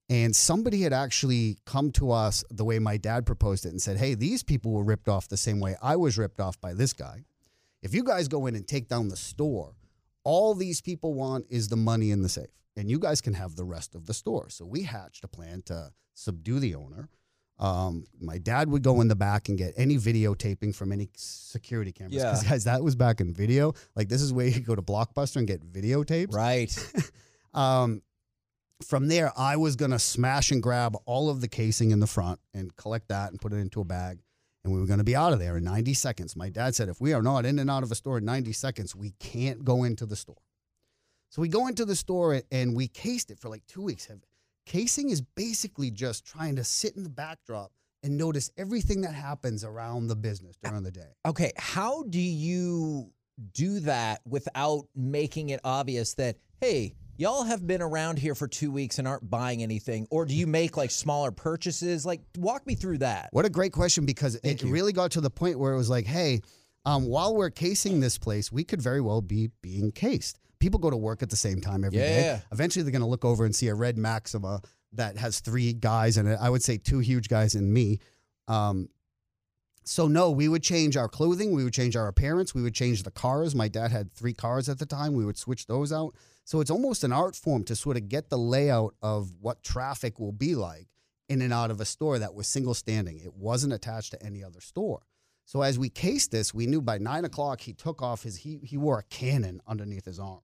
and 0.08 0.34
somebody 0.34 0.82
had 0.82 0.92
actually 0.92 1.58
come 1.66 1.90
to 1.92 2.12
us 2.12 2.44
the 2.50 2.64
way 2.64 2.78
my 2.78 2.96
dad 2.96 3.26
proposed 3.26 3.66
it 3.66 3.70
and 3.70 3.82
said, 3.82 3.98
"Hey, 3.98 4.14
these 4.14 4.44
people 4.44 4.70
were 4.72 4.84
ripped 4.84 5.08
off 5.08 5.26
the 5.26 5.36
same 5.36 5.58
way 5.58 5.74
I 5.82 5.96
was 5.96 6.16
ripped 6.16 6.40
off 6.40 6.60
by 6.60 6.72
this 6.72 6.92
guy. 6.92 7.24
If 7.82 7.94
you 7.94 8.04
guys 8.04 8.28
go 8.28 8.46
in 8.46 8.54
and 8.54 8.66
take 8.66 8.88
down 8.88 9.08
the 9.08 9.16
store, 9.16 9.74
all 10.22 10.54
these 10.54 10.80
people 10.80 11.14
want 11.14 11.46
is 11.50 11.66
the 11.66 11.76
money 11.76 12.12
in 12.12 12.22
the 12.22 12.28
safe." 12.28 12.54
And 12.76 12.88
you 12.88 13.00
guys 13.00 13.20
can 13.20 13.34
have 13.34 13.56
the 13.56 13.64
rest 13.64 13.96
of 13.96 14.06
the 14.06 14.14
store. 14.14 14.50
So 14.50 14.64
we 14.64 14.84
hatched 14.84 15.24
a 15.24 15.28
plan 15.28 15.62
to 15.62 15.90
subdue 16.14 16.60
the 16.60 16.76
owner. 16.76 17.08
Um, 17.58 18.04
my 18.20 18.38
dad 18.38 18.70
would 18.70 18.82
go 18.82 19.00
in 19.00 19.08
the 19.08 19.16
back 19.16 19.48
and 19.48 19.58
get 19.58 19.74
any 19.76 19.96
videotaping 19.96 20.74
from 20.74 20.92
any 20.92 21.08
security 21.16 21.90
cameras. 21.92 22.14
Yeah. 22.14 22.30
Because 22.30 22.42
guys, 22.44 22.64
that 22.64 22.82
was 22.84 22.94
back 22.94 23.20
in 23.20 23.32
video. 23.34 23.74
Like 23.96 24.08
this 24.08 24.22
is 24.22 24.32
where 24.32 24.46
you 24.46 24.60
go 24.60 24.74
to 24.76 24.82
Blockbuster 24.82 25.36
and 25.36 25.46
get 25.46 25.60
videotapes. 25.72 26.34
Right. 26.34 26.72
Um, 27.54 28.02
from 28.84 29.08
there, 29.08 29.32
I 29.36 29.56
was 29.56 29.74
gonna 29.74 29.98
smash 29.98 30.50
and 30.52 30.62
grab 30.62 30.96
all 31.06 31.30
of 31.30 31.40
the 31.40 31.48
casing 31.48 31.90
in 31.90 31.98
the 31.98 32.06
front 32.06 32.38
and 32.54 32.76
collect 32.76 33.08
that 33.08 33.30
and 33.30 33.40
put 33.40 33.52
it 33.52 33.56
into 33.56 33.80
a 33.80 33.84
bag. 33.84 34.20
And 34.62 34.72
we 34.72 34.78
were 34.78 34.86
gonna 34.86 35.02
be 35.02 35.16
out 35.16 35.32
of 35.32 35.38
there 35.38 35.56
in 35.56 35.64
90 35.64 35.94
seconds. 35.94 36.36
My 36.36 36.50
dad 36.50 36.74
said, 36.74 36.88
if 36.88 37.00
we 37.00 37.14
are 37.14 37.22
not 37.22 37.46
in 37.46 37.58
and 37.58 37.70
out 37.70 37.82
of 37.82 37.90
a 37.90 37.94
store 37.94 38.18
in 38.18 38.24
90 38.26 38.52
seconds, 38.52 38.94
we 38.94 39.12
can't 39.18 39.64
go 39.64 39.82
into 39.82 40.06
the 40.06 40.14
store. 40.14 40.36
So 41.30 41.42
we 41.42 41.48
go 41.48 41.66
into 41.66 41.84
the 41.84 41.96
store 41.96 42.42
and 42.52 42.76
we 42.76 42.86
cased 42.86 43.30
it 43.30 43.40
for 43.40 43.48
like 43.48 43.66
two 43.66 43.82
weeks. 43.82 44.06
Have- 44.06 44.20
Casing 44.68 45.08
is 45.08 45.22
basically 45.22 45.90
just 45.90 46.26
trying 46.26 46.56
to 46.56 46.62
sit 46.62 46.94
in 46.94 47.02
the 47.02 47.08
backdrop 47.08 47.72
and 48.02 48.18
notice 48.18 48.50
everything 48.58 49.00
that 49.00 49.14
happens 49.14 49.64
around 49.64 50.08
the 50.08 50.14
business 50.14 50.58
during 50.62 50.82
the 50.82 50.90
day. 50.90 51.08
Okay, 51.24 51.52
how 51.56 52.02
do 52.02 52.20
you 52.20 53.10
do 53.54 53.80
that 53.80 54.20
without 54.28 54.84
making 54.94 55.48
it 55.48 55.60
obvious 55.64 56.12
that 56.14 56.36
hey, 56.60 56.92
y'all 57.16 57.44
have 57.44 57.66
been 57.66 57.80
around 57.80 58.18
here 58.18 58.34
for 58.34 58.46
two 58.46 58.70
weeks 58.70 58.98
and 58.98 59.08
aren't 59.08 59.30
buying 59.30 59.62
anything, 59.62 60.06
or 60.10 60.26
do 60.26 60.34
you 60.34 60.46
make 60.46 60.76
like 60.76 60.90
smaller 60.90 61.30
purchases? 61.30 62.04
Like, 62.04 62.20
walk 62.36 62.66
me 62.66 62.74
through 62.74 62.98
that. 62.98 63.30
What 63.32 63.46
a 63.46 63.50
great 63.50 63.72
question 63.72 64.04
because 64.04 64.34
it 64.44 64.62
really 64.64 64.92
got 64.92 65.12
to 65.12 65.22
the 65.22 65.30
point 65.30 65.58
where 65.58 65.72
it 65.72 65.78
was 65.78 65.88
like, 65.88 66.04
hey, 66.04 66.42
um, 66.84 67.06
while 67.06 67.34
we're 67.34 67.48
casing 67.48 68.00
this 68.00 68.18
place, 68.18 68.52
we 68.52 68.64
could 68.64 68.82
very 68.82 69.00
well 69.00 69.22
be 69.22 69.48
being 69.62 69.92
cased. 69.92 70.38
People 70.60 70.80
go 70.80 70.90
to 70.90 70.96
work 70.96 71.22
at 71.22 71.30
the 71.30 71.36
same 71.36 71.60
time 71.60 71.84
every 71.84 71.98
day. 71.98 72.22
Yeah. 72.22 72.40
Eventually, 72.52 72.82
they're 72.82 72.92
going 72.92 73.02
to 73.02 73.08
look 73.08 73.24
over 73.24 73.44
and 73.44 73.54
see 73.54 73.68
a 73.68 73.74
red 73.74 73.96
Maxima 73.96 74.60
that 74.92 75.16
has 75.18 75.40
three 75.40 75.72
guys 75.72 76.16
in 76.16 76.26
it. 76.26 76.38
I 76.40 76.50
would 76.50 76.62
say 76.62 76.78
two 76.78 76.98
huge 76.98 77.28
guys 77.28 77.54
and 77.54 77.72
me. 77.72 77.98
Um, 78.48 78.88
so 79.84 80.06
no, 80.06 80.30
we 80.30 80.48
would 80.48 80.62
change 80.62 80.98
our 80.98 81.08
clothing, 81.08 81.52
we 81.52 81.64
would 81.64 81.72
change 81.72 81.96
our 81.96 82.08
appearance, 82.08 82.54
we 82.54 82.60
would 82.60 82.74
change 82.74 83.04
the 83.04 83.10
cars. 83.10 83.54
My 83.54 83.68
dad 83.68 83.90
had 83.90 84.12
three 84.12 84.34
cars 84.34 84.68
at 84.68 84.78
the 84.78 84.84
time. 84.84 85.14
We 85.14 85.24
would 85.24 85.38
switch 85.38 85.66
those 85.66 85.92
out. 85.92 86.14
So 86.44 86.60
it's 86.60 86.70
almost 86.70 87.04
an 87.04 87.12
art 87.12 87.34
form 87.34 87.64
to 87.64 87.76
sort 87.76 87.96
of 87.96 88.08
get 88.08 88.28
the 88.28 88.36
layout 88.36 88.94
of 89.00 89.32
what 89.40 89.62
traffic 89.62 90.18
will 90.18 90.32
be 90.32 90.54
like 90.54 90.88
in 91.28 91.40
and 91.40 91.52
out 91.52 91.70
of 91.70 91.80
a 91.80 91.84
store 91.86 92.18
that 92.18 92.34
was 92.34 92.46
single 92.46 92.74
standing. 92.74 93.18
It 93.18 93.34
wasn't 93.34 93.72
attached 93.72 94.10
to 94.12 94.22
any 94.22 94.44
other 94.44 94.60
store. 94.60 95.02
So 95.46 95.62
as 95.62 95.78
we 95.78 95.88
cased 95.88 96.30
this, 96.32 96.52
we 96.52 96.66
knew 96.66 96.82
by 96.82 96.98
nine 96.98 97.24
o'clock 97.24 97.62
he 97.62 97.72
took 97.72 98.02
off 98.02 98.22
his 98.22 98.36
he 98.36 98.58
he 98.62 98.76
wore 98.76 98.98
a 98.98 99.02
cannon 99.04 99.62
underneath 99.66 100.04
his 100.04 100.18
arm. 100.18 100.40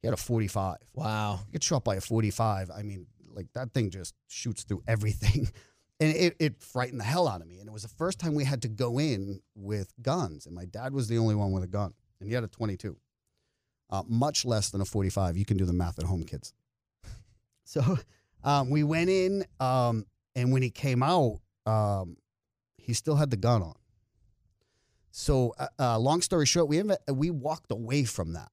He 0.00 0.06
had 0.06 0.14
a 0.14 0.16
45. 0.16 0.76
Wow. 0.94 1.40
You 1.46 1.52
get 1.52 1.62
shot 1.62 1.84
by 1.84 1.96
a 1.96 2.00
45. 2.00 2.70
I 2.70 2.82
mean, 2.82 3.06
like 3.32 3.46
that 3.54 3.72
thing 3.72 3.90
just 3.90 4.14
shoots 4.28 4.64
through 4.64 4.82
everything. 4.86 5.48
And 6.02 6.16
it, 6.16 6.34
it 6.38 6.62
frightened 6.62 6.98
the 6.98 7.04
hell 7.04 7.28
out 7.28 7.42
of 7.42 7.46
me. 7.46 7.58
And 7.58 7.68
it 7.68 7.72
was 7.72 7.82
the 7.82 7.88
first 7.88 8.18
time 8.18 8.34
we 8.34 8.44
had 8.44 8.62
to 8.62 8.68
go 8.68 8.98
in 8.98 9.42
with 9.54 9.92
guns. 10.00 10.46
And 10.46 10.54
my 10.54 10.64
dad 10.64 10.94
was 10.94 11.08
the 11.08 11.18
only 11.18 11.34
one 11.34 11.52
with 11.52 11.62
a 11.62 11.66
gun. 11.66 11.92
And 12.18 12.26
he 12.26 12.34
had 12.34 12.42
a 12.42 12.48
22, 12.48 12.96
uh, 13.90 14.02
much 14.08 14.46
less 14.46 14.70
than 14.70 14.80
a 14.80 14.86
45. 14.86 15.36
You 15.36 15.44
can 15.44 15.58
do 15.58 15.66
the 15.66 15.74
math 15.74 15.98
at 15.98 16.06
home, 16.06 16.24
kids. 16.24 16.54
So 17.64 17.98
um, 18.42 18.70
we 18.70 18.82
went 18.82 19.10
in, 19.10 19.44
um, 19.60 20.06
and 20.34 20.52
when 20.52 20.62
he 20.62 20.70
came 20.70 21.02
out, 21.02 21.38
um, 21.66 22.16
he 22.78 22.94
still 22.94 23.14
had 23.14 23.30
the 23.30 23.36
gun 23.36 23.62
on. 23.62 23.74
So, 25.12 25.54
uh, 25.58 25.68
uh, 25.78 25.98
long 25.98 26.22
story 26.22 26.46
short, 26.46 26.68
we 26.68 26.78
inv- 26.78 27.14
we 27.14 27.30
walked 27.30 27.70
away 27.70 28.04
from 28.04 28.32
that. 28.32 28.50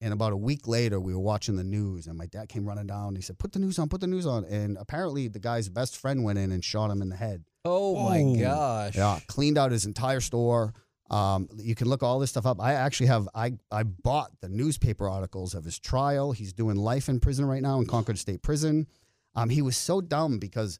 And 0.00 0.12
about 0.12 0.32
a 0.32 0.36
week 0.36 0.68
later, 0.68 1.00
we 1.00 1.12
were 1.12 1.20
watching 1.20 1.56
the 1.56 1.64
news, 1.64 2.06
and 2.06 2.16
my 2.16 2.26
dad 2.26 2.48
came 2.48 2.68
running 2.68 2.86
down. 2.86 3.16
he 3.16 3.22
said, 3.22 3.38
"Put 3.38 3.52
the 3.52 3.58
news 3.58 3.78
on, 3.78 3.88
put 3.88 4.00
the 4.00 4.06
news 4.06 4.26
on." 4.26 4.44
And 4.44 4.76
apparently, 4.78 5.26
the 5.26 5.40
guy's 5.40 5.68
best 5.68 5.96
friend 5.96 6.22
went 6.22 6.38
in 6.38 6.52
and 6.52 6.64
shot 6.64 6.90
him 6.90 7.02
in 7.02 7.08
the 7.08 7.16
head. 7.16 7.44
Oh 7.64 7.94
Whoa. 7.94 8.34
my 8.34 8.40
gosh. 8.40 8.96
Yeah, 8.96 9.18
cleaned 9.26 9.58
out 9.58 9.72
his 9.72 9.84
entire 9.86 10.20
store. 10.20 10.72
Um, 11.10 11.48
you 11.56 11.74
can 11.74 11.88
look 11.88 12.02
all 12.02 12.18
this 12.18 12.30
stuff 12.30 12.46
up. 12.46 12.60
I 12.60 12.74
actually 12.74 13.06
have 13.06 13.28
I 13.34 13.54
I 13.72 13.82
bought 13.82 14.30
the 14.40 14.48
newspaper 14.48 15.08
articles 15.08 15.54
of 15.54 15.64
his 15.64 15.78
trial. 15.78 16.32
He's 16.32 16.52
doing 16.52 16.76
life 16.76 17.08
in 17.08 17.18
prison 17.18 17.46
right 17.46 17.62
now 17.62 17.80
in 17.80 17.86
Concord 17.86 18.18
State 18.18 18.42
Prison. 18.42 18.86
Um, 19.34 19.48
he 19.50 19.62
was 19.62 19.76
so 19.76 20.00
dumb 20.00 20.38
because 20.38 20.78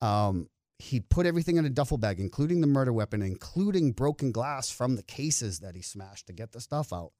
um, 0.00 0.48
he 0.78 1.00
put 1.00 1.26
everything 1.26 1.56
in 1.56 1.64
a 1.64 1.70
duffel 1.70 1.98
bag, 1.98 2.20
including 2.20 2.62
the 2.62 2.66
murder 2.66 2.92
weapon, 2.92 3.22
including 3.22 3.92
broken 3.92 4.32
glass 4.32 4.70
from 4.70 4.96
the 4.96 5.02
cases 5.02 5.60
that 5.60 5.76
he 5.76 5.82
smashed 5.82 6.26
to 6.28 6.32
get 6.32 6.52
the 6.52 6.60
stuff 6.60 6.92
out. 6.92 7.12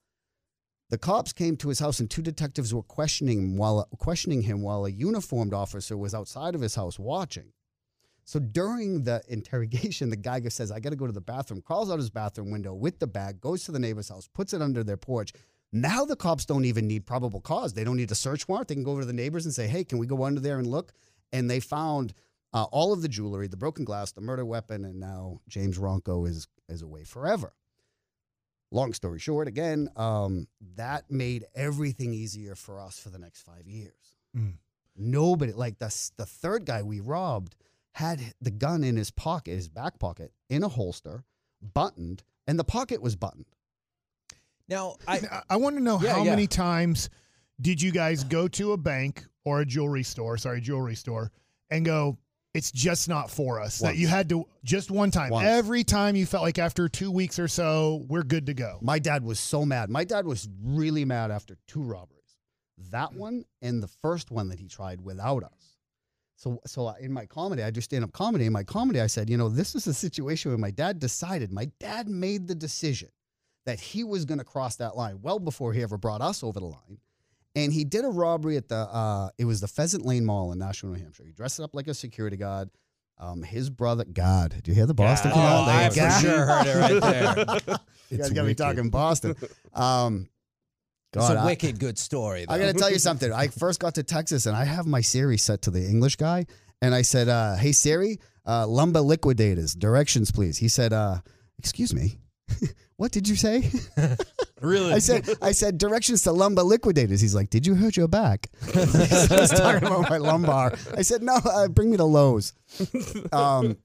The 0.91 0.99
cops 0.99 1.33
came 1.33 1.57
to 1.59 1.69
his 1.69 1.79
house, 1.79 2.01
and 2.01 2.11
two 2.11 2.21
detectives 2.21 2.75
were 2.75 2.83
questioning 2.83 3.43
him 3.43 3.57
while 3.57 3.89
questioning 3.99 4.43
him 4.43 4.61
while 4.61 4.85
a 4.85 4.91
uniformed 4.91 5.55
officer 5.55 5.97
was 5.97 6.15
outside 6.15 6.57
of 6.57 6.61
his 6.61 6.75
house 6.75 6.99
watching. 6.99 7.53
So 8.25 8.41
during 8.41 9.05
the 9.05 9.23
interrogation, 9.29 10.11
the 10.11 10.17
guy 10.17 10.41
says, 10.49 10.73
I 10.73 10.81
got 10.81 10.91
to 10.91 10.97
go 10.97 11.07
to 11.07 11.13
the 11.13 11.21
bathroom, 11.21 11.63
crawls 11.63 11.93
out 11.93 11.99
his 11.99 12.11
bathroom 12.11 12.51
window 12.51 12.75
with 12.75 12.99
the 12.99 13.07
bag, 13.07 13.41
goes 13.41 13.65
to 13.65 13.73
the 13.73 13.79
neighbor's 13.79 14.09
house, 14.09 14.29
puts 14.35 14.53
it 14.53 14.63
under 14.63 14.83
their 14.83 14.97
porch. 14.97 15.33
Now 15.73 16.05
the 16.05 16.17
cops 16.17 16.45
don't 16.45 16.65
even 16.65 16.89
need 16.89 17.07
probable 17.07 17.41
cause. 17.41 17.73
They 17.73 17.85
don't 17.85 17.97
need 17.97 18.11
a 18.11 18.17
search 18.17 18.49
warrant. 18.49 18.67
They 18.67 18.75
can 18.75 18.83
go 18.83 18.91
over 18.91 19.03
to 19.03 19.07
the 19.07 19.13
neighbors 19.13 19.45
and 19.45 19.55
say, 19.55 19.69
hey, 19.69 19.85
can 19.85 19.99
we 19.99 20.09
go 20.09 20.25
under 20.25 20.41
there 20.41 20.59
and 20.59 20.67
look? 20.67 20.93
And 21.33 21.49
they 21.49 21.61
found 21.61 22.15
uh, 22.53 22.65
all 22.65 22.93
of 22.93 23.03
the 23.03 23.09
jewelry, 23.09 23.47
the 23.47 23.57
broken 23.57 23.85
glass, 23.85 24.11
the 24.11 24.21
murder 24.21 24.45
weapon, 24.45 24.85
and 24.85 24.99
now 24.99 25.41
James 25.49 25.79
Ronco 25.79 26.29
is, 26.29 26.49
is 26.69 26.83
away 26.83 27.05
forever. 27.05 27.53
Long 28.73 28.93
story 28.93 29.19
short, 29.19 29.49
again, 29.49 29.89
um, 29.97 30.47
that 30.77 31.11
made 31.11 31.45
everything 31.55 32.13
easier 32.13 32.55
for 32.55 32.79
us 32.79 32.99
for 32.99 33.09
the 33.11 33.19
next 33.19 33.43
five 33.43 33.67
years. 33.67 34.17
Mm. 34.37 34.55
Nobody, 34.97 35.53
like 35.53 35.79
the, 35.79 35.93
the 36.17 36.27
third 36.27 36.67
guy 36.67 36.83
we 36.83 37.01
robbed, 37.01 37.57
had 37.93 38.21
the 38.41 38.51
gun 38.53 38.85
in 38.85 38.97
his 38.97 39.11
pocket, 39.11 39.53
his 39.53 39.69
back 39.69 39.99
pocket, 39.99 40.33
in 40.49 40.63
a 40.63 40.69
holster, 40.69 41.25
buttoned, 41.61 42.23
and 42.47 42.59
the 42.59 42.65
pocket 42.65 43.03
was 43.03 43.17
buttoned. 43.17 43.47
Now, 44.69 44.97
I 45.09 45.17
I, 45.17 45.43
I 45.51 45.57
want 45.57 45.77
to 45.77 45.83
know 45.83 45.99
Yeah, 46.01 46.15
how 46.15 46.25
yeah. 46.25 46.31
many 46.31 46.47
times 46.47 47.11
did 47.61 47.83
you 47.83 47.91
guys 47.91 48.23
go 48.23 48.47
to 48.49 48.73
a 48.73 48.77
bank 48.77 49.25
or 49.45 49.61
a 49.61 49.67
jewelry 49.67 50.05
store, 50.05 50.37
sorry, 50.39 50.61
jewelry 50.61 50.95
store, 50.95 51.33
and 51.71 51.85
go, 51.85 52.19
it's 52.55 52.71
just 52.73 53.09
not 53.09 53.31
for 53.31 53.61
us. 53.61 53.79
That 53.79 53.97
you 53.97 54.09
had 54.09 54.29
to 54.31 54.45
just 54.65 54.91
one 54.91 55.11
time. 55.11 55.31
Once. 55.31 55.47
Every 55.47 55.85
time 55.85 56.17
you 56.17 56.27
felt 56.27 56.43
like 56.43 56.59
after 56.59 56.89
two 56.89 57.11
weeks 57.11 57.39
or 57.39 57.49
so, 57.49 58.05
we're 58.09 58.23
good 58.23 58.47
to 58.47 58.55
go. 58.55 58.79
My 58.83 58.99
dad 58.99 59.25
was 59.25 59.39
so 59.39 59.65
mad. 59.65 59.91
My 59.91 60.05
dad 60.05 60.27
was 60.27 60.49
really 60.63 61.05
mad 61.05 61.31
after 61.31 61.57
two 61.67 61.83
robberies. 61.83 62.17
That 62.91 63.13
one 63.13 63.45
and 63.63 63.83
the 63.83 63.89
first 63.89 64.31
one 64.31 64.49
that 64.49 64.59
he 64.59 64.67
tried 64.67 65.01
without 65.01 65.45
us. 65.45 65.77
So, 66.37 66.59
so 66.67 66.89
in 66.99 67.13
my 67.13 67.27
comedy, 67.27 67.63
I 67.63 67.71
do 67.71 67.83
stand 67.83 68.03
up 68.03 68.13
comedy. 68.13 68.47
In 68.47 68.53
my 68.53 68.65
comedy, 68.65 69.01
I 69.01 69.07
said, 69.07 69.29
you 69.29 69.37
know, 69.37 69.51
this 69.51 69.75
is 69.75 69.87
a 69.87 69.93
situation 69.93 70.51
where 70.51 70.59
my 70.59 70.71
dad 70.71 70.99
decided, 70.99 71.53
my 71.53 71.71
dad 71.79 72.09
made 72.09 72.49
the 72.49 72.55
decision 72.55 73.11
that 73.67 73.79
he 73.79 74.03
was 74.03 74.25
going 74.25 74.39
to 74.39 74.45
cross 74.45 74.77
that 74.77 74.97
line 74.97 75.21
well 75.21 75.39
before 75.39 75.75
he 75.75 75.83
ever 75.83 75.99
brought 75.99 76.23
us 76.23 76.43
over 76.43 76.59
the 76.59 76.67
line. 76.67 76.99
And 77.57 77.73
he 77.73 77.85
did 77.85 78.05
a 78.05 78.09
robbery 78.09 78.57
at 78.57 78.69
the, 78.69 78.77
uh, 78.77 79.31
it 79.39 79.45
was 79.45 79.61
the 79.61 79.67
Pheasant 79.69 80.07
Lane 80.07 80.25
Mall 80.25 80.53
in 80.53 80.59
Nashua, 80.59 80.91
New 80.91 81.03
Hampshire. 81.03 81.25
He 81.25 81.33
dressed 81.33 81.59
up 81.61 81.75
like 81.75 81.89
a 81.89 81.95
security 81.95 82.37
guard. 82.37 82.71
Um, 83.19 83.43
his 83.43 83.69
brother, 83.69 84.05
God, 84.05 84.55
do 84.63 84.71
you 84.71 84.75
hear 84.75 84.87
the 84.87 84.95
Boston? 84.95 85.33
oh, 85.33 85.35
come 85.35 85.43
out? 85.45 85.67
There 85.67 85.75
I 85.77 85.85
you 85.85 85.91
for 85.91 85.97
go. 85.97 86.11
sure 86.21 86.47
heard 86.47 86.67
it 86.67 86.77
right 86.77 87.57
there. 87.67 87.77
You 88.11 88.19
guys 88.19 88.31
got 88.31 88.45
me 88.45 88.55
talking 88.55 88.91
Boston. 88.91 89.37
Um, 89.73 90.29
it's 91.13 91.29
God, 91.29 91.37
a 91.37 91.41
I- 91.41 91.45
wicked 91.45 91.79
good 91.79 91.97
story. 91.99 92.45
Though. 92.45 92.55
I 92.55 92.59
got 92.59 92.67
to 92.67 92.73
tell 92.73 92.91
you 92.91 92.99
something. 92.99 93.33
I 93.33 93.47
first 93.49 93.79
got 93.79 93.95
to 93.97 94.03
Texas 94.03 94.47
and 94.47 94.57
I 94.57 94.65
have 94.65 94.85
my 94.87 95.01
Siri 95.01 95.37
set 95.37 95.63
to 95.63 95.71
the 95.71 95.85
English 95.87 96.17
guy. 96.17 96.47
And 96.83 96.93
I 96.95 97.03
said, 97.03 97.29
uh, 97.29 97.55
Hey, 97.57 97.71
Siri, 97.73 98.19
uh, 98.47 98.67
Lumber 98.67 99.01
Liquidators, 99.01 99.75
directions, 99.75 100.33
please. 100.33 100.59
He 100.59 100.67
said, 100.69 100.93
uh, 100.93 101.19
Excuse 101.59 101.95
me. 101.95 102.19
what 102.97 103.13
did 103.13 103.29
you 103.29 103.37
say? 103.37 103.71
Really? 104.61 104.93
I 104.93 104.99
said, 104.99 105.27
I 105.41 105.53
said 105.53 105.79
directions 105.79 106.21
to 106.25 106.33
lumbar 106.33 106.67
liquidators. 106.67 107.23
He's 107.23 107.35
like, 107.35 107.49
did 107.49 107.67
you 107.67 107.77
hurt 107.77 107.97
your 107.97 108.09
back? 108.09 108.51
I 108.75 109.27
was 109.31 109.51
talking 109.51 109.87
about 109.89 110.11
my 110.11 110.19
lumbar. 110.19 110.75
I 110.95 111.01
said, 111.01 111.23
no, 111.23 111.37
uh, 111.37 111.69
bring 111.69 111.91
me 111.91 111.97
to 111.97 112.05
Lowe's. 112.05 112.53
Um, 113.33 113.79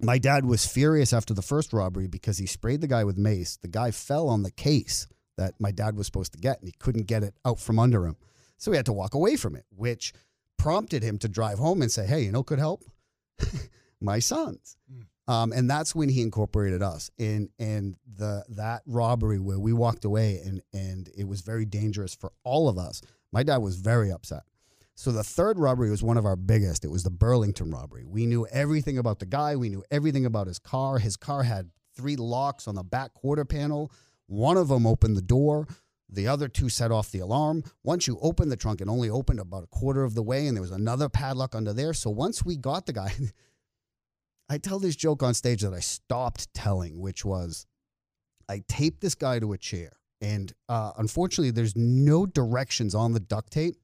my 0.00 0.18
dad 0.18 0.44
was 0.44 0.66
furious 0.66 1.12
after 1.12 1.34
the 1.34 1.40
first 1.40 1.72
robbery 1.72 2.08
because 2.08 2.38
he 2.38 2.46
sprayed 2.46 2.80
the 2.80 2.88
guy 2.88 3.04
with 3.04 3.16
mace. 3.16 3.58
The 3.58 3.68
guy 3.68 3.92
fell 3.92 4.28
on 4.28 4.42
the 4.42 4.50
case 4.50 5.06
that 5.36 5.54
my 5.60 5.70
dad 5.70 5.96
was 5.96 6.06
supposed 6.06 6.32
to 6.32 6.38
get, 6.40 6.58
and 6.58 6.66
he 6.66 6.74
couldn't 6.80 7.06
get 7.06 7.22
it 7.22 7.34
out 7.44 7.60
from 7.60 7.78
under 7.78 8.06
him. 8.06 8.16
So 8.58 8.72
he 8.72 8.76
had 8.76 8.86
to 8.86 8.92
walk 8.92 9.14
away 9.14 9.36
from 9.36 9.54
it, 9.54 9.66
which 9.70 10.12
prompted 10.58 11.04
him 11.04 11.18
to 11.18 11.28
drive 11.28 11.58
home 11.58 11.80
and 11.80 11.90
say, 11.90 12.06
hey, 12.06 12.22
you 12.22 12.32
know, 12.32 12.42
could 12.42 12.58
help 12.58 12.82
my 14.00 14.18
sons. 14.18 14.76
Um, 15.28 15.52
and 15.52 15.70
that's 15.70 15.94
when 15.94 16.08
he 16.08 16.20
incorporated 16.20 16.82
us 16.82 17.10
in 17.16 17.48
and 17.58 17.96
the 18.16 18.44
that 18.50 18.82
robbery 18.86 19.38
where 19.38 19.58
we 19.58 19.72
walked 19.72 20.04
away 20.04 20.40
and 20.44 20.62
and 20.72 21.08
it 21.16 21.28
was 21.28 21.42
very 21.42 21.64
dangerous 21.64 22.14
for 22.14 22.32
all 22.42 22.68
of 22.68 22.76
us. 22.76 23.02
My 23.32 23.42
dad 23.42 23.58
was 23.58 23.76
very 23.76 24.10
upset. 24.10 24.42
So 24.94 25.10
the 25.10 25.24
third 25.24 25.58
robbery 25.58 25.90
was 25.90 26.02
one 26.02 26.18
of 26.18 26.26
our 26.26 26.36
biggest. 26.36 26.84
It 26.84 26.90
was 26.90 27.02
the 27.02 27.10
Burlington 27.10 27.70
robbery. 27.70 28.04
We 28.04 28.26
knew 28.26 28.46
everything 28.48 28.98
about 28.98 29.20
the 29.20 29.26
guy. 29.26 29.56
We 29.56 29.68
knew 29.68 29.82
everything 29.90 30.26
about 30.26 30.48
his 30.48 30.58
car. 30.58 30.98
His 30.98 31.16
car 31.16 31.42
had 31.44 31.70
three 31.96 32.16
locks 32.16 32.68
on 32.68 32.74
the 32.74 32.82
back 32.82 33.14
quarter 33.14 33.44
panel. 33.44 33.90
One 34.26 34.56
of 34.56 34.68
them 34.68 34.86
opened 34.86 35.16
the 35.16 35.22
door. 35.22 35.66
The 36.08 36.28
other 36.28 36.46
two 36.46 36.68
set 36.68 36.92
off 36.92 37.10
the 37.10 37.20
alarm. 37.20 37.64
Once 37.82 38.06
you 38.06 38.18
opened 38.20 38.52
the 38.52 38.56
trunk, 38.56 38.82
it 38.82 38.88
only 38.88 39.08
opened 39.08 39.40
about 39.40 39.64
a 39.64 39.68
quarter 39.68 40.04
of 40.04 40.14
the 40.14 40.22
way, 40.22 40.46
and 40.46 40.54
there 40.54 40.62
was 40.62 40.70
another 40.70 41.08
padlock 41.08 41.54
under 41.54 41.72
there. 41.72 41.94
So 41.94 42.10
once 42.10 42.44
we 42.44 42.56
got 42.56 42.84
the 42.84 42.92
guy, 42.92 43.14
I 44.52 44.58
tell 44.58 44.78
this 44.78 44.96
joke 44.96 45.22
on 45.22 45.32
stage 45.32 45.62
that 45.62 45.72
I 45.72 45.80
stopped 45.80 46.52
telling, 46.52 47.00
which 47.00 47.24
was 47.24 47.64
I 48.50 48.62
taped 48.68 49.00
this 49.00 49.14
guy 49.14 49.38
to 49.38 49.54
a 49.54 49.58
chair. 49.58 49.92
And 50.20 50.52
uh, 50.68 50.92
unfortunately, 50.98 51.52
there's 51.52 51.74
no 51.74 52.26
directions 52.26 52.94
on 52.94 53.12
the 53.12 53.20
duct 53.20 53.50
tape 53.50 53.76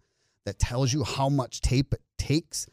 that 0.45 0.59
tells 0.59 0.93
you 0.93 1.05
how 1.05 1.31
much 1.31 1.63
tape 1.63 1.95
it 1.95 2.03
takes 2.19 2.67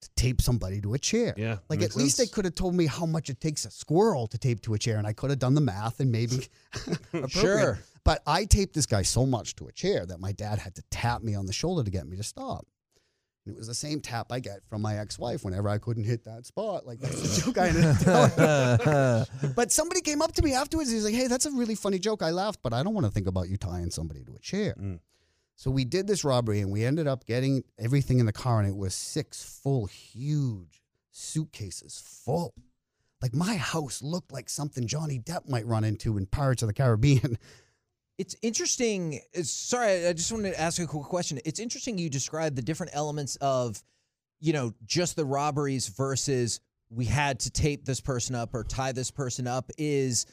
to 0.00 0.10
tape 0.14 0.40
somebody 0.40 0.80
to 0.80 0.94
a 0.94 0.98
chair. 0.98 1.34
Yeah. 1.36 1.56
Like 1.68 1.82
at 1.82 1.96
least 1.96 2.18
they 2.18 2.28
could 2.28 2.44
have 2.44 2.54
told 2.54 2.76
me 2.76 2.86
how 2.86 3.04
much 3.04 3.30
it 3.30 3.40
takes 3.40 3.64
a 3.64 3.70
squirrel 3.72 4.28
to 4.28 4.38
tape 4.38 4.62
to 4.62 4.74
a 4.74 4.78
chair, 4.78 4.98
and 4.98 5.06
I 5.06 5.12
could 5.12 5.30
have 5.30 5.40
done 5.40 5.54
the 5.54 5.60
math 5.60 5.98
and 5.98 6.12
maybe. 6.12 6.46
Sure. 7.28 7.80
But 8.04 8.22
I 8.28 8.44
taped 8.44 8.74
this 8.74 8.86
guy 8.86 9.02
so 9.02 9.26
much 9.26 9.56
to 9.56 9.66
a 9.66 9.72
chair 9.72 10.06
that 10.06 10.20
my 10.20 10.30
dad 10.30 10.60
had 10.60 10.76
to 10.76 10.82
tap 10.90 11.22
me 11.22 11.34
on 11.34 11.46
the 11.46 11.52
shoulder 11.52 11.82
to 11.82 11.90
get 11.90 12.06
me 12.06 12.16
to 12.16 12.22
stop. 12.22 12.64
And 13.46 13.54
it 13.54 13.58
was 13.58 13.66
the 13.66 13.74
same 13.74 14.00
tap 14.00 14.30
I 14.30 14.38
get 14.40 14.60
from 14.68 14.82
my 14.82 14.98
ex-wife 14.98 15.44
whenever 15.44 15.68
I 15.68 15.78
couldn't 15.78 16.04
hit 16.04 16.24
that 16.24 16.44
spot. 16.46 16.86
Like 16.86 17.00
that's 17.00 17.20
the 17.20 17.42
joke 17.44 17.58
I 17.58 17.68
ended 17.68 17.84
up 17.84 17.98
telling. 17.98 19.52
But 19.56 19.72
somebody 19.72 20.02
came 20.02 20.20
up 20.20 20.32
to 20.32 20.42
me 20.42 20.52
afterwards. 20.52 20.90
He's 20.90 21.04
like, 21.04 21.14
"Hey, 21.14 21.26
that's 21.26 21.46
a 21.46 21.50
really 21.50 21.74
funny 21.74 21.98
joke. 21.98 22.22
I 22.22 22.30
laughed, 22.30 22.60
but 22.62 22.72
I 22.72 22.82
don't 22.82 22.94
want 22.94 23.06
to 23.06 23.12
think 23.12 23.26
about 23.26 23.48
you 23.48 23.56
tying 23.56 23.90
somebody 23.90 24.24
to 24.24 24.34
a 24.34 24.38
chair." 24.38 24.74
Mm. 24.78 25.00
So 25.56 25.70
we 25.70 25.84
did 25.84 26.06
this 26.06 26.24
robbery 26.24 26.60
and 26.60 26.70
we 26.70 26.84
ended 26.84 27.06
up 27.06 27.26
getting 27.26 27.64
everything 27.78 28.18
in 28.18 28.26
the 28.26 28.32
car, 28.32 28.60
and 28.60 28.68
it 28.68 28.76
was 28.76 28.94
six 28.94 29.42
full, 29.62 29.86
huge 29.86 30.82
suitcases 31.10 32.02
full. 32.24 32.54
Like 33.22 33.34
my 33.34 33.56
house 33.56 34.02
looked 34.02 34.32
like 34.32 34.48
something 34.48 34.86
Johnny 34.86 35.18
Depp 35.18 35.48
might 35.48 35.66
run 35.66 35.84
into 35.84 36.16
in 36.16 36.26
Pirates 36.26 36.62
of 36.62 36.68
the 36.68 36.74
Caribbean. 36.74 37.38
It's 38.20 38.36
interesting. 38.42 39.14
it's- 39.14 39.48
Sorry, 39.48 40.06
I 40.06 40.12
just 40.12 40.30
wanted 40.30 40.50
to 40.50 40.60
ask 40.60 40.78
a 40.78 40.86
quick 40.86 41.04
question. 41.06 41.40
It's 41.46 41.58
interesting 41.58 41.96
you 41.96 42.10
described 42.10 42.54
the 42.54 42.60
different 42.60 42.92
elements 42.94 43.36
of, 43.36 43.82
you 44.40 44.52
know, 44.52 44.74
just 44.84 45.16
the 45.16 45.24
robberies 45.24 45.88
versus 45.88 46.60
we 46.90 47.06
had 47.06 47.40
to 47.40 47.50
tape 47.50 47.86
this 47.86 47.98
person 47.98 48.34
up 48.34 48.54
or 48.54 48.62
tie 48.62 48.92
this 48.92 49.10
person 49.10 49.46
up. 49.46 49.70
Is 49.78 50.26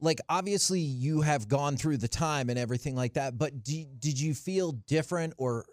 like 0.00 0.18
obviously 0.30 0.80
you 0.80 1.20
have 1.20 1.46
gone 1.46 1.76
through 1.76 1.98
the 1.98 2.08
time 2.08 2.48
and 2.48 2.58
everything 2.58 2.96
like 2.96 3.12
that, 3.12 3.36
but 3.36 3.62
do, 3.62 3.84
did 3.98 4.18
you 4.18 4.32
feel 4.32 4.72
different 4.72 5.34
or 5.36 5.66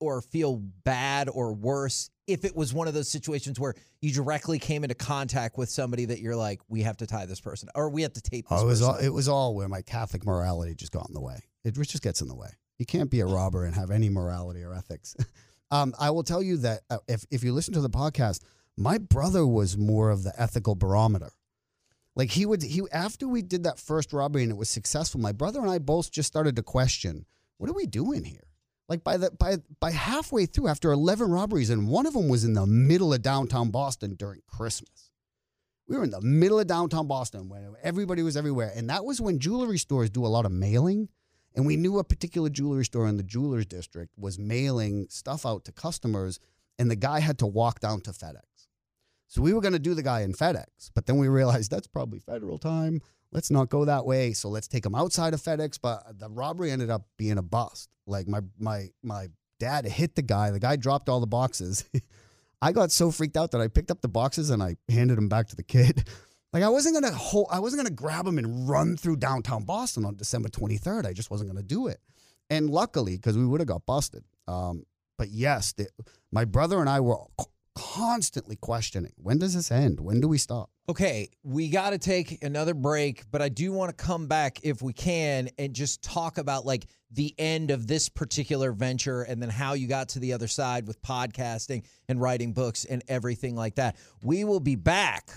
or 0.00 0.22
feel 0.22 0.56
bad 0.56 1.28
or 1.28 1.52
worse 1.52 2.08
if 2.26 2.44
it 2.44 2.56
was 2.56 2.72
one 2.72 2.88
of 2.88 2.94
those 2.94 3.08
situations 3.08 3.60
where 3.60 3.74
you 4.00 4.12
directly 4.12 4.58
came 4.58 4.84
into 4.84 4.94
contact 4.94 5.58
with 5.58 5.68
somebody 5.68 6.06
that 6.06 6.20
you're 6.20 6.36
like, 6.36 6.60
we 6.68 6.82
have 6.82 6.96
to 6.98 7.06
tie 7.06 7.26
this 7.26 7.40
person 7.40 7.68
or 7.74 7.90
we 7.90 8.02
have 8.02 8.12
to 8.14 8.22
tape 8.22 8.48
this 8.48 8.58
Oh, 8.60 8.64
it 8.64 8.66
was 8.66 8.80
person 8.80 8.94
all, 8.94 9.06
it 9.06 9.12
was 9.12 9.28
all 9.28 9.54
where 9.54 9.68
my 9.68 9.82
Catholic 9.82 10.24
morality 10.24 10.74
just 10.74 10.92
got 10.92 11.08
in 11.08 11.14
the 11.14 11.20
way. 11.20 11.40
It 11.64 11.74
just 11.74 12.02
gets 12.02 12.20
in 12.20 12.28
the 12.28 12.34
way. 12.34 12.48
You 12.78 12.86
can't 12.86 13.10
be 13.10 13.20
a 13.20 13.26
robber 13.26 13.64
and 13.64 13.74
have 13.74 13.90
any 13.90 14.08
morality 14.08 14.62
or 14.62 14.74
ethics. 14.74 15.14
um, 15.70 15.94
I 15.98 16.10
will 16.10 16.24
tell 16.24 16.42
you 16.42 16.58
that 16.58 16.80
uh, 16.90 16.98
if 17.08 17.24
if 17.30 17.44
you 17.44 17.52
listen 17.52 17.74
to 17.74 17.80
the 17.80 17.90
podcast, 17.90 18.40
my 18.76 18.98
brother 18.98 19.46
was 19.46 19.78
more 19.78 20.10
of 20.10 20.24
the 20.24 20.32
ethical 20.36 20.74
barometer. 20.74 21.30
Like 22.16 22.30
he 22.30 22.46
would 22.46 22.62
he 22.62 22.82
after 22.92 23.28
we 23.28 23.42
did 23.42 23.64
that 23.64 23.78
first 23.78 24.12
robbery 24.12 24.42
and 24.42 24.52
it 24.52 24.58
was 24.58 24.70
successful, 24.70 25.20
my 25.20 25.32
brother 25.32 25.60
and 25.60 25.70
I 25.70 25.78
both 25.78 26.10
just 26.10 26.26
started 26.26 26.56
to 26.56 26.62
question, 26.62 27.26
what 27.58 27.70
are 27.70 27.74
we 27.74 27.86
doing 27.86 28.24
here? 28.24 28.48
Like 28.88 29.02
by 29.02 29.16
the 29.16 29.30
by 29.30 29.56
by 29.80 29.90
halfway 29.90 30.46
through 30.46 30.68
after 30.68 30.92
11 30.92 31.30
robberies 31.30 31.70
and 31.70 31.88
one 31.88 32.06
of 32.06 32.12
them 32.12 32.28
was 32.28 32.44
in 32.44 32.52
the 32.52 32.66
middle 32.66 33.14
of 33.14 33.22
downtown 33.22 33.70
Boston 33.70 34.14
during 34.14 34.42
Christmas. 34.46 35.10
We 35.86 35.96
were 35.96 36.04
in 36.04 36.10
the 36.10 36.20
middle 36.20 36.60
of 36.60 36.66
downtown 36.66 37.06
Boston 37.06 37.48
when 37.48 37.74
everybody 37.82 38.22
was 38.22 38.36
everywhere. 38.36 38.72
And 38.74 38.88
that 38.88 39.04
was 39.04 39.20
when 39.20 39.38
jewelry 39.38 39.78
stores 39.78 40.10
do 40.10 40.24
a 40.24 40.28
lot 40.28 40.46
of 40.46 40.52
mailing. 40.52 41.08
And 41.54 41.66
we 41.66 41.76
knew 41.76 41.98
a 41.98 42.04
particular 42.04 42.48
jewelry 42.48 42.84
store 42.84 43.06
in 43.06 43.16
the 43.16 43.22
jewelers 43.22 43.66
district 43.66 44.14
was 44.18 44.38
mailing 44.38 45.06
stuff 45.08 45.46
out 45.46 45.64
to 45.66 45.72
customers, 45.72 46.40
and 46.78 46.90
the 46.90 46.96
guy 46.96 47.20
had 47.20 47.38
to 47.38 47.46
walk 47.46 47.80
down 47.80 48.00
to 48.02 48.10
FedEx. 48.10 48.66
So 49.28 49.40
we 49.40 49.52
were 49.52 49.60
going 49.60 49.72
to 49.72 49.78
do 49.78 49.94
the 49.94 50.02
guy 50.02 50.22
in 50.22 50.32
FedEx, 50.32 50.90
but 50.94 51.06
then 51.06 51.16
we 51.18 51.28
realized 51.28 51.70
that's 51.70 51.86
probably 51.86 52.18
federal 52.18 52.58
time. 52.58 53.00
Let's 53.34 53.50
not 53.50 53.68
go 53.68 53.84
that 53.84 54.06
way. 54.06 54.32
So 54.32 54.48
let's 54.48 54.68
take 54.68 54.86
him 54.86 54.94
outside 54.94 55.34
of 55.34 55.42
FedEx. 55.42 55.78
But 55.82 56.18
the 56.18 56.30
robbery 56.30 56.70
ended 56.70 56.88
up 56.88 57.06
being 57.18 57.36
a 57.36 57.42
bust. 57.42 57.90
Like 58.06 58.28
my 58.28 58.40
my 58.58 58.88
my 59.02 59.28
dad 59.60 59.84
hit 59.84 60.14
the 60.14 60.22
guy. 60.22 60.50
The 60.50 60.60
guy 60.60 60.76
dropped 60.76 61.08
all 61.08 61.20
the 61.20 61.26
boxes. 61.26 61.84
I 62.62 62.72
got 62.72 62.90
so 62.92 63.10
freaked 63.10 63.36
out 63.36 63.50
that 63.50 63.60
I 63.60 63.68
picked 63.68 63.90
up 63.90 64.00
the 64.00 64.08
boxes 64.08 64.48
and 64.48 64.62
I 64.62 64.76
handed 64.88 65.18
them 65.18 65.28
back 65.28 65.48
to 65.48 65.56
the 65.56 65.62
kid. 65.62 66.08
Like 66.54 66.62
I 66.62 66.68
wasn't 66.68 66.94
gonna 66.94 67.12
hold, 67.12 67.48
I 67.50 67.58
wasn't 67.58 67.80
gonna 67.82 67.96
grab 67.96 68.28
him 68.28 68.38
and 68.38 68.68
run 68.68 68.96
through 68.96 69.16
downtown 69.16 69.64
Boston 69.64 70.04
on 70.04 70.14
December 70.14 70.48
23rd. 70.48 71.04
I 71.04 71.12
just 71.12 71.28
wasn't 71.28 71.50
gonna 71.50 71.64
do 71.64 71.88
it. 71.88 71.98
And 72.48 72.70
luckily, 72.70 73.16
because 73.16 73.36
we 73.36 73.44
would 73.44 73.60
have 73.60 73.66
got 73.66 73.84
busted. 73.86 74.22
Um, 74.46 74.84
but 75.18 75.30
yes, 75.30 75.72
the, 75.72 75.88
my 76.30 76.44
brother 76.44 76.78
and 76.78 76.88
I 76.88 77.00
were 77.00 77.18
constantly 77.74 78.56
questioning: 78.56 79.12
When 79.16 79.38
does 79.38 79.54
this 79.54 79.70
end? 79.70 80.00
When 80.00 80.20
do 80.20 80.28
we 80.28 80.38
stop? 80.38 80.70
Okay, 80.86 81.28
we 81.42 81.70
got 81.70 81.90
to 81.90 81.98
take 81.98 82.44
another 82.44 82.74
break, 82.74 83.24
but 83.30 83.40
I 83.40 83.48
do 83.48 83.72
want 83.72 83.96
to 83.96 84.04
come 84.04 84.26
back 84.26 84.60
if 84.62 84.82
we 84.82 84.92
can 84.92 85.48
and 85.58 85.72
just 85.72 86.02
talk 86.02 86.36
about 86.36 86.66
like 86.66 86.86
the 87.10 87.34
end 87.38 87.70
of 87.70 87.86
this 87.86 88.10
particular 88.10 88.72
venture 88.72 89.22
and 89.22 89.40
then 89.40 89.48
how 89.48 89.72
you 89.72 89.88
got 89.88 90.10
to 90.10 90.18
the 90.18 90.34
other 90.34 90.48
side 90.48 90.86
with 90.86 91.00
podcasting 91.00 91.84
and 92.08 92.20
writing 92.20 92.52
books 92.52 92.84
and 92.84 93.02
everything 93.08 93.56
like 93.56 93.76
that. 93.76 93.96
We 94.22 94.44
will 94.44 94.60
be 94.60 94.76
back 94.76 95.30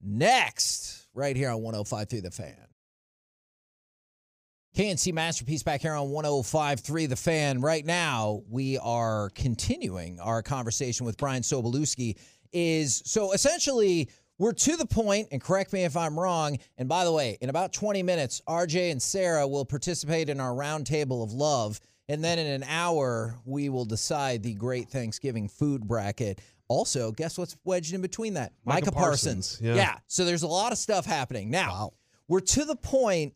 next 0.00 1.08
right 1.14 1.34
here 1.34 1.50
on 1.50 1.62
1053 1.62 2.20
The 2.20 2.30
Fan. 2.30 2.73
KNC 4.76 5.12
Masterpiece 5.14 5.62
back 5.62 5.82
here 5.82 5.94
on 5.94 6.10
1053 6.10 7.06
The 7.06 7.14
Fan. 7.14 7.60
Right 7.60 7.86
now, 7.86 8.42
we 8.50 8.76
are 8.78 9.30
continuing 9.36 10.18
our 10.18 10.42
conversation 10.42 11.06
with 11.06 11.16
Brian 11.16 11.42
Sobolewski. 11.42 12.16
Is 12.52 13.00
so 13.04 13.32
essentially 13.32 14.08
we're 14.38 14.52
to 14.52 14.76
the 14.76 14.86
point, 14.86 15.28
and 15.30 15.40
correct 15.40 15.72
me 15.72 15.84
if 15.84 15.96
I'm 15.96 16.18
wrong. 16.18 16.58
And 16.76 16.88
by 16.88 17.04
the 17.04 17.12
way, 17.12 17.38
in 17.40 17.50
about 17.50 17.72
20 17.72 18.02
minutes, 18.02 18.42
RJ 18.48 18.90
and 18.90 19.00
Sarah 19.00 19.46
will 19.46 19.64
participate 19.64 20.28
in 20.28 20.40
our 20.40 20.50
roundtable 20.52 21.22
of 21.22 21.32
love. 21.32 21.78
And 22.08 22.22
then 22.22 22.40
in 22.40 22.48
an 22.48 22.64
hour, 22.64 23.38
we 23.44 23.68
will 23.68 23.84
decide 23.84 24.42
the 24.42 24.54
great 24.54 24.88
Thanksgiving 24.88 25.48
food 25.48 25.86
bracket. 25.86 26.40
Also, 26.66 27.12
guess 27.12 27.38
what's 27.38 27.56
wedged 27.64 27.94
in 27.94 28.02
between 28.02 28.34
that? 28.34 28.52
Micah 28.64 28.86
Micah 28.86 28.92
Parsons. 28.92 29.58
Parsons, 29.58 29.76
yeah. 29.76 29.98
So 30.08 30.24
there's 30.24 30.42
a 30.42 30.48
lot 30.48 30.72
of 30.72 30.78
stuff 30.78 31.06
happening. 31.06 31.48
Now, 31.50 31.68
Wow. 31.70 31.92
we're 32.26 32.40
to 32.40 32.64
the 32.64 32.76
point 32.76 33.34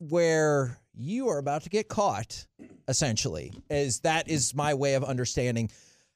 where 0.00 0.78
you 0.94 1.28
are 1.28 1.38
about 1.38 1.62
to 1.62 1.68
get 1.70 1.88
caught, 1.88 2.46
essentially, 2.88 3.52
as 3.70 4.00
that 4.00 4.28
is 4.28 4.54
my 4.54 4.74
way 4.74 4.94
of 4.94 5.04
understanding. 5.04 5.70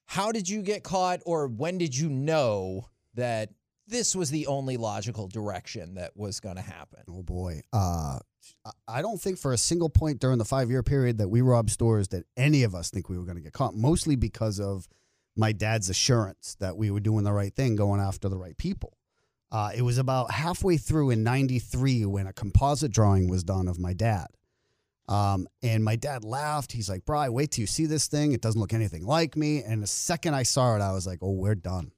How 0.07 0.33
did 0.33 0.49
you 0.49 0.62
get 0.62 0.83
caught, 0.83 1.20
or 1.25 1.47
when 1.47 1.79
did 1.79 1.97
you 1.97 2.09
know 2.09 2.88
that 3.14 3.51
this 3.87 4.16
was 4.16 4.31
the 4.31 4.47
only 4.47 4.77
logical 4.77 5.29
direction 5.29 5.94
that 5.94 6.16
was 6.16 6.40
going 6.40 6.57
to 6.57 6.62
happen? 6.62 7.01
Oh 7.09 7.23
boy. 7.23 7.61
Uh, 7.73 8.18
I- 8.64 8.70
I 8.88 9.03
don't 9.03 9.20
think 9.20 9.38
for 9.38 9.53
a 9.53 9.59
single 9.59 9.88
point 9.90 10.20
during 10.20 10.38
the 10.38 10.44
five 10.44 10.70
year 10.70 10.83
period 10.83 11.18
that 11.18 11.29
we 11.29 11.40
robbed 11.42 11.70
stores 11.70 12.09
that 12.09 12.25
any 12.37 12.62
of 12.64 12.75
us 12.75 12.90
think 12.90 13.09
we 13.09 13.18
were 13.18 13.25
going 13.25 13.37
to 13.37 13.42
get 13.42 13.53
caught, 13.53 13.75
mostly 13.75 14.16
because 14.16 14.59
of 14.61 14.88
my 15.37 15.53
dad's 15.53 15.88
assurance 15.90 16.57
that 16.61 16.77
we 16.77 16.90
were 16.90 17.01
doing 17.01 17.25
the 17.25 17.33
right 17.33 17.55
thing, 17.55 17.77
going 17.77 18.01
after 18.01 18.29
the 18.29 18.37
right 18.38 18.57
people. 18.57 18.97
Uh, 19.55 19.71
it 19.73 19.83
was 19.83 19.99
about 19.99 20.33
halfway 20.33 20.77
through 20.77 21.11
in 21.11 21.23
93 21.23 22.05
when 22.07 22.27
a 22.27 22.33
composite 22.33 22.90
drawing 22.90 23.29
was 23.29 23.45
done 23.45 23.69
of 23.69 23.79
my 23.79 23.93
dad. 23.93 24.27
Um, 25.09 25.47
and 25.62 25.85
my 25.85 25.95
dad 25.97 26.25
laughed. 26.25 26.73
He's 26.73 26.88
like, 26.88 27.05
Bri, 27.05 27.29
wait 27.29 27.53
till 27.53 27.62
you 27.62 27.67
see 27.69 27.87
this 27.87 28.09
thing. 28.09 28.33
It 28.33 28.40
doesn't 28.40 28.61
look 28.61 28.73
anything 28.73 29.07
like 29.07 29.37
me. 29.37 29.62
And 29.62 29.81
the 29.81 29.87
second 29.87 30.35
I 30.35 30.43
saw 30.43 30.75
it, 30.77 30.81
I 30.81 30.93
was 30.93 31.07
like, 31.07 31.19
oh, 31.23 31.31
we're 31.33 31.55
done 31.55 31.93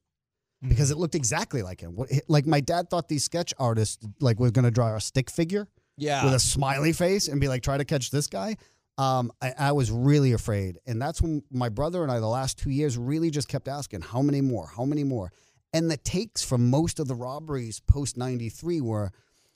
because 0.68 0.90
it 0.90 0.98
looked 0.98 1.14
exactly 1.14 1.62
like 1.62 1.80
him. 1.80 1.96
Like 2.28 2.44
my 2.46 2.60
dad 2.60 2.90
thought 2.90 3.08
these 3.08 3.24
sketch 3.24 3.54
artists 3.58 4.04
like 4.20 4.38
was 4.38 4.50
going 4.50 4.64
to 4.66 4.70
draw 4.70 4.94
a 4.94 5.00
stick 5.00 5.30
figure 5.30 5.66
Yeah. 5.96 6.24
with 6.24 6.34
a 6.34 6.40
smiley 6.40 6.92
face 6.92 7.28
and 7.28 7.40
be 7.40 7.48
like, 7.48 7.62
try 7.62 7.78
to 7.78 7.84
catch 7.86 8.10
this 8.10 8.26
guy. 8.26 8.56
Um, 8.98 9.30
I, 9.40 9.52
I 9.58 9.72
was 9.72 9.90
really 9.90 10.32
afraid, 10.32 10.78
and 10.86 11.00
that's 11.00 11.20
when 11.22 11.42
my 11.50 11.68
brother 11.68 12.02
and 12.02 12.10
I, 12.10 12.18
the 12.18 12.26
last 12.26 12.58
two 12.58 12.70
years, 12.70 12.96
really 12.96 13.30
just 13.30 13.46
kept 13.46 13.68
asking, 13.68 14.00
how 14.00 14.22
many 14.22 14.40
more, 14.40 14.66
how 14.74 14.86
many 14.86 15.04
more, 15.04 15.32
and 15.72 15.90
the 15.90 15.96
takes 15.96 16.42
from 16.44 16.70
most 16.70 16.98
of 17.00 17.08
the 17.08 17.14
robberies 17.14 17.80
post 17.80 18.16
'93 18.16 18.80
were 18.80 19.12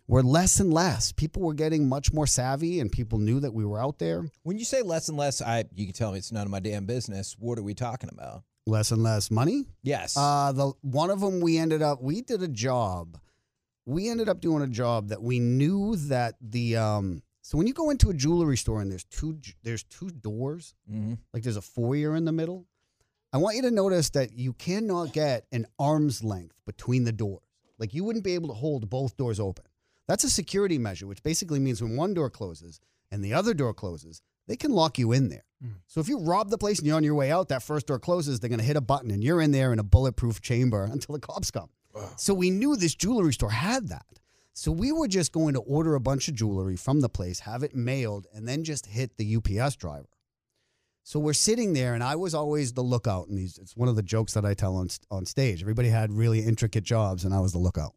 were 0.06 0.22
less 0.24 0.58
and 0.58 0.72
less. 0.74 1.12
People 1.12 1.42
were 1.42 1.54
getting 1.54 1.88
much 1.88 2.12
more 2.12 2.26
savvy, 2.26 2.80
and 2.80 2.90
people 2.90 3.18
knew 3.20 3.38
that 3.40 3.54
we 3.54 3.64
were 3.64 3.80
out 3.80 3.98
there. 4.00 4.28
when 4.42 4.58
you 4.58 4.64
say 4.64 4.82
less 4.82 5.08
and 5.08 5.16
less, 5.16 5.40
I 5.40 5.64
you 5.74 5.84
can 5.86 5.94
tell 5.94 6.12
me 6.12 6.18
it's 6.18 6.32
none 6.32 6.44
of 6.46 6.50
my 6.50 6.60
damn 6.60 6.84
business. 6.84 7.36
What 7.38 7.58
are 7.58 7.62
we 7.62 7.74
talking 7.74 8.10
about? 8.12 8.42
Less 8.66 8.90
and 8.90 9.02
less 9.02 9.30
money. 9.30 9.66
Yes. 9.82 10.16
Uh, 10.16 10.52
the 10.52 10.72
one 10.82 11.10
of 11.10 11.20
them 11.20 11.40
we 11.40 11.58
ended 11.58 11.80
up 11.82 12.02
we 12.02 12.22
did 12.22 12.42
a 12.42 12.48
job. 12.48 13.18
We 13.86 14.08
ended 14.08 14.28
up 14.28 14.40
doing 14.40 14.62
a 14.62 14.66
job 14.68 15.08
that 15.08 15.22
we 15.22 15.38
knew 15.40 15.96
that 15.96 16.34
the 16.40 16.76
um. 16.76 17.22
So 17.42 17.56
when 17.56 17.66
you 17.66 17.72
go 17.72 17.90
into 17.90 18.10
a 18.10 18.14
jewelry 18.14 18.56
store 18.56 18.80
and 18.82 18.90
there's 18.90 19.04
two 19.04 19.38
there's 19.62 19.82
two 19.84 20.10
doors, 20.10 20.74
Mhm. 20.92 21.18
like 21.32 21.42
there's 21.42 21.56
a 21.56 21.62
foyer 21.62 22.14
in 22.14 22.24
the 22.24 22.32
middle. 22.32 22.66
I 23.32 23.38
want 23.38 23.54
you 23.54 23.62
to 23.62 23.70
notice 23.70 24.10
that 24.10 24.32
you 24.32 24.52
cannot 24.54 25.12
get 25.12 25.46
an 25.52 25.66
arm's 25.78 26.24
length 26.24 26.56
between 26.66 27.04
the 27.04 27.12
doors. 27.12 27.44
Like 27.78 27.94
you 27.94 28.02
wouldn't 28.02 28.24
be 28.24 28.34
able 28.34 28.48
to 28.48 28.54
hold 28.54 28.90
both 28.90 29.16
doors 29.16 29.38
open. 29.38 29.64
That's 30.08 30.24
a 30.24 30.30
security 30.30 30.78
measure, 30.78 31.06
which 31.06 31.22
basically 31.22 31.60
means 31.60 31.80
when 31.80 31.96
one 31.96 32.12
door 32.12 32.28
closes 32.28 32.80
and 33.12 33.24
the 33.24 33.32
other 33.34 33.54
door 33.54 33.72
closes, 33.72 34.20
they 34.48 34.56
can 34.56 34.72
lock 34.72 34.98
you 34.98 35.12
in 35.12 35.28
there. 35.28 35.44
Hmm. 35.62 35.74
So 35.86 36.00
if 36.00 36.08
you 36.08 36.18
rob 36.18 36.50
the 36.50 36.58
place 36.58 36.78
and 36.78 36.86
you're 36.88 36.96
on 36.96 37.04
your 37.04 37.14
way 37.14 37.30
out, 37.30 37.48
that 37.50 37.62
first 37.62 37.86
door 37.86 38.00
closes, 38.00 38.40
they're 38.40 38.48
going 38.48 38.58
to 38.58 38.64
hit 38.64 38.76
a 38.76 38.80
button 38.80 39.12
and 39.12 39.22
you're 39.22 39.40
in 39.40 39.52
there 39.52 39.72
in 39.72 39.78
a 39.78 39.84
bulletproof 39.84 40.40
chamber 40.40 40.82
until 40.92 41.12
the 41.12 41.20
cops 41.20 41.52
come. 41.52 41.68
So 42.16 42.34
we 42.34 42.50
knew 42.50 42.74
this 42.74 42.96
jewelry 42.96 43.32
store 43.32 43.50
had 43.50 43.88
that. 43.88 44.06
So 44.52 44.72
we 44.72 44.90
were 44.90 45.08
just 45.08 45.32
going 45.32 45.54
to 45.54 45.60
order 45.60 45.94
a 45.94 46.00
bunch 46.00 46.28
of 46.28 46.34
jewelry 46.34 46.76
from 46.76 47.00
the 47.00 47.08
place, 47.08 47.40
have 47.40 47.62
it 47.62 47.74
mailed, 47.74 48.26
and 48.34 48.46
then 48.46 48.64
just 48.64 48.86
hit 48.86 49.16
the 49.16 49.36
UPS 49.36 49.76
driver. 49.76 50.08
So 51.10 51.18
we're 51.18 51.32
sitting 51.32 51.72
there, 51.72 51.94
and 51.94 52.04
I 52.04 52.14
was 52.14 52.34
always 52.36 52.72
the 52.72 52.84
lookout. 52.84 53.26
And 53.26 53.36
these, 53.36 53.58
it's 53.58 53.76
one 53.76 53.88
of 53.88 53.96
the 53.96 54.02
jokes 54.02 54.34
that 54.34 54.44
I 54.44 54.54
tell 54.54 54.76
on 54.76 54.90
on 55.10 55.26
stage. 55.26 55.60
Everybody 55.60 55.88
had 55.88 56.12
really 56.12 56.38
intricate 56.38 56.84
jobs, 56.84 57.24
and 57.24 57.34
I 57.34 57.40
was 57.40 57.50
the 57.50 57.58
lookout. 57.58 57.96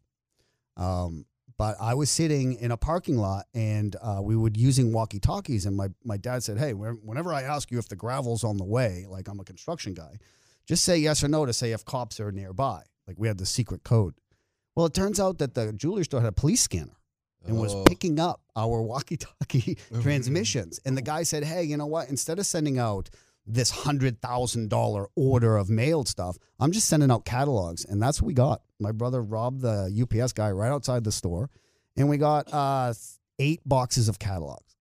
Um, 0.78 1.28
but 1.56 1.76
I 1.80 1.94
was 1.94 2.10
sitting 2.10 2.56
in 2.56 2.72
a 2.72 2.76
parking 2.76 3.18
lot, 3.18 3.46
and 3.54 3.96
uh, 4.02 4.22
we 4.24 4.36
were 4.36 4.50
using 4.56 4.92
walkie 4.92 5.20
talkies. 5.20 5.68
And 5.68 5.78
my 5.78 5.90
my 6.04 6.18
dad 6.18 6.42
said, 6.42 6.58
"Hey, 6.58 6.74
whenever 6.74 7.32
I 7.32 7.44
ask 7.44 7.70
you 7.70 7.78
if 7.78 7.88
the 7.88 7.96
gravel's 7.96 8.44
on 8.44 8.58
the 8.58 8.66
way, 8.66 9.06
like 9.08 9.28
I'm 9.28 9.40
a 9.40 9.44
construction 9.44 9.94
guy, 9.94 10.18
just 10.68 10.84
say 10.84 10.98
yes 10.98 11.24
or 11.24 11.28
no 11.28 11.46
to 11.46 11.54
say 11.54 11.72
if 11.72 11.86
cops 11.86 12.20
are 12.20 12.32
nearby." 12.32 12.82
Like 13.08 13.20
we 13.20 13.28
had 13.28 13.38
the 13.38 13.46
secret 13.46 13.84
code. 13.84 14.16
Well, 14.74 14.88
it 14.88 14.96
turns 14.96 15.20
out 15.20 15.38
that 15.38 15.54
the 15.54 15.72
jewelry 15.72 16.06
store 16.06 16.22
had 16.22 16.30
a 16.30 16.32
police 16.32 16.64
scanner. 16.64 16.98
And 17.46 17.60
was 17.60 17.74
Oh. 17.74 17.84
picking 17.84 18.20
up 18.20 18.42
our 18.56 18.82
walkie-talkie 18.82 19.78
transmissions. 20.02 20.80
And 20.86 20.96
the 20.98 21.02
guy 21.02 21.24
said, 21.24 21.44
"Hey, 21.44 21.64
you 21.64 21.78
know 21.78 21.86
what? 21.88 22.10
Instead 22.10 22.40
of 22.40 22.46
sending 22.46 22.80
out 22.80 23.10
this 23.46 23.70
hundred 23.70 24.22
thousand 24.22 24.70
dollar 24.70 25.08
order 25.16 25.58
of 25.58 25.70
mailed 25.70 26.08
stuff, 26.08 26.38
I'm 26.60 26.72
just 26.72 26.88
sending 26.88 27.12
out 27.12 27.26
catalogs." 27.26 27.84
And 27.86 28.02
that's 28.02 28.22
what 28.22 28.28
we 28.28 28.34
got. 28.34 28.62
My 28.80 28.92
brother 28.92 29.22
robbed 29.22 29.62
the 29.62 29.92
UPS 29.94 30.34
guy 30.34 30.52
right 30.52 30.72
outside 30.72 31.04
the 31.04 31.12
store, 31.12 31.50
and 31.98 32.08
we 32.10 32.18
got 32.18 32.52
uh, 32.54 32.94
eight 33.40 33.62
boxes 33.66 34.08
of 34.08 34.20
catalogs. 34.20 34.76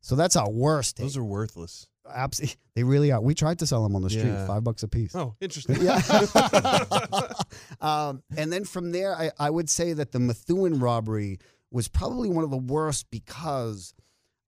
So 0.00 0.16
that's 0.16 0.34
our 0.34 0.50
worst. 0.50 0.96
Those 0.96 1.16
are 1.16 1.22
worthless. 1.24 1.86
Absolutely, 2.10 2.56
they 2.74 2.84
really 2.84 3.12
are. 3.12 3.20
We 3.20 3.34
tried 3.34 3.58
to 3.60 3.66
sell 3.66 3.82
them 3.82 3.94
on 3.96 4.02
the 4.02 4.10
street, 4.10 4.26
Yeah. 4.26 4.46
five 4.46 4.64
bucks 4.64 4.82
a 4.82 4.88
piece. 4.88 5.14
Oh, 5.14 5.34
interesting. 5.40 5.76
Yeah. 5.80 6.00
um, 7.80 8.22
and 8.36 8.52
then 8.52 8.64
from 8.64 8.92
there, 8.92 9.14
I, 9.14 9.30
I 9.38 9.50
would 9.50 9.70
say 9.70 9.92
that 9.92 10.12
the 10.12 10.18
Methuen 10.20 10.78
robbery 10.80 11.38
was 11.70 11.88
probably 11.88 12.28
one 12.28 12.44
of 12.44 12.50
the 12.50 12.56
worst 12.58 13.10
because 13.10 13.94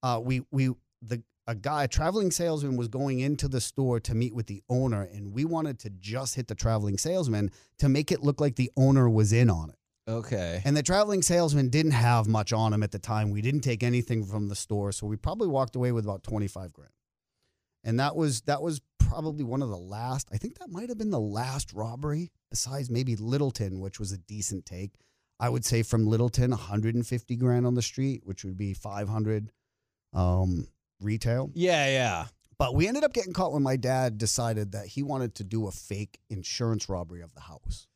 uh, 0.02 0.20
we 0.22 0.42
we 0.50 0.70
the 1.02 1.22
a 1.46 1.54
guy, 1.54 1.84
a 1.84 1.88
traveling 1.88 2.30
salesman, 2.30 2.76
was 2.76 2.88
going 2.88 3.20
into 3.20 3.48
the 3.48 3.60
store 3.60 4.00
to 4.00 4.14
meet 4.14 4.34
with 4.34 4.46
the 4.46 4.62
owner, 4.70 5.02
and 5.02 5.32
we 5.34 5.44
wanted 5.44 5.78
to 5.80 5.90
just 5.90 6.36
hit 6.36 6.48
the 6.48 6.54
traveling 6.54 6.96
salesman 6.96 7.50
to 7.78 7.88
make 7.88 8.10
it 8.10 8.22
look 8.22 8.40
like 8.40 8.56
the 8.56 8.70
owner 8.78 9.10
was 9.10 9.32
in 9.32 9.50
on 9.50 9.68
it. 9.70 9.76
Okay. 10.10 10.62
And 10.64 10.76
the 10.76 10.82
traveling 10.82 11.22
salesman 11.22 11.68
didn't 11.68 11.92
have 11.92 12.26
much 12.26 12.52
on 12.52 12.72
him 12.72 12.82
at 12.82 12.92
the 12.92 12.98
time. 12.98 13.30
We 13.30 13.42
didn't 13.42 13.60
take 13.60 13.82
anything 13.82 14.24
from 14.24 14.48
the 14.48 14.54
store, 14.54 14.92
so 14.92 15.06
we 15.06 15.16
probably 15.16 15.48
walked 15.48 15.76
away 15.76 15.92
with 15.92 16.04
about 16.04 16.22
twenty 16.22 16.48
five 16.48 16.72
grand. 16.72 16.90
And 17.84 18.00
that 18.00 18.16
was 18.16 18.40
that 18.42 18.62
was 18.62 18.80
probably 18.98 19.44
one 19.44 19.62
of 19.62 19.68
the 19.68 19.76
last. 19.76 20.28
I 20.32 20.38
think 20.38 20.58
that 20.58 20.70
might 20.70 20.88
have 20.88 20.98
been 20.98 21.10
the 21.10 21.20
last 21.20 21.72
robbery, 21.72 22.32
besides 22.50 22.90
maybe 22.90 23.16
Littleton, 23.16 23.80
which 23.80 24.00
was 24.00 24.12
a 24.12 24.18
decent 24.18 24.66
take. 24.66 24.94
I 25.38 25.48
would 25.48 25.64
say 25.64 25.82
from 25.82 26.06
Littleton, 26.06 26.50
150 26.50 27.36
grand 27.36 27.66
on 27.66 27.74
the 27.74 27.82
street, 27.82 28.22
which 28.24 28.44
would 28.44 28.56
be 28.56 28.72
500 28.72 29.52
um, 30.12 30.68
retail. 31.00 31.50
Yeah, 31.54 31.86
yeah. 31.88 32.26
But 32.56 32.74
we 32.74 32.86
ended 32.86 33.04
up 33.04 33.12
getting 33.12 33.32
caught 33.32 33.52
when 33.52 33.62
my 33.62 33.76
dad 33.76 34.16
decided 34.16 34.72
that 34.72 34.86
he 34.86 35.02
wanted 35.02 35.34
to 35.36 35.44
do 35.44 35.66
a 35.66 35.72
fake 35.72 36.20
insurance 36.30 36.88
robbery 36.88 37.20
of 37.20 37.34
the 37.34 37.40
house. 37.40 37.88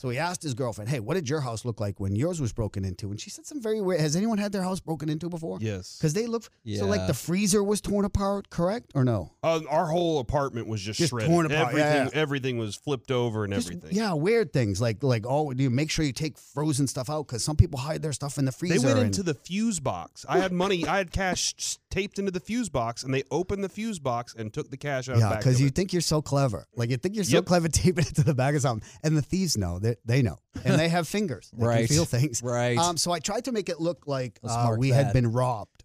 So 0.00 0.08
he 0.08 0.16
asked 0.16 0.42
his 0.42 0.54
girlfriend, 0.54 0.88
"Hey, 0.88 0.98
what 0.98 1.12
did 1.14 1.28
your 1.28 1.40
house 1.42 1.66
look 1.66 1.78
like 1.78 2.00
when 2.00 2.16
yours 2.16 2.40
was 2.40 2.54
broken 2.54 2.86
into?" 2.86 3.10
And 3.10 3.20
she 3.20 3.28
said 3.28 3.44
some 3.44 3.60
very 3.60 3.82
weird. 3.82 4.00
Has 4.00 4.16
anyone 4.16 4.38
had 4.38 4.50
their 4.50 4.62
house 4.62 4.80
broken 4.80 5.10
into 5.10 5.28
before? 5.28 5.58
yes. 5.60 5.96
Because 5.98 6.14
they 6.14 6.26
look 6.26 6.44
so 6.78 6.86
like 6.86 7.06
the 7.06 7.12
freezer 7.12 7.62
was 7.62 7.82
torn 7.82 8.06
apart, 8.06 8.48
correct 8.48 8.92
or 8.94 9.04
no? 9.04 9.32
Uh, 9.42 9.60
our 9.68 9.86
whole 9.88 10.18
apartment 10.18 10.66
was 10.68 10.80
just, 10.80 10.98
Just 10.98 11.10
shredded. 11.10 11.28
torn 11.28 11.44
apart, 11.44 11.68
Everything, 11.74 11.84
yeah, 11.96 12.04
yeah. 12.04 12.10
everything 12.14 12.56
was 12.56 12.76
flipped 12.76 13.10
over 13.10 13.44
and 13.44 13.52
Just- 13.52 13.68
everything. 13.68 13.94
yeah, 13.94 14.14
weird 14.14 14.54
things 14.54 14.80
like 14.80 15.02
like 15.02 15.26
oh, 15.28 15.50
you 15.52 15.68
make 15.68 15.90
sure 15.90 16.02
you 16.04 16.12
take 16.14 16.38
frozen 16.38 16.86
stuff 16.86 17.10
out 17.10 17.26
because 17.26 17.44
some 17.44 17.56
people 17.56 17.78
hide 17.78 18.00
their 18.00 18.14
stuff 18.14 18.38
in 18.38 18.46
the 18.46 18.52
freezer. 18.52 18.78
They 18.78 18.84
went 18.86 18.96
and- 18.98 19.06
into 19.08 19.22
the 19.22 19.34
fuse 19.34 19.80
box. 19.80 20.24
I 20.26 20.38
had 20.38 20.50
money. 20.50 20.86
I 20.86 20.96
had 20.96 21.10
cash 21.12 21.54
taped 21.90 22.18
into 22.18 22.30
the 22.30 22.40
fuse 22.40 22.70
box, 22.70 23.02
and 23.02 23.12
they 23.12 23.24
opened 23.30 23.62
the 23.64 23.68
fuse 23.68 23.98
box 23.98 24.34
and 24.38 24.50
took 24.50 24.70
the 24.70 24.76
cash 24.78 25.08
out. 25.10 25.18
yeah, 25.18 25.36
because 25.36 25.60
you 25.60 25.66
it. 25.66 25.74
think 25.74 25.92
you're 25.92 26.00
so 26.00 26.22
clever. 26.22 26.66
Like 26.74 26.88
you 26.88 26.96
think 26.96 27.16
you're 27.16 27.24
so 27.24 27.36
Yep. 27.38 27.44
clever 27.46 27.68
taping 27.82 28.06
it 28.06 28.14
to 28.14 28.22
the 28.24 28.32
back 28.34 28.54
of 28.54 28.62
something, 28.62 28.88
and 29.02 29.14
the 29.16 29.22
thieves 29.22 29.58
know 29.58 29.78
that 29.90 29.98
they 30.06 30.22
know, 30.22 30.38
and 30.64 30.78
they 30.78 30.88
have 30.88 31.06
fingers. 31.08 31.50
They 31.56 31.66
Right. 31.66 31.86
can 31.86 31.96
feel 31.96 32.04
things. 32.04 32.42
Right. 32.42 32.78
Um, 32.78 32.96
so 32.96 33.12
I 33.12 33.18
tried 33.18 33.44
to 33.46 33.52
make 33.52 33.68
it 33.68 33.80
look 33.80 34.06
like 34.06 34.38
uh, 34.44 34.74
we 34.78 34.90
that. 34.90 35.04
had 35.06 35.12
been 35.12 35.30
robbed. 35.32 35.84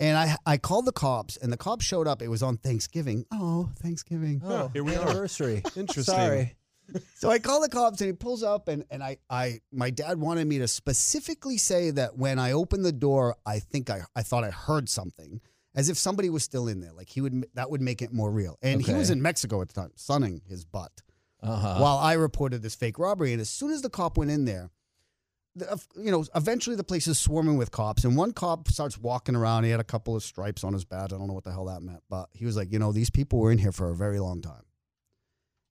And 0.00 0.16
I 0.16 0.36
I 0.46 0.58
called 0.58 0.84
the 0.86 0.92
cops, 0.92 1.36
and 1.36 1.52
the 1.52 1.56
cops 1.56 1.84
showed 1.84 2.06
up. 2.06 2.22
It 2.22 2.28
was 2.28 2.42
on 2.42 2.56
Thanksgiving. 2.56 3.24
Oh, 3.32 3.68
Thanksgiving. 3.82 4.40
oh, 4.44 4.68
here 4.72 4.84
we 4.84 4.94
are. 4.94 5.02
anniversary. 5.08 5.62
Interesting. 5.76 6.14
Sorry. 6.14 6.54
So 7.16 7.28
I 7.30 7.38
call 7.40 7.60
the 7.60 7.68
cops, 7.68 8.00
and 8.00 8.06
he 8.08 8.12
pulls 8.12 8.42
up, 8.44 8.68
and 8.68 8.84
and 8.90 9.02
I 9.02 9.16
I 9.28 9.58
my 9.72 9.90
dad 9.90 10.18
wanted 10.20 10.46
me 10.46 10.58
to 10.60 10.68
specifically 10.68 11.58
say 11.58 11.90
that 11.90 12.16
when 12.16 12.38
I 12.38 12.52
opened 12.52 12.84
the 12.84 12.92
door, 12.92 13.34
I 13.44 13.58
think 13.58 13.90
I 13.90 14.02
I 14.14 14.22
thought 14.22 14.44
I 14.44 14.50
heard 14.50 14.88
something, 14.88 15.40
as 15.74 15.88
if 15.88 15.98
somebody 15.98 16.30
was 16.30 16.44
still 16.44 16.68
in 16.68 16.80
there. 16.80 16.92
Like 16.92 17.08
he 17.10 17.20
would 17.20 17.46
that 17.54 17.68
would 17.70 17.80
make 17.82 18.00
it 18.00 18.12
more 18.12 18.30
real. 18.30 18.56
And 18.62 18.80
he 18.80 18.94
was 18.94 19.10
in 19.10 19.20
Mexico 19.20 19.60
at 19.62 19.68
the 19.68 19.74
time, 19.74 19.90
sunning 19.96 20.42
his 20.48 20.64
butt 20.64 20.92
Uh-huh. 21.40 21.78
while 21.78 21.98
I 21.98 22.14
reported 22.14 22.62
this 22.62 22.74
fake 22.74 22.98
robbery. 22.98 23.32
And 23.32 23.40
as 23.40 23.48
soon 23.48 23.70
as 23.70 23.82
the 23.82 23.90
cop 23.90 24.18
went 24.18 24.30
in 24.30 24.44
there, 24.44 24.70
the, 25.54 25.80
you 25.96 26.10
know, 26.10 26.24
eventually 26.34 26.76
the 26.76 26.84
place 26.84 27.06
is 27.06 27.18
swarming 27.18 27.56
with 27.56 27.70
cops. 27.70 28.04
And 28.04 28.16
one 28.16 28.32
cop 28.32 28.68
starts 28.68 28.98
walking 28.98 29.34
around. 29.36 29.64
He 29.64 29.70
had 29.70 29.80
a 29.80 29.84
couple 29.84 30.16
of 30.16 30.22
stripes 30.22 30.64
on 30.64 30.72
his 30.72 30.84
badge. 30.84 31.12
I 31.12 31.16
don't 31.16 31.26
know 31.26 31.34
what 31.34 31.44
the 31.44 31.52
hell 31.52 31.66
that 31.66 31.82
meant, 31.82 32.02
but 32.08 32.28
he 32.32 32.44
was 32.44 32.56
like, 32.56 32.72
you 32.72 32.78
know, 32.78 32.92
these 32.92 33.10
people 33.10 33.38
were 33.38 33.52
in 33.52 33.58
here 33.58 33.72
for 33.72 33.90
a 33.90 33.96
very 33.96 34.20
long 34.20 34.40
time. 34.40 34.62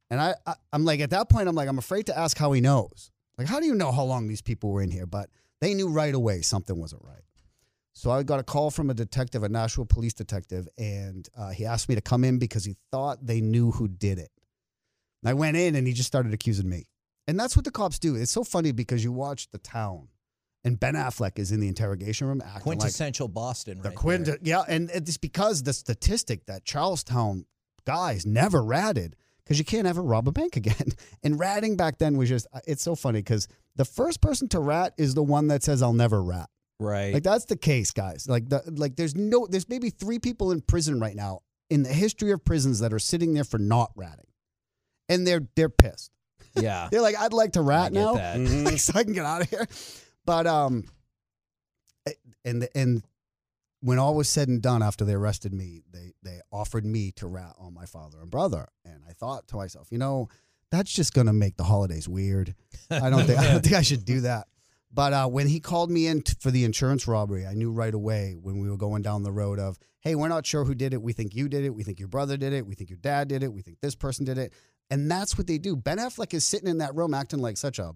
And 0.09 0.21
I, 0.21 0.35
I 0.45 0.53
I'm 0.71 0.85
like, 0.85 0.99
at 0.99 1.09
that 1.09 1.29
point, 1.29 1.47
I'm 1.47 1.55
like, 1.55 1.67
I'm 1.67 1.77
afraid 1.77 2.05
to 2.07 2.17
ask 2.17 2.37
how 2.37 2.51
he 2.53 2.61
knows. 2.61 3.11
Like, 3.37 3.47
how 3.47 3.59
do 3.59 3.65
you 3.65 3.75
know 3.75 3.91
how 3.91 4.03
long 4.03 4.27
these 4.27 4.41
people 4.41 4.71
were 4.71 4.81
in 4.81 4.91
here? 4.91 5.05
But 5.05 5.29
they 5.61 5.73
knew 5.73 5.89
right 5.89 6.13
away 6.13 6.41
something 6.41 6.77
wasn't 6.77 7.03
right. 7.03 7.23
So 7.93 8.11
I 8.11 8.21
got 8.23 8.39
a 8.39 8.43
call 8.43 8.69
from 8.69 8.89
a 8.89 8.93
detective, 8.93 9.41
a 9.41 9.49
Nashville 9.49 9.85
police 9.85 10.13
detective, 10.13 10.67
and 10.77 11.27
uh, 11.35 11.49
he 11.49 11.65
asked 11.65 11.89
me 11.89 11.95
to 11.95 12.01
come 12.01 12.23
in 12.23 12.37
because 12.37 12.63
he 12.63 12.75
thought 12.91 13.25
they 13.25 13.41
knew 13.41 13.71
who 13.71 13.87
did 13.87 14.19
it. 14.19 14.29
And 15.23 15.29
I 15.29 15.33
went 15.33 15.57
in 15.57 15.75
and 15.75 15.87
he 15.87 15.93
just 15.93 16.07
started 16.07 16.33
accusing 16.33 16.69
me. 16.69 16.85
And 17.27 17.39
that's 17.39 17.55
what 17.55 17.65
the 17.65 17.71
cops 17.71 17.99
do. 17.99 18.15
It's 18.15 18.31
so 18.31 18.43
funny 18.43 18.71
because 18.71 19.03
you 19.03 19.11
watch 19.11 19.49
The 19.51 19.57
Town 19.57 20.07
and 20.63 20.79
Ben 20.79 20.93
Affleck 20.95 21.39
is 21.39 21.51
in 21.51 21.59
the 21.59 21.67
interrogation 21.67 22.27
room 22.27 22.41
acting 22.41 22.53
like 22.53 22.63
Quintessential 22.63 23.27
Boston, 23.27 23.81
the 23.81 23.89
right 23.89 23.97
quint 23.97 24.25
there. 24.25 24.37
yeah, 24.41 24.63
and 24.67 24.89
it's 24.93 25.17
because 25.17 25.63
the 25.63 25.73
statistic 25.73 26.45
that 26.45 26.65
Charlestown 26.65 27.45
guys 27.85 28.25
never 28.25 28.63
ratted 28.63 29.15
because 29.43 29.59
you 29.59 29.65
can't 29.65 29.87
ever 29.87 30.01
rob 30.01 30.27
a 30.27 30.31
bank 30.31 30.55
again. 30.57 30.89
And 31.23 31.39
ratting 31.39 31.77
back 31.77 31.97
then 31.97 32.17
was 32.17 32.29
just 32.29 32.47
uh, 32.53 32.59
it's 32.65 32.83
so 32.83 32.95
funny 32.95 33.19
because 33.19 33.47
the 33.75 33.85
first 33.85 34.21
person 34.21 34.47
to 34.49 34.59
rat 34.59 34.93
is 34.97 35.13
the 35.13 35.23
one 35.23 35.47
that 35.47 35.63
says 35.63 35.81
I'll 35.81 35.93
never 35.93 36.23
rat. 36.23 36.49
Right. 36.79 37.13
Like 37.13 37.23
that's 37.23 37.45
the 37.45 37.57
case, 37.57 37.91
guys. 37.91 38.27
Like 38.29 38.49
the 38.49 38.61
like 38.75 38.95
there's 38.95 39.15
no 39.15 39.47
there's 39.49 39.67
maybe 39.67 39.89
three 39.89 40.19
people 40.19 40.51
in 40.51 40.61
prison 40.61 40.99
right 40.99 41.15
now 41.15 41.39
in 41.69 41.83
the 41.83 41.93
history 41.93 42.31
of 42.31 42.45
prisons 42.45 42.79
that 42.79 42.93
are 42.93 42.99
sitting 42.99 43.33
there 43.33 43.43
for 43.43 43.57
not 43.57 43.91
ratting. 43.95 44.26
And 45.09 45.25
they're 45.25 45.47
they're 45.55 45.69
pissed. 45.69 46.11
yeah. 46.55 46.87
They're 46.91 47.01
like, 47.01 47.15
I'd 47.17 47.33
like 47.33 47.53
to 47.53 47.61
rat 47.61 47.93
now 47.93 48.15
that. 48.15 48.37
Mhm. 48.39 48.79
so 48.79 48.93
I 48.99 49.03
can 49.03 49.13
get 49.13 49.25
out 49.25 49.41
of 49.41 49.49
here. 49.49 49.67
But 50.25 50.47
um, 50.47 50.83
eh, 52.05 52.11
and 52.45 52.67
and 52.75 53.03
when 53.81 53.99
all 53.99 54.15
was 54.15 54.27
said 54.27 54.47
and 54.47 54.61
done, 54.61 54.81
after 54.81 55.05
they 55.05 55.13
arrested 55.13 55.53
me, 55.53 55.83
they 55.91 56.13
they 56.23 56.39
offered 56.51 56.85
me 56.85 57.11
to 57.13 57.27
rat 57.27 57.55
on 57.59 57.73
my 57.73 57.85
father 57.85 58.19
and 58.21 58.29
brother, 58.31 58.67
and 58.83 59.01
I 59.07 59.13
thought 59.13 59.47
to 59.49 59.55
myself, 59.55 59.87
you 59.91 59.97
know, 59.97 60.27
that's 60.71 60.91
just 60.91 61.13
gonna 61.13 61.33
make 61.33 61.57
the 61.57 61.63
holidays 61.63 62.07
weird. 62.09 62.55
I 62.89 63.09
don't 63.09 63.23
think 63.25 63.39
I 63.39 63.51
don't 63.53 63.61
think 63.63 63.75
I 63.75 63.81
should 63.83 64.03
do 64.05 64.21
that. 64.21 64.47
But 64.91 65.13
uh, 65.13 65.27
when 65.27 65.47
he 65.47 65.59
called 65.59 65.91
me 65.91 66.07
in 66.07 66.21
t- 66.21 66.33
for 66.39 66.49
the 66.49 66.63
insurance 66.63 67.07
robbery, 67.07 67.45
I 67.45 67.53
knew 67.53 67.71
right 67.71 67.93
away 67.93 68.35
when 68.41 68.57
we 68.57 68.69
were 68.69 68.77
going 68.77 69.01
down 69.01 69.21
the 69.21 69.33
road 69.33 69.59
of, 69.59 69.77
hey, 69.99 70.15
we're 70.15 70.29
not 70.29 70.45
sure 70.45 70.63
who 70.63 70.73
did 70.73 70.93
it. 70.93 71.01
We 71.01 71.11
think 71.11 71.35
you 71.35 71.49
did 71.49 71.65
it. 71.65 71.75
We 71.75 71.83
think 71.83 71.99
your 71.99 72.07
brother 72.07 72.37
did 72.37 72.53
it. 72.53 72.65
We 72.65 72.73
think 72.73 72.89
your 72.89 72.97
dad 72.97 73.27
did 73.27 73.43
it. 73.43 73.51
We 73.51 73.61
think 73.61 73.79
this 73.81 73.95
person 73.95 74.23
did 74.25 74.37
it. 74.37 74.53
And 74.89 75.11
that's 75.11 75.37
what 75.37 75.47
they 75.47 75.57
do. 75.57 75.75
Ben 75.75 75.97
Affleck 75.97 76.33
is 76.33 76.45
sitting 76.45 76.69
in 76.69 76.77
that 76.77 76.95
room 76.95 77.13
acting 77.13 77.39
like 77.39 77.57
such 77.57 77.79
a, 77.79 77.93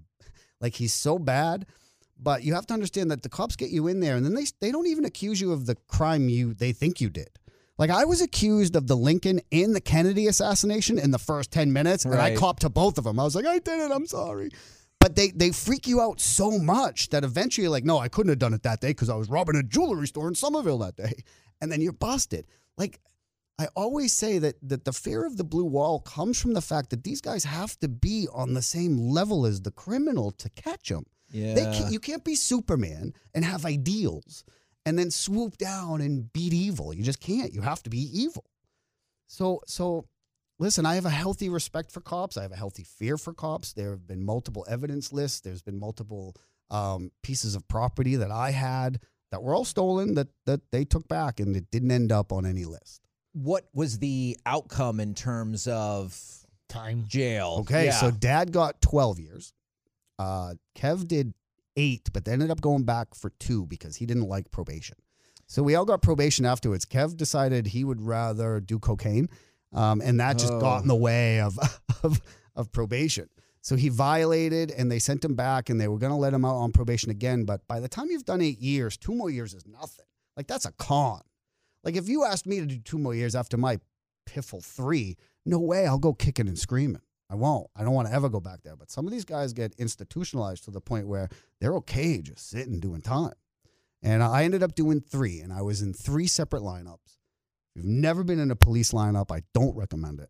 like 0.59 0.75
he's 0.75 0.93
so 0.93 1.17
bad. 1.17 1.65
But 2.23 2.43
you 2.43 2.53
have 2.53 2.67
to 2.67 2.73
understand 2.73 3.09
that 3.09 3.23
the 3.23 3.29
cops 3.29 3.55
get 3.55 3.71
you 3.71 3.87
in 3.87 3.99
there, 3.99 4.15
and 4.15 4.23
then 4.23 4.35
they 4.35 4.45
they 4.59 4.71
don't 4.71 4.87
even 4.87 5.05
accuse 5.05 5.41
you 5.41 5.51
of 5.53 5.65
the 5.65 5.75
crime 5.87 6.29
you 6.29 6.53
they 6.53 6.71
think 6.71 7.01
you 7.01 7.09
did. 7.09 7.29
Like 7.79 7.89
I 7.89 8.05
was 8.05 8.21
accused 8.21 8.75
of 8.75 8.85
the 8.85 8.95
Lincoln 8.95 9.41
and 9.51 9.75
the 9.75 9.81
Kennedy 9.81 10.27
assassination 10.27 10.99
in 10.99 11.09
the 11.09 11.17
first 11.17 11.51
ten 11.51 11.73
minutes, 11.73 12.05
and 12.05 12.13
I 12.13 12.35
copped 12.35 12.61
to 12.61 12.69
both 12.69 12.99
of 12.99 13.05
them. 13.05 13.19
I 13.19 13.23
was 13.23 13.35
like, 13.35 13.47
I 13.47 13.57
did 13.57 13.79
it. 13.79 13.91
I'm 13.91 14.05
sorry. 14.05 14.51
But 14.99 15.15
they 15.15 15.31
they 15.31 15.49
freak 15.49 15.87
you 15.87 15.99
out 15.99 16.21
so 16.21 16.59
much 16.59 17.09
that 17.09 17.23
eventually 17.23 17.63
you're 17.63 17.71
like, 17.71 17.85
no, 17.85 17.97
I 17.97 18.07
couldn't 18.07 18.29
have 18.29 18.37
done 18.37 18.53
it 18.53 18.61
that 18.63 18.81
day 18.81 18.89
because 18.89 19.09
I 19.09 19.15
was 19.15 19.29
robbing 19.29 19.55
a 19.55 19.63
jewelry 19.63 20.05
store 20.05 20.27
in 20.27 20.35
Somerville 20.35 20.77
that 20.79 20.95
day, 20.95 21.23
and 21.59 21.71
then 21.71 21.81
you're 21.81 21.91
busted. 21.91 22.45
Like 22.77 22.99
I 23.61 23.67
always 23.75 24.11
say 24.13 24.39
that 24.39 24.55
that 24.63 24.85
the 24.85 24.93
fear 24.93 25.25
of 25.25 25.37
the 25.37 25.43
blue 25.43 25.65
wall 25.65 25.99
comes 25.99 26.41
from 26.41 26.53
the 26.53 26.61
fact 26.61 26.89
that 26.89 27.03
these 27.03 27.21
guys 27.21 27.43
have 27.43 27.77
to 27.79 27.87
be 27.87 28.27
on 28.33 28.53
the 28.53 28.61
same 28.61 28.97
level 28.97 29.45
as 29.45 29.61
the 29.61 29.71
criminal 29.71 30.31
to 30.31 30.49
catch 30.49 30.89
them. 30.89 31.05
Yeah. 31.31 31.53
They 31.53 31.63
can't, 31.63 31.91
you 31.91 31.99
can't 31.99 32.25
be 32.25 32.35
Superman 32.35 33.13
and 33.33 33.45
have 33.45 33.65
ideals 33.65 34.43
and 34.85 34.97
then 34.97 35.11
swoop 35.11 35.57
down 35.57 36.01
and 36.01 36.31
beat 36.33 36.53
evil. 36.53 36.93
You 36.93 37.03
just 37.03 37.21
can't. 37.21 37.53
You 37.53 37.61
have 37.61 37.83
to 37.83 37.89
be 37.89 38.09
evil. 38.11 38.45
So 39.27 39.61
so 39.67 40.07
listen, 40.59 40.85
I 40.85 40.95
have 40.95 41.05
a 41.05 41.11
healthy 41.11 41.49
respect 41.49 41.91
for 41.91 42.01
cops. 42.01 42.37
I 42.37 42.41
have 42.41 42.51
a 42.51 42.57
healthy 42.57 42.83
fear 42.83 43.17
for 43.17 43.33
cops. 43.33 43.73
There 43.73 43.91
have 43.91 44.07
been 44.07 44.23
multiple 44.23 44.65
evidence 44.67 45.13
lists. 45.13 45.41
There's 45.41 45.61
been 45.61 45.79
multiple 45.79 46.35
um, 46.71 47.11
pieces 47.21 47.55
of 47.55 47.67
property 47.67 48.15
that 48.15 48.31
I 48.31 48.51
had 48.51 48.99
that 49.31 49.43
were 49.43 49.53
all 49.53 49.65
stolen 49.65 50.15
that 50.15 50.29
that 50.45 50.61
they 50.71 50.83
took 50.83 51.07
back 51.07 51.39
and 51.39 51.55
it 51.55 51.69
didn't 51.71 51.91
end 51.91 52.11
up 52.11 52.31
on 52.31 52.45
any 52.45 52.65
list. 52.65 53.01
What 53.33 53.65
was 53.73 53.99
the 53.99 54.37
outcome 54.45 54.99
in 54.99 55.13
terms 55.13 55.67
of 55.67 56.19
Time. 56.69 57.05
jail? 57.07 57.57
Okay, 57.61 57.85
Yeah. 57.85 57.99
so 57.99 58.11
dad 58.11 58.51
got 58.51 58.81
12 58.81 59.19
years. 59.19 59.53
Uh, 60.19 60.55
Kev 60.75 61.07
did 61.07 61.33
eight, 61.75 62.09
but 62.13 62.25
they 62.25 62.31
ended 62.33 62.51
up 62.51 62.61
going 62.61 62.83
back 62.83 63.15
for 63.15 63.29
two 63.39 63.65
because 63.65 63.95
he 63.95 64.05
didn't 64.05 64.27
like 64.27 64.51
probation. 64.51 64.97
So 65.47 65.63
we 65.63 65.75
all 65.75 65.85
got 65.85 66.01
probation 66.01 66.45
afterwards. 66.45 66.85
Kev 66.85 67.17
decided 67.17 67.67
he 67.67 67.83
would 67.83 68.01
rather 68.01 68.59
do 68.59 68.79
cocaine, 68.79 69.29
um, 69.73 70.01
and 70.01 70.19
that 70.19 70.37
just 70.37 70.53
got 70.59 70.77
Oh. 70.79 70.81
in 70.81 70.87
the 70.87 70.95
way 70.95 71.41
of, 71.41 71.57
of 72.03 72.21
of 72.55 72.71
probation. 72.73 73.29
So 73.61 73.75
he 73.75 73.89
violated, 73.89 74.71
and 74.71 74.91
they 74.91 74.99
sent 74.99 75.23
him 75.23 75.35
back, 75.35 75.69
and 75.69 75.79
they 75.79 75.87
were 75.87 75.97
going 75.97 76.11
to 76.11 76.17
let 76.17 76.33
him 76.33 76.43
out 76.43 76.55
on 76.55 76.71
probation 76.71 77.11
again. 77.11 77.45
But 77.45 77.65
by 77.67 77.79
the 77.79 77.87
time 77.87 78.07
you've 78.09 78.25
done 78.25 78.41
eight 78.41 78.59
years, 78.59 78.97
two 78.97 79.13
more 79.15 79.29
years 79.29 79.53
is 79.53 79.65
nothing. 79.65 80.05
Like 80.35 80.47
that's 80.47 80.65
a 80.65 80.71
con. 80.73 81.21
Like 81.83 81.95
if 81.95 82.07
you 82.07 82.23
asked 82.23 82.45
me 82.45 82.59
to 82.59 82.65
do 82.65 82.79
two 82.79 82.97
more 82.97 83.15
years 83.15 83.35
after 83.35 83.57
my 83.57 83.79
piffle 84.27 84.63
three, 84.63 85.17
no 85.45 85.59
way, 85.59 85.87
I'll 85.87 85.99
go 85.99 86.13
kicking 86.13 86.47
and 86.47 86.57
screaming. 86.57 87.01
I 87.29 87.35
won't. 87.35 87.67
I 87.75 87.83
don't 87.83 87.93
want 87.93 88.09
to 88.09 88.13
ever 88.13 88.29
go 88.29 88.41
back 88.41 88.61
there. 88.63 88.75
But 88.75 88.91
some 88.91 89.05
of 89.07 89.11
these 89.13 89.25
guys 89.25 89.53
get 89.53 89.73
institutionalized 89.77 90.65
to 90.65 90.71
the 90.71 90.81
point 90.81 91.07
where 91.07 91.29
they're 91.59 91.75
okay 91.75 92.21
just 92.21 92.49
sitting 92.49 92.79
doing 92.79 93.01
time. 93.01 93.33
And 94.03 94.21
I 94.21 94.43
ended 94.43 94.63
up 94.63 94.75
doing 94.75 94.99
three, 94.99 95.39
and 95.39 95.53
I 95.53 95.61
was 95.61 95.81
in 95.81 95.93
three 95.93 96.27
separate 96.27 96.63
lineups. 96.63 97.17
If 97.69 97.77
you've 97.77 97.85
never 97.85 98.23
been 98.23 98.39
in 98.39 98.51
a 98.51 98.55
police 98.55 98.91
lineup, 98.91 99.31
I 99.31 99.43
don't 99.53 99.75
recommend 99.77 100.19
it. 100.19 100.29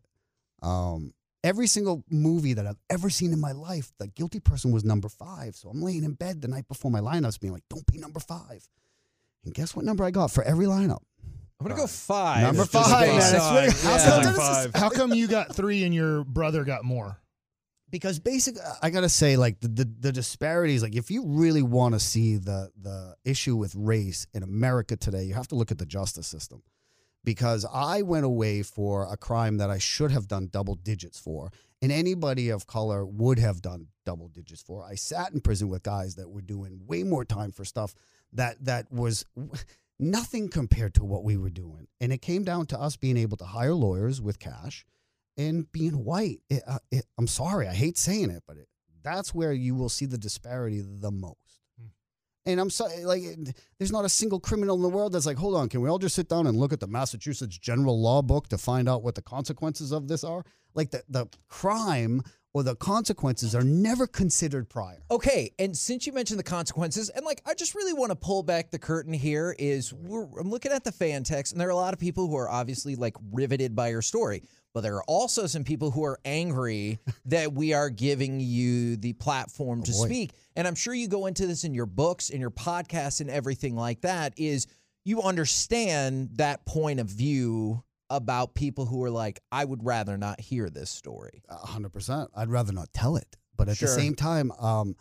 Um, 0.62 1.14
every 1.42 1.66
single 1.66 2.04
movie 2.08 2.52
that 2.54 2.66
I've 2.66 2.78
ever 2.88 3.10
seen 3.10 3.32
in 3.32 3.40
my 3.40 3.52
life, 3.52 3.90
the 3.98 4.06
guilty 4.06 4.40
person 4.40 4.70
was 4.70 4.84
number 4.84 5.08
five. 5.08 5.56
So 5.56 5.68
I'm 5.68 5.82
laying 5.82 6.04
in 6.04 6.12
bed 6.12 6.42
the 6.42 6.48
night 6.48 6.68
before 6.68 6.90
my 6.90 7.00
lineups 7.00 7.40
being 7.40 7.52
like, 7.52 7.64
don't 7.68 7.86
be 7.86 7.98
number 7.98 8.20
five. 8.20 8.68
And 9.44 9.54
guess 9.54 9.74
what 9.74 9.84
number 9.84 10.04
I 10.04 10.12
got 10.12 10.30
for 10.30 10.44
every 10.44 10.66
lineup? 10.66 11.02
I'm 11.62 11.68
gonna 11.68 11.80
go 11.80 11.86
five. 11.86 12.42
Number 12.42 12.64
just 12.64 12.72
five, 12.72 13.06
based 13.06 13.32
man. 13.32 13.40
on- 13.40 13.56
I 13.58 13.68
swear- 13.68 13.92
yeah. 13.94 13.98
How 14.04 14.22
come- 14.22 14.34
How, 14.74 14.80
how 14.80 14.88
come 14.90 15.14
you 15.14 15.26
got 15.28 15.54
three 15.54 15.84
and 15.84 15.94
your 15.94 16.24
brother 16.24 16.64
got 16.64 16.84
more? 16.84 17.18
because 17.90 18.18
basically 18.18 18.62
i 18.80 18.88
gotta 18.88 19.06
say 19.06 19.36
like 19.36 19.60
the, 19.60 19.68
the, 19.68 19.84
the 20.00 20.10
disparities 20.12 20.82
like 20.82 20.96
if 20.96 21.10
you 21.10 21.26
really 21.26 21.60
want 21.60 21.92
to 21.94 22.00
see 22.00 22.36
the 22.38 22.70
the 22.80 23.14
issue 23.22 23.54
with 23.54 23.74
race 23.74 24.26
in 24.32 24.42
america 24.42 24.96
today 24.96 25.24
you 25.24 25.34
have 25.34 25.46
to 25.46 25.54
look 25.56 25.70
at 25.70 25.76
the 25.76 25.84
justice 25.84 26.26
system 26.26 26.62
because 27.22 27.66
i 27.70 28.00
went 28.00 28.24
away 28.24 28.62
for 28.62 29.12
a 29.12 29.16
crime 29.18 29.58
that 29.58 29.68
i 29.68 29.76
should 29.76 30.10
have 30.10 30.26
done 30.26 30.48
double 30.50 30.74
digits 30.74 31.18
for 31.18 31.50
and 31.82 31.92
anybody 31.92 32.48
of 32.48 32.66
color 32.66 33.04
would 33.04 33.38
have 33.38 33.60
done 33.60 33.86
double 34.06 34.28
digits 34.28 34.62
for 34.62 34.82
i 34.82 34.94
sat 34.94 35.30
in 35.34 35.40
prison 35.42 35.68
with 35.68 35.82
guys 35.82 36.14
that 36.14 36.30
were 36.30 36.40
doing 36.40 36.80
way 36.86 37.02
more 37.02 37.26
time 37.26 37.52
for 37.52 37.62
stuff 37.62 37.94
that 38.32 38.56
that 38.64 38.90
was 38.90 39.26
nothing 40.02 40.48
compared 40.48 40.94
to 40.94 41.04
what 41.04 41.24
we 41.24 41.36
were 41.36 41.50
doing 41.50 41.86
and 42.00 42.12
it 42.12 42.20
came 42.20 42.44
down 42.44 42.66
to 42.66 42.78
us 42.78 42.96
being 42.96 43.16
able 43.16 43.36
to 43.36 43.44
hire 43.44 43.74
lawyers 43.74 44.20
with 44.20 44.38
cash 44.38 44.84
and 45.36 45.70
being 45.72 46.04
white. 46.04 46.40
It, 46.50 46.62
uh, 46.66 46.78
it, 46.90 47.06
I'm 47.18 47.26
sorry, 47.26 47.68
I 47.68 47.74
hate 47.74 47.96
saying 47.96 48.30
it, 48.30 48.42
but 48.46 48.56
it, 48.56 48.68
that's 49.02 49.34
where 49.34 49.52
you 49.52 49.74
will 49.74 49.88
see 49.88 50.06
the 50.06 50.18
disparity 50.18 50.82
the 50.84 51.10
most. 51.10 51.36
And 52.44 52.58
I'm 52.58 52.70
sorry, 52.70 53.04
like, 53.04 53.22
there's 53.78 53.92
not 53.92 54.04
a 54.04 54.08
single 54.08 54.40
criminal 54.40 54.74
in 54.74 54.82
the 54.82 54.88
world 54.88 55.12
that's 55.12 55.26
like, 55.26 55.36
hold 55.36 55.54
on, 55.54 55.68
can 55.68 55.80
we 55.80 55.88
all 55.88 55.98
just 55.98 56.16
sit 56.16 56.28
down 56.28 56.48
and 56.48 56.58
look 56.58 56.72
at 56.72 56.80
the 56.80 56.88
Massachusetts 56.88 57.56
General 57.56 58.00
Law 58.00 58.20
Book 58.20 58.48
to 58.48 58.58
find 58.58 58.88
out 58.88 59.04
what 59.04 59.14
the 59.14 59.22
consequences 59.22 59.92
of 59.92 60.08
this 60.08 60.24
are? 60.24 60.44
Like, 60.74 60.90
the, 60.90 61.04
the 61.08 61.26
crime 61.48 62.22
or 62.54 62.62
the 62.62 62.76
consequences 62.76 63.54
are 63.54 63.62
never 63.62 64.06
considered 64.06 64.68
prior. 64.68 65.02
Okay, 65.10 65.52
and 65.58 65.76
since 65.76 66.06
you 66.06 66.12
mentioned 66.12 66.38
the 66.38 66.44
consequences, 66.44 67.08
and 67.08 67.24
like 67.24 67.42
I 67.46 67.54
just 67.54 67.74
really 67.74 67.92
want 67.92 68.10
to 68.10 68.16
pull 68.16 68.42
back 68.42 68.70
the 68.70 68.78
curtain 68.78 69.12
here, 69.12 69.54
is 69.58 69.92
we're, 69.92 70.24
I'm 70.38 70.50
looking 70.50 70.72
at 70.72 70.84
the 70.84 70.92
fan 70.92 71.24
text, 71.24 71.52
and 71.52 71.60
there 71.60 71.68
are 71.68 71.72
a 71.72 71.76
lot 71.76 71.94
of 71.94 72.00
people 72.00 72.28
who 72.28 72.36
are 72.36 72.50
obviously 72.50 72.94
like 72.94 73.16
riveted 73.32 73.74
by 73.74 73.88
your 73.88 74.02
story, 74.02 74.42
but 74.74 74.82
there 74.82 74.96
are 74.96 75.04
also 75.04 75.46
some 75.46 75.64
people 75.64 75.90
who 75.90 76.04
are 76.04 76.18
angry 76.24 76.98
that 77.26 77.52
we 77.52 77.72
are 77.72 77.88
giving 77.88 78.40
you 78.40 78.96
the 78.96 79.14
platform 79.14 79.80
oh, 79.80 79.84
to 79.84 79.92
boy. 79.92 80.06
speak. 80.06 80.32
And 80.54 80.68
I'm 80.68 80.74
sure 80.74 80.92
you 80.92 81.08
go 81.08 81.26
into 81.26 81.46
this 81.46 81.64
in 81.64 81.72
your 81.72 81.86
books, 81.86 82.30
in 82.30 82.40
your 82.40 82.50
podcasts, 82.50 83.20
and 83.20 83.30
everything 83.30 83.76
like 83.76 84.02
that. 84.02 84.34
Is 84.36 84.66
you 85.04 85.22
understand 85.22 86.30
that 86.34 86.64
point 86.66 87.00
of 87.00 87.06
view 87.06 87.82
about 88.12 88.54
people 88.54 88.86
who 88.86 89.02
are 89.02 89.10
like, 89.10 89.40
I 89.50 89.64
would 89.64 89.84
rather 89.84 90.16
not 90.16 90.40
hear 90.40 90.68
this 90.70 90.90
story. 90.90 91.42
A 91.48 91.66
hundred 91.66 91.92
percent. 91.92 92.30
I'd 92.36 92.50
rather 92.50 92.72
not 92.72 92.92
tell 92.92 93.16
it, 93.16 93.36
but 93.56 93.68
at 93.68 93.76
Sure. 93.78 93.88
the 93.88 93.94
same 93.94 94.14
time, 94.14 94.52
um, 94.52 94.94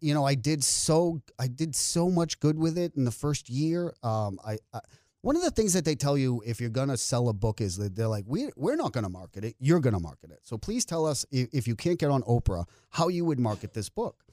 you 0.00 0.12
know, 0.14 0.24
I 0.24 0.34
did 0.34 0.62
so 0.62 1.22
I 1.38 1.46
did 1.48 1.74
so 1.74 2.10
much 2.10 2.40
good 2.40 2.58
with 2.58 2.76
it 2.76 2.94
in 2.96 3.04
the 3.04 3.10
first 3.10 3.48
year. 3.48 3.94
Um, 4.02 4.38
I, 4.44 4.58
I 4.72 4.80
one 5.22 5.34
of 5.34 5.42
the 5.42 5.50
things 5.50 5.72
that 5.72 5.84
they 5.84 5.94
tell 5.94 6.16
you 6.16 6.42
if 6.46 6.60
you're 6.60 6.70
gonna 6.70 6.96
sell 6.96 7.28
a 7.28 7.32
book 7.32 7.60
is 7.60 7.76
that 7.78 7.96
they're 7.96 8.06
like, 8.08 8.24
we 8.26 8.50
we're 8.56 8.76
not 8.76 8.92
gonna 8.92 9.08
market 9.08 9.44
it. 9.44 9.56
You're 9.58 9.80
gonna 9.80 10.00
market 10.00 10.30
it. 10.30 10.40
So 10.42 10.58
please 10.58 10.84
tell 10.84 11.06
us 11.06 11.24
if, 11.30 11.48
if 11.52 11.66
you 11.66 11.74
can't 11.74 11.98
get 11.98 12.10
on 12.10 12.22
Oprah, 12.22 12.66
how 12.90 13.08
you 13.08 13.24
would 13.24 13.40
market 13.40 13.72
this 13.72 13.88
book. 13.88 14.24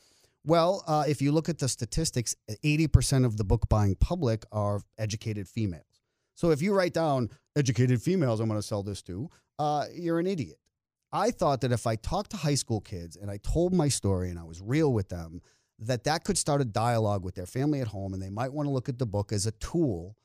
Well, 0.46 0.84
uh, 0.86 1.06
if 1.08 1.24
you 1.24 1.32
look 1.32 1.50
at 1.50 1.58
the 1.58 1.68
statistics, 1.68 2.36
80% 2.64 3.26
of 3.26 3.38
the 3.38 3.44
book 3.44 3.68
buying 3.68 3.96
public 3.96 4.46
are 4.52 4.80
educated 5.00 5.48
females. 5.48 6.02
So 6.36 6.52
if 6.52 6.62
you 6.62 6.72
write 6.76 6.94
down 6.94 7.30
educated 7.56 8.02
females, 8.02 8.40
I'm 8.40 8.48
going 8.48 8.60
to 8.60 8.66
sell 8.66 8.84
this 8.84 9.02
to, 9.04 9.30
uh, 9.60 9.86
you're 9.94 10.20
an 10.20 10.28
idiot. 10.28 10.60
I 11.12 11.32
thought 11.32 11.62
that 11.62 11.72
if 11.72 11.88
I 11.88 11.96
talked 11.96 12.32
to 12.32 12.38
high 12.38 12.56
school 12.56 12.82
kids 12.82 13.16
and 13.16 13.32
I 13.32 13.38
told 13.38 13.74
my 13.74 13.88
story 13.88 14.30
and 14.30 14.38
I 14.38 14.44
was 14.44 14.62
real 14.62 14.92
with 14.92 15.10
them, 15.10 15.42
that 15.80 16.04
that 16.06 16.24
could 16.24 16.38
start 16.38 16.62
a 16.62 16.66
dialogue 16.66 17.24
with 17.24 17.36
their 17.36 17.46
family 17.46 17.82
at 17.82 17.88
home 17.88 18.14
and 18.14 18.22
they 18.22 18.30
might 18.30 18.54
want 18.54 18.68
to 18.68 18.72
look 18.72 18.90
at 18.90 19.00
the 19.00 19.06
book 19.06 19.32
as 19.32 19.46
a 19.46 19.52
tool 19.52 20.16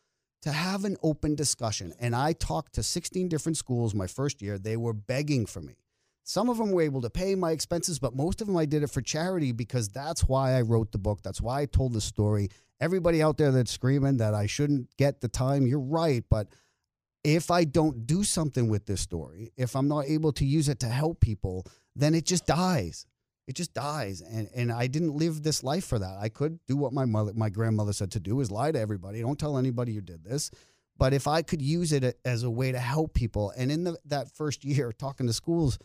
to 0.43 0.53
have 0.53 0.85
an 0.85 0.97
open 1.03 1.35
discussion. 1.35 1.93
And 2.01 2.17
I 2.17 2.33
talked 2.33 2.75
to 2.75 2.83
16 2.83 3.29
different 3.29 3.57
schools 3.57 3.95
my 3.95 4.07
first 4.07 4.41
year. 4.43 4.59
They 4.59 4.77
were 4.77 4.93
begging 4.93 5.47
for 5.47 5.61
me. 5.61 5.77
Some 6.25 6.49
of 6.49 6.59
them 6.59 6.71
were 6.71 6.83
able 6.83 7.01
to 7.03 7.11
pay 7.11 7.35
my 7.35 7.51
expenses, 7.51 7.99
but 7.99 8.15
most 8.15 8.41
of 8.41 8.47
them 8.47 8.57
I 8.57 8.65
did 8.65 8.83
it 8.83 8.91
for 8.91 9.03
charity 9.03 9.53
because 9.53 9.89
that's 9.89 10.23
why 10.25 10.53
I 10.53 10.63
wrote 10.63 10.93
the 10.93 10.99
book. 10.99 11.23
That's 11.23 11.41
why 11.41 11.63
I 11.63 11.67
told 11.67 11.93
the 11.93 12.01
story. 12.01 12.51
Everybody 12.81 13.23
out 13.23 13.37
there 13.37 13.51
that's 13.51 13.71
screaming 13.71 14.19
that 14.19 14.35
I 14.35 14.47
shouldn't 14.47 14.97
get 14.97 15.21
the 15.21 15.29
time, 15.29 15.67
you're 15.67 15.81
right. 15.81 16.25
But 16.31 16.49
if 17.25 17.51
I 17.51 17.65
don't 17.65 18.07
do 18.07 18.25
something 18.25 18.69
with 18.69 18.87
this 18.87 19.01
story, 19.01 19.53
if 19.57 19.77
I'm 19.77 19.89
not 19.89 20.07
able 20.07 20.33
to 20.33 20.45
use 20.45 20.69
it 20.69 20.81
to 20.81 20.89
help 20.89 21.21
people, 21.21 21.67
then 21.95 22.15
it 22.15 22.25
just 22.25 22.47
dies. 22.47 23.07
It 23.47 23.57
just 23.57 23.75
dies. 23.75 24.21
And 24.21 24.49
and 24.55 24.71
I 24.73 24.87
didn't 24.87 25.17
live 25.17 25.43
this 25.43 25.63
life 25.63 25.85
for 25.85 25.99
that. 25.99 26.19
I 26.21 26.29
could 26.29 26.61
do 26.67 26.77
what 26.77 26.93
my 26.93 27.05
mother 27.05 27.33
my 27.35 27.51
grandmother 27.51 27.93
said 27.93 28.13
to 28.13 28.21
do 28.21 28.41
is 28.41 28.51
lie 28.51 28.73
to 28.73 28.79
everybody. 28.79 29.21
Don't 29.21 29.39
tell 29.39 29.59
anybody 29.59 29.93
you 29.93 30.01
did 30.01 30.25
this. 30.25 30.51
But 30.97 31.15
if 31.15 31.27
I 31.27 31.41
could 31.41 31.63
use 31.63 31.93
it 31.93 32.19
as 32.27 32.43
a 32.43 32.51
way 32.51 32.73
to 32.73 32.79
help 32.79 33.15
people, 33.15 33.55
and 33.57 33.73
in 33.73 33.85
the, 33.85 33.97
that 34.05 34.31
first 34.31 34.65
year 34.65 34.93
talking 34.93 35.27
to 35.27 35.33
schools, 35.33 35.79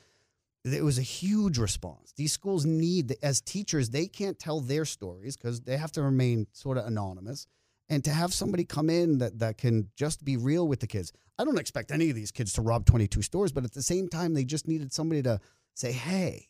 it 0.66 0.84
was 0.84 0.98
a 0.98 1.04
huge 1.04 1.58
response. 1.58 2.12
These 2.18 2.34
schools 2.34 2.66
need, 2.66 3.16
as 3.24 3.40
teachers, 3.40 3.92
they 3.92 4.08
can't 4.08 4.38
tell 4.38 4.60
their 4.60 4.84
stories 4.84 5.38
because 5.38 5.62
they 5.62 5.78
have 5.78 5.92
to 5.94 6.02
remain 6.02 6.48
sort 6.52 6.78
of 6.78 6.86
anonymous. 6.86 7.48
And 7.90 8.04
to 8.04 8.12
have 8.12 8.34
somebody 8.34 8.66
come 8.66 8.90
in 8.90 9.20
that, 9.20 9.40
that 9.40 9.58
can 9.58 9.90
just 9.96 10.26
be 10.26 10.38
real 10.38 10.68
with 10.68 10.80
the 10.80 10.88
kids. 10.88 11.14
I 11.38 11.44
don't 11.44 11.60
expect 11.60 11.92
any 11.92 12.10
of 12.10 12.16
these 12.16 12.32
kids 12.32 12.54
to 12.54 12.62
rob 12.62 12.86
22 12.86 13.22
stores, 13.22 13.52
but 13.52 13.64
at 13.64 13.74
the 13.74 13.82
same 13.82 14.08
time, 14.08 14.34
they 14.34 14.44
just 14.44 14.68
needed 14.68 14.94
somebody 14.94 15.22
to 15.24 15.40
say, 15.76 15.92
hey, 15.92 16.48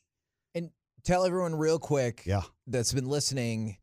And 0.53 0.69
Tell 1.03 1.25
everyone 1.25 1.55
real 1.55 1.77
quick 1.79 2.23
yeah. 2.25 2.41
that's 2.67 2.93
been 2.93 3.07
listening 3.07 3.77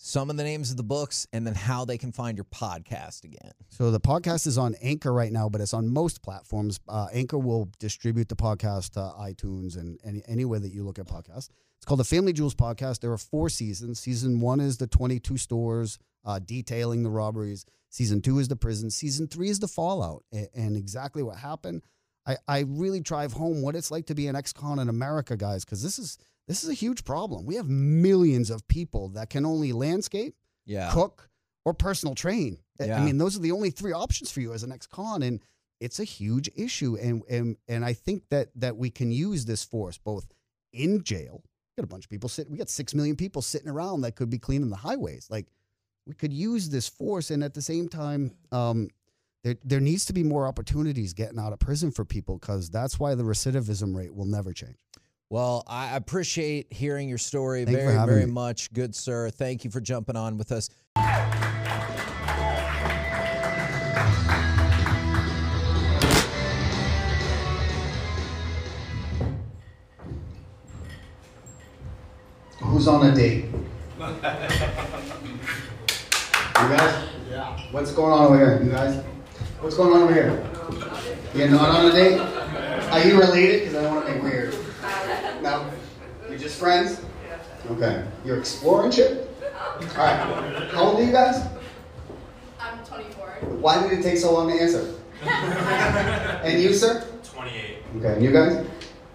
some 0.00 0.30
of 0.30 0.36
the 0.36 0.44
names 0.44 0.70
of 0.70 0.76
the 0.76 0.84
books 0.84 1.26
and 1.32 1.46
then 1.46 1.54
how 1.54 1.84
they 1.84 1.98
can 1.98 2.12
find 2.12 2.38
your 2.38 2.44
podcast 2.44 3.24
again. 3.24 3.50
So 3.68 3.90
the 3.90 4.00
podcast 4.00 4.46
is 4.46 4.56
on 4.56 4.76
Anchor 4.80 5.12
right 5.12 5.32
now, 5.32 5.48
but 5.48 5.60
it's 5.60 5.74
on 5.74 5.92
most 5.92 6.22
platforms. 6.22 6.78
Uh, 6.88 7.08
Anchor 7.12 7.38
will 7.38 7.68
distribute 7.80 8.28
the 8.28 8.36
podcast 8.36 8.92
to 8.92 9.00
iTunes 9.20 9.76
and 9.76 9.98
any, 10.04 10.22
anywhere 10.28 10.60
that 10.60 10.70
you 10.70 10.84
look 10.84 11.00
at 11.00 11.06
podcasts. 11.06 11.48
It's 11.76 11.84
called 11.84 12.00
the 12.00 12.04
Family 12.04 12.32
Jewels 12.32 12.54
Podcast. 12.54 13.00
There 13.00 13.12
are 13.12 13.18
four 13.18 13.48
seasons. 13.48 13.98
Season 13.98 14.40
one 14.40 14.60
is 14.60 14.78
the 14.78 14.86
22 14.86 15.36
stores 15.36 15.98
uh, 16.28 16.38
detailing 16.38 17.02
the 17.02 17.10
robberies. 17.10 17.64
Season 17.90 18.20
two 18.22 18.38
is 18.38 18.46
the 18.48 18.54
prison. 18.56 18.90
Season 18.90 19.26
three 19.26 19.48
is 19.48 19.58
the 19.58 19.66
fallout 19.66 20.22
and, 20.30 20.48
and 20.54 20.76
exactly 20.76 21.22
what 21.24 21.38
happened. 21.38 21.82
I, 22.26 22.36
I 22.46 22.58
really 22.68 23.00
drive 23.00 23.32
home 23.32 23.62
what 23.62 23.74
it's 23.74 23.90
like 23.90 24.06
to 24.06 24.14
be 24.14 24.26
an 24.28 24.36
ex-con 24.36 24.78
in 24.78 24.88
America, 24.90 25.36
guys, 25.36 25.64
because 25.64 25.82
this 25.82 25.98
is 25.98 26.18
this 26.46 26.62
is 26.62 26.70
a 26.70 26.74
huge 26.74 27.04
problem. 27.04 27.44
We 27.46 27.56
have 27.56 27.68
millions 27.68 28.50
of 28.50 28.66
people 28.68 29.08
that 29.10 29.30
can 29.30 29.44
only 29.44 29.72
landscape, 29.72 30.34
Yeah. 30.66 30.90
cook, 30.92 31.28
or 31.64 31.74
personal 31.74 32.14
train. 32.14 32.58
I- 32.80 32.90
I 32.92 33.04
mean, 33.04 33.18
those 33.18 33.34
are 33.36 33.40
the 33.40 33.52
only 33.52 33.70
three 33.70 33.92
options 33.92 34.30
for 34.30 34.40
you 34.40 34.52
as 34.52 34.62
an 34.62 34.70
ex-con, 34.72 35.22
and 35.22 35.40
it's 35.80 35.98
a 35.98 36.04
huge 36.04 36.50
issue. 36.54 36.96
And 36.96 37.22
and 37.30 37.56
and 37.68 37.84
I 37.84 37.94
think 37.94 38.24
that 38.28 38.48
that 38.56 38.76
we 38.76 38.90
can 38.90 39.10
use 39.10 39.46
this 39.46 39.64
force 39.64 39.96
both 39.98 40.26
in 40.74 41.02
jail. 41.02 41.42
We 41.76 41.82
got 41.82 41.84
a 41.84 41.94
bunch 41.94 42.04
of 42.04 42.10
people 42.10 42.28
sitting. 42.28 42.52
We 42.52 42.58
got 42.58 42.68
six 42.68 42.94
million 42.94 43.16
people 43.16 43.40
sitting 43.42 43.68
around 43.68 44.02
that 44.02 44.16
could 44.16 44.28
be 44.30 44.38
cleaning 44.38 44.68
the 44.70 44.76
highways. 44.76 45.26
Like 45.30 45.46
we 46.08 46.14
could 46.14 46.32
use 46.32 46.70
this 46.70 46.88
force, 46.88 47.30
and 47.30 47.44
at 47.44 47.52
the 47.52 47.60
same 47.60 47.86
time, 47.86 48.32
um, 48.50 48.88
there 49.44 49.56
there 49.62 49.78
needs 49.78 50.06
to 50.06 50.14
be 50.14 50.24
more 50.24 50.46
opportunities 50.46 51.12
getting 51.12 51.38
out 51.38 51.52
of 51.52 51.58
prison 51.58 51.90
for 51.90 52.04
people 52.04 52.38
because 52.38 52.70
that's 52.70 52.98
why 52.98 53.14
the 53.14 53.22
recidivism 53.22 53.94
rate 53.94 54.14
will 54.14 54.24
never 54.24 54.54
change. 54.54 54.78
Well, 55.28 55.62
I 55.66 55.94
appreciate 55.94 56.72
hearing 56.72 57.10
your 57.10 57.18
story 57.18 57.66
Thank 57.66 57.76
very, 57.76 57.92
having 57.92 58.14
very 58.14 58.26
me. 58.26 58.32
much. 58.32 58.72
Good 58.72 58.94
sir. 58.94 59.28
Thank 59.28 59.64
you 59.64 59.70
for 59.70 59.82
jumping 59.82 60.16
on 60.16 60.38
with 60.38 60.50
us. 60.50 60.70
Who's 72.62 72.88
on 72.88 73.06
a 73.06 73.14
date? 73.14 73.44
you 76.62 76.76
guys? 76.76 77.08
Yeah. 77.30 77.56
What's 77.70 77.92
going 77.92 78.12
on 78.12 78.26
over 78.26 78.36
here, 78.36 78.62
you 78.64 78.70
guys? 78.70 79.04
What's 79.60 79.76
going 79.76 79.92
on 79.94 80.02
over 80.02 80.14
here? 80.14 80.44
You're 81.34 81.50
not 81.50 81.68
on 81.68 81.90
a 81.90 81.92
date? 81.92 82.18
Are 82.18 83.00
you 83.06 83.20
related? 83.20 83.60
Because 83.60 83.74
I 83.76 83.82
don't 83.82 83.94
want 83.94 84.06
to 84.06 84.14
make 84.14 84.22
weird. 84.22 84.54
No? 85.42 85.70
You're 86.28 86.38
just 86.38 86.58
friends? 86.58 87.00
Okay. 87.70 88.04
You're 88.24 88.38
exploring 88.38 88.90
shit? 88.90 89.30
All 89.42 90.04
right. 90.04 90.68
How 90.72 90.82
old 90.82 91.00
are 91.00 91.04
you 91.04 91.12
guys? 91.12 91.46
I'm 92.58 92.84
24. 92.84 93.26
Why 93.60 93.82
did 93.82 93.98
it 93.98 94.02
take 94.02 94.18
so 94.18 94.32
long 94.32 94.48
to 94.48 94.60
answer? 94.60 94.94
and 95.22 96.60
you, 96.60 96.74
sir? 96.74 97.06
28. 97.24 97.76
Okay. 97.98 98.12
And 98.14 98.24
you 98.24 98.32
guys? 98.32 98.66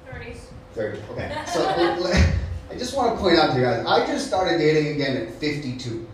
30s. 0.09 0.37
30. 0.75 0.99
Okay. 1.11 1.43
So 1.47 1.67
I 2.71 2.75
just 2.77 2.95
want 2.95 3.15
to 3.15 3.21
point 3.21 3.37
out 3.37 3.51
to 3.51 3.59
you 3.59 3.65
guys, 3.65 3.85
I 3.85 4.05
just 4.07 4.27
started 4.27 4.59
dating 4.59 4.95
again 4.95 5.17
at 5.17 5.33
52. 5.35 6.07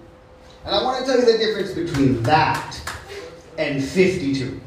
And 0.70 0.78
I 0.78 0.84
want 0.84 1.04
to 1.04 1.12
tell 1.12 1.20
you 1.20 1.26
the 1.26 1.40
difference 1.40 1.72
between 1.72 2.22
that 2.22 2.80
and 3.58 3.84
52. 3.84 4.62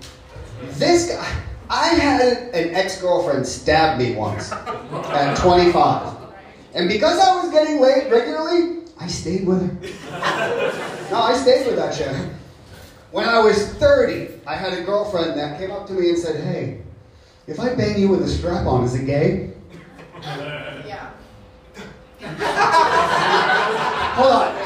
This 0.70 1.09
guy, 1.09 1.42
I 1.70 1.90
had 1.90 2.38
an 2.53 2.74
ex 2.74 3.00
girlfriend 3.00 3.46
stab 3.46 4.00
me 4.00 4.16
once 4.16 4.50
at 4.53 5.36
25. 5.36 6.16
And 6.74 6.88
because 6.88 7.20
I 7.20 7.40
was 7.40 7.53
getting 7.53 7.80
laid 7.80 8.11
regularly, 8.11 8.80
I 8.98 9.07
stayed 9.07 9.46
with 9.46 9.61
her. 9.61 11.11
No, 11.12 11.18
I 11.18 11.36
stayed 11.36 11.68
with 11.68 11.76
that 11.76 11.94
shit. 11.94 12.12
When 13.12 13.28
I 13.28 13.38
was 13.38 13.64
30, 13.74 14.40
I 14.44 14.57
had 14.57 14.72
a 14.72 14.82
girlfriend 14.82 15.38
that 15.38 15.57
came 15.61 15.70
up 15.70 15.86
to 15.86 15.92
me 15.92 16.09
and 16.09 16.18
said, 16.18 16.42
Hey, 16.42 16.82
if 17.46 17.61
I 17.61 17.76
bang 17.76 17.96
you 18.00 18.09
with 18.09 18.22
a 18.22 18.28
strap 18.28 18.66
on, 18.66 18.82
is 18.82 18.96
it 18.96 19.07
gay? 19.07 19.53
Yeah. 20.20 21.11
Hold 24.16 24.32
on. 24.32 24.62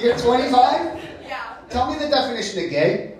You're 0.00 0.16
25? 0.16 0.98
Yeah. 1.26 1.56
Tell 1.68 1.92
me 1.92 1.98
the 1.98 2.08
definition 2.08 2.64
of 2.64 2.70
gay. 2.70 3.14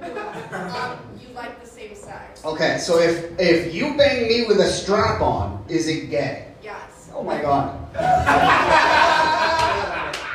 Um, 0.51 0.99
you 1.21 1.29
like 1.35 1.63
the 1.63 1.69
same 1.69 1.95
sex. 1.95 2.43
Okay, 2.43 2.79
so 2.79 2.99
if 2.99 3.39
if 3.39 3.75
you 3.75 3.95
bang 3.99 4.27
me 4.27 4.47
with 4.49 4.61
a 4.61 4.67
strap 4.67 5.21
on, 5.21 5.63
is 5.69 5.87
it 5.89 6.09
gay? 6.09 6.47
Yes. 6.63 7.11
Oh 7.15 7.23
my 7.23 7.41
god. 7.43 7.77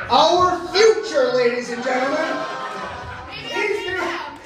Our 0.08 0.68
future, 0.68 1.32
ladies 1.34 1.70
and 1.70 1.82
gentlemen. 1.82 2.16
Maybe 3.28 3.98
I. 3.98 4.38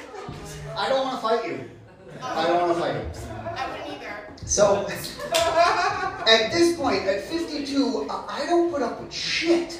I 0.75 0.89
don't 0.89 1.05
want 1.05 1.15
to 1.17 1.21
fight 1.21 1.45
you. 1.45 1.69
I 2.23 2.47
don't 2.47 2.61
want 2.61 2.73
to 2.73 2.79
fight 2.81 2.95
you. 2.95 3.05
I 3.55 3.69
wouldn't 3.69 3.89
either. 3.95 4.47
So, 4.47 4.87
at 6.27 6.51
this 6.51 6.75
point, 6.77 7.03
at 7.03 7.21
52, 7.25 8.07
I 8.09 8.41
I 8.41 8.45
don't 8.47 8.71
put 8.71 8.81
up 8.81 8.99
with 8.99 9.13
shit. 9.13 9.79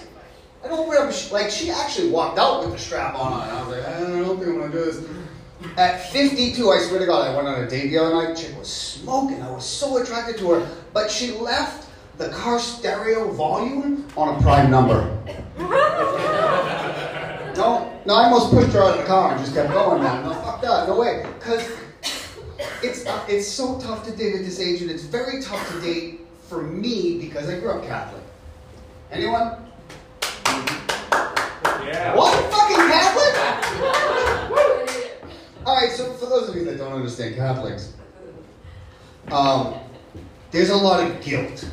I 0.64 0.68
don't 0.68 0.88
with 0.88 1.16
shit. 1.16 1.32
Like, 1.32 1.49
she 1.49 1.72
actually 1.72 2.09
walked 2.09 2.38
out 2.38 2.62
with 2.62 2.72
the 2.74 2.80
strap 2.80 3.16
on. 3.16 3.47
And 3.47 3.51
I 3.51 3.64
was 3.64 3.78
like, 3.78 3.88
I 3.88 3.99
don't 3.99 4.38
think 4.38 4.49
I'm 4.49 4.57
going 4.59 4.72
to 4.72 4.78
do 4.78 4.86
this. 4.86 5.05
At 5.78 6.12
52, 6.12 6.70
I 6.70 6.80
swear 6.80 6.99
to 6.99 7.05
God, 7.05 7.28
I 7.28 7.36
went 7.36 7.47
on 7.47 7.64
a 7.64 7.70
date 7.70 7.89
the 7.89 7.97
other 7.97 8.16
night. 8.16 8.38
Chick 8.38 8.57
was 8.57 8.72
smoking. 8.72 9.41
I 9.41 9.51
was 9.51 9.66
so 9.66 10.01
attracted 10.01 10.38
to 10.39 10.51
her. 10.51 10.70
But 10.93 11.09
she 11.09 11.32
left 11.32 11.89
the 12.18 12.30
car 12.30 12.59
stereo 12.59 13.32
volume 13.32 14.07
on 14.18 14.36
a 14.36 14.41
prime 14.41 14.70
number. 14.70 15.18
No, 17.55 18.01
no, 18.05 18.16
I 18.16 18.24
almost 18.24 18.51
pushed 18.51 18.74
her 18.74 18.82
out 18.82 18.93
of 18.93 18.97
the 18.99 19.05
car 19.05 19.32
and 19.34 19.39
just 19.39 19.53
kept 19.53 19.72
going, 19.72 20.01
man. 20.01 20.24
No, 20.24 20.34
fuck 20.34 20.62
that. 20.62 20.88
No 20.88 20.97
way. 20.97 21.26
Because 21.38 21.70
it's 22.82 23.05
uh, 23.05 23.26
it's 23.28 23.47
so 23.47 23.80
tough 23.80 24.05
to 24.05 24.12
date 24.16 24.36
at 24.36 24.45
this 24.45 24.59
age, 24.59 24.82
and 24.82 24.89
it's 24.89 25.03
very 25.03 25.41
tough 25.41 25.70
to 25.72 25.82
date 25.82 26.22
for 26.47 26.64
me 26.64 27.20
because 27.20 27.49
I 27.49 27.59
grew 27.59 27.72
up 27.72 27.84
Catholic. 27.86 28.24
Anyone? 29.12 29.70
Yeah. 31.85 32.15
What? 32.15 32.51
Fucking 32.51 32.75
Catholic? 32.75 33.33
All 35.65 35.75
right. 35.75 35.91
So 35.91 36.13
for 36.13 36.25
those 36.27 36.49
of 36.49 36.55
you 36.55 36.65
that 36.65 36.77
don't 36.77 36.93
understand 36.93 37.35
Catholics, 37.35 37.93
um, 39.31 39.75
there's 40.51 40.69
a 40.69 40.75
lot 40.75 40.99
of 41.05 41.21
guilt. 41.21 41.65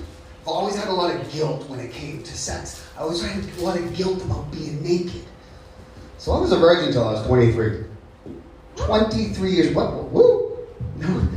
I've 0.43 0.49
always 0.49 0.77
had 0.77 0.89
a 0.89 0.93
lot 0.93 1.15
of 1.15 1.31
guilt 1.33 1.69
when 1.69 1.81
it 1.81 1.93
came 1.93 2.23
to 2.23 2.37
sex. 2.37 2.87
I 2.97 3.01
always 3.03 3.23
had 3.23 3.45
a 3.59 3.63
lot 3.63 3.77
of 3.77 3.95
guilt 3.95 4.23
about 4.23 4.51
being 4.51 4.83
naked. 4.83 5.25
So 6.19 6.33
I 6.33 6.41
was 6.41 6.53
a 6.53 6.59
virgin 6.59 6.87
until 6.87 7.07
I 7.07 7.13
was 7.13 7.27
23. 7.27 7.85
23 8.77 9.51
years. 9.51 9.75
What? 9.75 10.05
Woo? 10.11 10.59
No. 10.97 11.07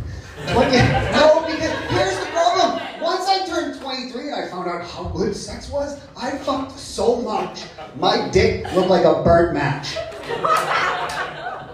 20, 0.53 0.77
no, 0.77 1.45
because 1.45 1.71
here's 1.89 2.19
the 2.19 2.25
problem. 2.31 2.81
Once 3.01 3.27
I 3.27 3.45
turned 3.45 3.79
23 3.79 4.29
and 4.29 4.35
I 4.35 4.47
found 4.63 4.81
out 4.81 4.89
how 4.89 5.03
good 5.05 5.35
sex 5.35 5.69
was, 5.69 5.99
I 6.17 6.31
fucked 6.31 6.77
so 6.77 7.21
much. 7.21 7.63
My 7.97 8.29
dick 8.29 8.71
looked 8.73 8.89
like 8.89 9.05
a 9.05 9.23
burnt 9.23 9.53
match. 9.53 9.95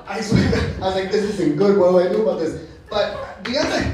I, 0.10 0.22
swear, 0.22 0.48
I 0.76 0.80
was 0.80 0.96
like, 0.96 1.12
this 1.12 1.24
isn't 1.24 1.58
good. 1.58 1.78
What 1.78 1.92
do 1.92 2.00
I 2.00 2.12
do 2.12 2.24
about 2.24 2.40
this? 2.40 2.66
But 2.90 3.44
the 3.44 3.58
other, 3.58 3.94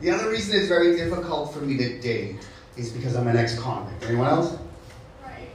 the 0.00 0.10
other 0.10 0.30
reason 0.30 0.58
it's 0.58 0.68
very 0.68 0.96
difficult 0.96 1.52
for 1.52 1.60
me 1.60 1.76
to 1.78 2.00
date 2.00 2.36
is 2.76 2.90
because 2.90 3.16
I'm 3.16 3.26
an 3.26 3.36
ex-convict. 3.36 4.04
Anyone 4.04 4.28
else? 4.28 4.56
Right. 5.22 5.48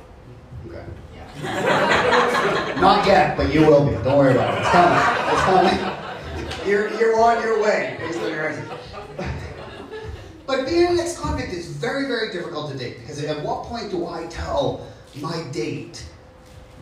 Okay. 0.68 0.84
Yeah. 1.16 2.78
Not 2.82 3.08
yet, 3.08 3.38
but 3.38 3.54
you 3.54 3.62
will 3.62 3.86
be. 3.86 3.94
Don't 4.04 4.18
worry 4.18 4.34
about 4.34 4.56
it. 4.56 4.62
It's 4.62 5.42
coming. 5.42 5.74
It's 5.74 6.56
coming. 6.56 6.70
You're, 6.70 6.90
you're 7.00 7.20
on 7.20 7.42
your 7.42 7.64
way. 7.64 7.96
based 8.00 8.20
on 8.20 8.30
your 8.30 8.50
answer. 8.50 8.78
But 10.48 10.66
being 10.66 10.88
an 10.88 11.00
ex-convict 11.00 11.52
is 11.52 11.68
very, 11.68 12.08
very 12.08 12.32
difficult 12.32 12.72
to 12.72 12.78
date 12.78 13.00
because 13.02 13.22
at 13.22 13.44
what 13.44 13.64
point 13.64 13.92
do 13.92 14.08
I 14.08 14.26
tell 14.28 14.88
my 15.20 15.44
date 15.52 16.06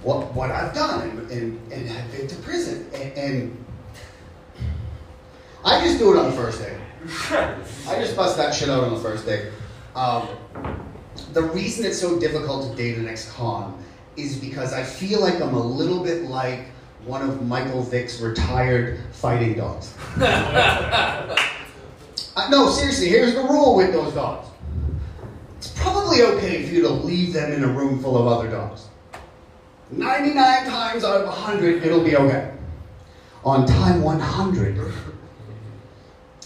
what 0.03 0.31
what 0.35 0.51
I've 0.51 0.73
done 0.73 1.09
and, 1.09 1.31
and, 1.31 1.73
and 1.73 1.89
have 1.89 2.11
been 2.11 2.27
to 2.27 2.35
prison? 2.37 2.87
And, 2.93 3.13
and 3.13 3.65
I 5.65 5.83
just 5.83 5.97
do 5.97 6.13
it 6.13 6.19
on 6.19 6.29
the 6.29 6.37
first 6.37 6.59
day. 6.59 6.77
I 7.89 7.95
just 7.95 8.15
bust 8.15 8.37
that 8.37 8.53
shit 8.53 8.69
out 8.69 8.83
on 8.83 8.93
the 8.93 8.99
first 8.99 9.25
day. 9.25 9.51
Um, 9.95 10.27
the 11.33 11.41
reason 11.41 11.85
it's 11.85 11.99
so 11.99 12.19
difficult 12.19 12.69
to 12.69 12.77
date 12.77 12.99
an 12.99 13.07
ex-con 13.07 13.83
is 14.15 14.37
because 14.37 14.73
I 14.73 14.83
feel 14.83 15.21
like 15.21 15.41
I'm 15.41 15.55
a 15.55 15.67
little 15.67 16.03
bit 16.03 16.23
like 16.23 16.67
one 17.03 17.27
of 17.27 17.47
Michael 17.47 17.81
Vick's 17.81 18.21
retired 18.21 18.99
fighting 19.11 19.55
dogs. 19.55 19.95
No, 22.49 22.69
seriously, 22.69 23.09
here's 23.09 23.33
the 23.33 23.41
rule 23.41 23.75
with 23.75 23.91
those 23.91 24.13
dogs. 24.13 24.47
It's 25.57 25.69
probably 25.79 26.21
okay 26.21 26.65
for 26.65 26.73
you 26.73 26.81
to 26.83 26.89
leave 26.89 27.33
them 27.33 27.51
in 27.51 27.63
a 27.63 27.67
room 27.67 28.01
full 28.01 28.17
of 28.17 28.27
other 28.27 28.49
dogs. 28.49 28.87
99 29.91 30.35
times 30.65 31.03
out 31.03 31.21
of 31.21 31.27
100, 31.27 31.83
it'll 31.83 32.03
be 32.03 32.15
okay. 32.15 32.51
On 33.43 33.65
time 33.65 34.01
100, 34.01 34.93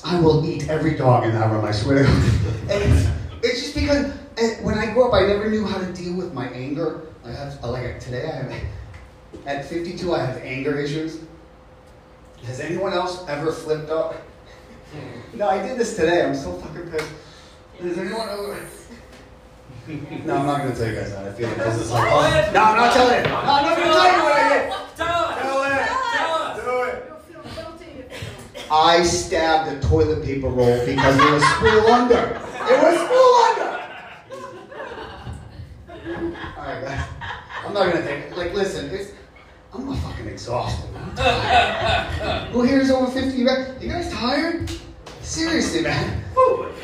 I 0.03 0.19
will 0.19 0.45
eat 0.45 0.69
every 0.69 0.95
dog 0.95 1.25
in 1.25 1.31
that 1.33 1.51
room, 1.51 1.65
I 1.65 1.71
swear 1.71 2.05
it's, 2.67 3.09
it's 3.43 3.61
just 3.61 3.75
because 3.75 4.13
when 4.61 4.77
I 4.77 4.93
grew 4.93 5.07
up, 5.07 5.13
I 5.13 5.25
never 5.25 5.49
knew 5.49 5.65
how 5.65 5.77
to 5.77 5.91
deal 5.93 6.13
with 6.15 6.33
my 6.33 6.47
anger. 6.49 7.07
I 7.25 7.31
have, 7.31 7.63
like 7.63 7.99
today, 7.99 8.25
I 8.25 8.35
have, 8.35 8.53
at 9.45 9.65
52, 9.65 10.13
I 10.13 10.25
have 10.25 10.37
anger 10.37 10.79
issues. 10.79 11.19
Has 12.45 12.59
anyone 12.59 12.93
else 12.93 13.25
ever 13.27 13.51
flipped 13.51 13.89
up? 13.89 14.15
No, 15.33 15.47
I 15.49 15.65
did 15.65 15.77
this 15.77 15.95
today. 15.95 16.23
I'm 16.25 16.35
so 16.35 16.53
fucking 16.53 16.89
pissed. 16.91 17.11
Does 17.81 17.97
anyone 17.97 18.29
ever? 18.29 18.59
No, 19.89 20.35
I'm 20.35 20.45
not 20.45 20.57
gonna 20.59 20.75
tell 20.75 20.87
you 20.87 20.95
guys 20.95 21.11
that. 21.13 21.25
I 21.27 21.31
feel 21.33 21.47
like 21.47 21.57
this 21.57 21.77
is 21.81 21.89
like. 21.91 22.53
No, 22.53 22.61
I'm 22.61 22.75
not 22.77 22.93
telling 22.93 23.23
you. 23.23 23.29
No, 23.31 23.35
I'm 23.37 23.63
not 23.65 23.75
gonna 23.75 23.91
tell 23.91 24.11
you 24.13 24.21
what 24.21 24.33
I 24.33 24.49
did. 24.49 24.69
Tell 24.95 25.23
us. 25.23 25.35
Tell 25.41 25.57
us. 25.61 26.59
Tell 26.59 26.79
us. 26.79 26.97
You'll 27.31 27.41
feel 27.41 27.63
guilty 27.65 28.03
don't. 28.53 28.71
I 28.71 29.01
stabbed 29.03 29.71
a 29.83 29.87
toilet 29.87 30.23
paper 30.23 30.47
roll 30.49 30.85
because 30.85 31.15
it 31.17 31.31
was 31.31 31.43
spool 31.43 31.87
under. 31.91 32.23
It 32.69 32.77
was 32.83 32.95
spool 33.01 33.33
under. 33.49 33.69
All 36.55 36.65
right, 36.65 36.81
guys. 36.83 37.05
I'm 37.65 37.73
not 37.73 37.91
gonna 37.91 38.05
take. 38.05 38.37
Like, 38.37 38.53
listen, 38.53 38.91
it's. 38.91 39.11
I'm 39.73 39.95
fucking 39.95 40.27
exhausted. 40.27 40.89
I'm 40.95 41.15
tired. 41.15 42.49
Who 42.51 42.61
here 42.61 42.79
is 42.79 42.91
over 42.91 43.09
50? 43.11 43.35
You 43.37 43.45
guys, 43.47 43.73
you 43.81 43.89
guys 43.89 44.11
tired? 44.11 44.69
Seriously, 45.29 45.81
man. 45.81 46.23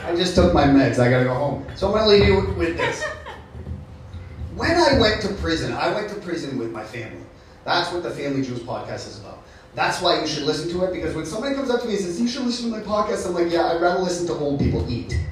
I 0.04 0.16
just 0.16 0.36
took 0.36 0.54
my 0.54 0.66
meds. 0.66 1.00
I 1.00 1.10
gotta 1.10 1.26
go 1.26 1.34
home. 1.34 1.66
So 1.76 1.88
I'm 1.88 1.94
gonna 1.94 2.08
leave 2.08 2.28
you 2.28 2.54
with, 2.56 2.78
this. 2.78 3.04
When 4.56 4.70
I 4.70 5.00
went 5.00 5.20
to 5.24 5.30
prison, 5.34 5.74
I 5.74 5.92
went 5.92 6.10
to 6.10 6.16
prison 6.18 6.60
with 6.60 6.72
my 6.72 6.84
family. 6.84 7.26
That's 7.64 7.92
what 7.92 8.04
the 8.04 8.12
Family 8.12 8.44
Jewels 8.44 8.62
podcast 8.62 9.08
is 9.08 9.20
about. 9.20 9.40
That's 9.74 10.00
why 10.00 10.22
you 10.22 10.28
should 10.28 10.44
listen 10.44 10.70
to 10.70 10.84
it 10.84 10.94
because 10.94 11.16
when 11.16 11.26
somebody 11.26 11.56
comes 11.56 11.72
up 11.72 11.82
to 11.82 11.88
me 11.88 11.96
and 11.96 12.04
says, 12.04 12.22
You 12.22 12.28
should 12.28 12.44
listen 12.44 12.72
to 12.72 12.78
my 12.78 12.84
podcast, 12.84 13.26
I'm 13.26 13.34
like, 13.34 13.52
Yeah, 13.52 13.66
I'd 13.66 13.82
rather 13.82 14.00
listen 14.00 14.28
to 14.28 14.34
old 14.34 14.60
people 14.60 14.88
eat. 14.88 15.18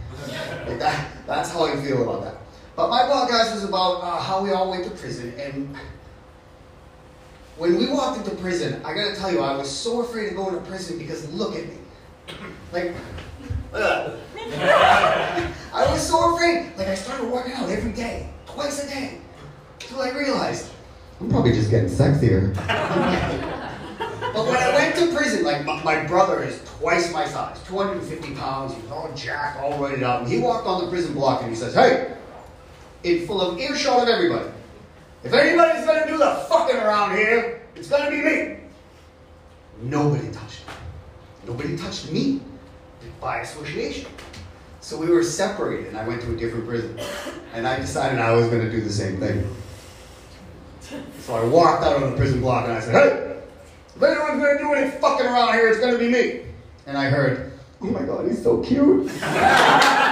Like 0.67 0.79
that, 0.79 1.07
that's 1.27 1.51
how 1.51 1.65
I 1.65 1.75
feel 1.75 2.01
about 2.01 2.23
that. 2.23 2.37
But 2.75 2.89
my 2.89 3.01
podcast 3.01 3.55
is 3.57 3.63
about 3.63 4.01
uh, 4.01 4.19
how 4.19 4.41
we 4.41 4.51
all 4.51 4.71
went 4.71 4.85
to 4.85 4.89
prison. 4.89 5.33
And 5.37 5.75
when 7.57 7.77
we 7.77 7.87
walked 7.89 8.17
into 8.17 8.35
prison, 8.37 8.81
I 8.83 8.95
gotta 8.95 9.15
tell 9.15 9.31
you, 9.31 9.41
I 9.41 9.55
was 9.55 9.69
so 9.69 10.01
afraid 10.01 10.29
of 10.29 10.35
going 10.35 10.55
to 10.55 10.61
prison 10.61 10.97
because 10.97 11.31
look 11.31 11.55
at 11.55 11.67
me. 11.67 11.75
Like, 12.73 12.91
ugh. 13.71 14.19
I 14.35 15.87
was 15.91 16.07
so 16.07 16.33
afraid. 16.33 16.75
Like, 16.75 16.87
I 16.87 16.95
started 16.95 17.29
working 17.29 17.53
out 17.53 17.69
every 17.69 17.91
day, 17.91 18.31
twice 18.47 18.83
a 18.83 18.87
day, 18.87 19.19
until 19.79 20.01
I 20.01 20.09
realized 20.09 20.71
I'm 21.21 21.29
probably 21.29 21.51
just 21.51 21.69
getting 21.69 21.87
sexier. 21.87 22.55
but 22.67 24.47
when 24.47 24.57
I 24.57 24.73
went 24.73 24.95
to 24.95 25.15
prison, 25.15 25.43
like, 25.43 25.63
my, 25.65 25.83
my 25.83 26.03
brother 26.07 26.43
is 26.43 26.63
twice 26.79 27.13
my 27.13 27.27
size, 27.27 27.61
250 27.67 28.33
pounds. 28.33 28.73
He's 28.73 28.89
all 28.89 29.11
jacked, 29.13 29.61
all 29.61 29.73
roided 29.73 30.01
up. 30.01 30.21
And 30.21 30.31
he 30.31 30.39
walked 30.39 30.65
on 30.65 30.83
the 30.83 30.89
prison 30.89 31.13
block 31.13 31.41
and 31.41 31.51
he 31.51 31.55
says, 31.55 31.75
Hey, 31.75 32.17
in 33.03 33.27
full 33.27 33.39
of 33.39 33.59
earshot 33.59 34.01
of 34.01 34.09
everybody. 34.09 34.49
If 35.23 35.31
anybody's 35.31 35.85
gonna 35.85 36.07
do 36.07 36.17
the 36.17 36.43
fucking 36.49 36.77
around 36.77 37.15
here, 37.15 37.61
it's 37.75 37.87
gonna 37.87 38.09
be 38.09 38.21
me. 38.21 38.57
Nobody 39.83 40.31
touched 40.31 40.65
me. 40.65 40.73
Nobody 41.45 41.77
touched 41.77 42.11
me 42.11 42.41
by 43.19 43.39
association. 43.39 44.09
So 44.81 44.97
we 44.97 45.07
were 45.07 45.23
separated, 45.23 45.87
and 45.87 45.97
I 45.97 46.07
went 46.07 46.21
to 46.23 46.33
a 46.33 46.35
different 46.35 46.67
prison. 46.67 46.99
And 47.53 47.67
I 47.67 47.79
decided 47.79 48.19
I 48.19 48.33
was 48.33 48.47
gonna 48.47 48.69
do 48.69 48.81
the 48.81 48.89
same 48.89 49.17
thing. 49.17 49.47
So 51.19 51.35
I 51.35 51.43
walked 51.45 51.83
out 51.83 52.03
on 52.03 52.11
the 52.11 52.17
prison 52.17 52.41
block 52.41 52.65
and 52.65 52.73
I 52.73 52.79
said, 52.81 52.93
Hey, 52.93 53.41
if 53.95 54.03
anyone's 54.03 54.43
gonna 54.43 54.59
do 54.59 54.73
any 54.73 54.91
fucking 54.91 55.25
around 55.25 55.53
here, 55.53 55.69
it's 55.69 55.79
gonna 55.79 55.97
be 55.97 56.09
me. 56.09 56.41
And 56.85 56.97
I 56.97 57.09
heard, 57.09 57.53
Oh 57.81 57.85
my 57.85 58.01
god, 58.03 58.27
he's 58.27 58.43
so 58.43 58.61
cute. 58.61 59.09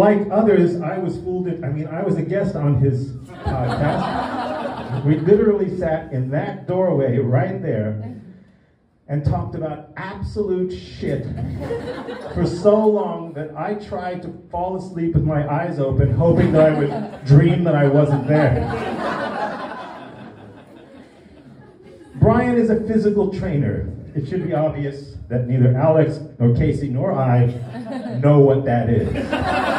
like 0.00 0.26
others, 0.30 0.80
I 0.80 0.98
was 0.98 1.16
fooled. 1.18 1.46
I 1.62 1.68
mean, 1.68 1.86
I 1.86 2.02
was 2.02 2.16
a 2.16 2.22
guest 2.22 2.56
on 2.56 2.80
his 2.80 3.12
podcast. 3.44 5.04
we 5.04 5.18
literally 5.18 5.76
sat 5.78 6.10
in 6.12 6.30
that 6.30 6.66
doorway 6.66 7.18
right 7.18 7.60
there 7.62 8.16
and 9.08 9.24
talked 9.24 9.54
about 9.54 9.90
absolute 9.96 10.70
shit 10.70 11.24
for 12.32 12.46
so 12.46 12.86
long 12.86 13.32
that 13.34 13.54
I 13.56 13.74
tried 13.74 14.22
to 14.22 14.32
fall 14.50 14.76
asleep 14.76 15.14
with 15.14 15.24
my 15.24 15.46
eyes 15.46 15.78
open, 15.78 16.14
hoping 16.14 16.52
that 16.52 16.72
I 16.72 16.78
would 16.78 17.24
dream 17.26 17.64
that 17.64 17.74
I 17.74 17.86
wasn't 17.86 18.26
there. 18.26 18.56
Brian 22.14 22.56
is 22.56 22.70
a 22.70 22.80
physical 22.86 23.32
trainer. 23.32 23.92
It 24.14 24.28
should 24.28 24.46
be 24.46 24.54
obvious 24.54 25.16
that 25.28 25.46
neither 25.46 25.76
Alex 25.76 26.20
nor 26.38 26.54
Casey 26.54 26.88
nor 26.88 27.12
I 27.12 27.46
know 28.22 28.40
what 28.40 28.64
that 28.64 28.88
is. 28.90 29.69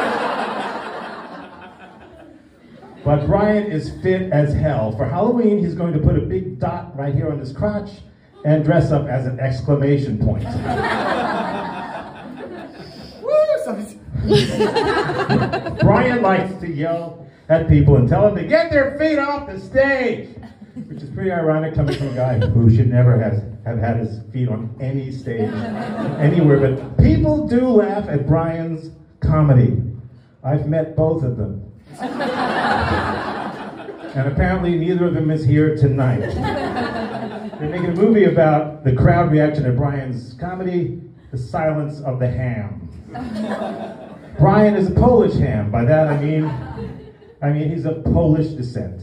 But 3.04 3.26
Brian 3.26 3.70
is 3.70 3.90
fit 4.02 4.32
as 4.32 4.54
hell. 4.54 4.92
For 4.96 5.04
Halloween, 5.04 5.58
he's 5.58 5.74
going 5.74 5.92
to 5.92 5.98
put 5.98 6.16
a 6.16 6.20
big 6.20 6.58
dot 6.60 6.96
right 6.96 7.14
here 7.14 7.30
on 7.30 7.38
his 7.38 7.52
crotch 7.52 7.90
and 8.44 8.64
dress 8.64 8.92
up 8.92 9.08
as 9.08 9.26
an 9.26 9.40
exclamation 9.40 10.18
point. 10.18 10.44
Woo! 13.22 13.38
Brian 15.80 16.22
likes 16.22 16.54
to 16.60 16.68
yell 16.68 17.26
at 17.48 17.68
people 17.68 17.96
and 17.96 18.08
tell 18.08 18.22
them 18.22 18.36
to 18.36 18.44
get 18.44 18.70
their 18.70 18.96
feet 18.98 19.18
off 19.18 19.48
the 19.48 19.58
stage, 19.58 20.28
which 20.86 21.02
is 21.02 21.10
pretty 21.10 21.32
ironic 21.32 21.74
coming 21.74 21.96
from 21.96 22.08
a 22.08 22.14
guy 22.14 22.38
who 22.38 22.70
should 22.74 22.88
never 22.88 23.18
have, 23.20 23.42
have 23.64 23.78
had 23.78 23.96
his 23.96 24.20
feet 24.32 24.48
on 24.48 24.72
any 24.80 25.10
stage 25.10 25.50
anywhere. 26.20 26.58
But 26.58 26.98
people 26.98 27.48
do 27.48 27.66
laugh 27.68 28.08
at 28.08 28.26
Brian's 28.28 28.90
comedy. 29.20 29.82
I've 30.44 30.68
met 30.68 30.94
both 30.94 31.24
of 31.24 31.36
them. 31.36 31.71
And 34.14 34.28
apparently, 34.28 34.76
neither 34.76 35.06
of 35.06 35.14
them 35.14 35.30
is 35.30 35.42
here 35.42 35.74
tonight. 35.74 36.20
They're 36.20 37.70
making 37.70 37.86
a 37.86 37.94
movie 37.94 38.24
about 38.24 38.84
the 38.84 38.92
crowd 38.92 39.32
reaction 39.32 39.64
to 39.64 39.72
Brian's 39.72 40.34
comedy, 40.34 41.00
The 41.30 41.38
Silence 41.38 42.00
of 42.00 42.18
the 42.18 42.28
Ham. 42.28 42.90
Brian 44.38 44.74
is 44.74 44.90
a 44.90 44.94
Polish 44.94 45.34
ham. 45.38 45.70
By 45.70 45.86
that 45.86 46.08
I 46.08 46.20
mean, 46.20 46.44
I 47.40 47.52
mean 47.52 47.70
he's 47.70 47.86
of 47.86 48.04
Polish 48.04 48.48
descent. 48.48 49.02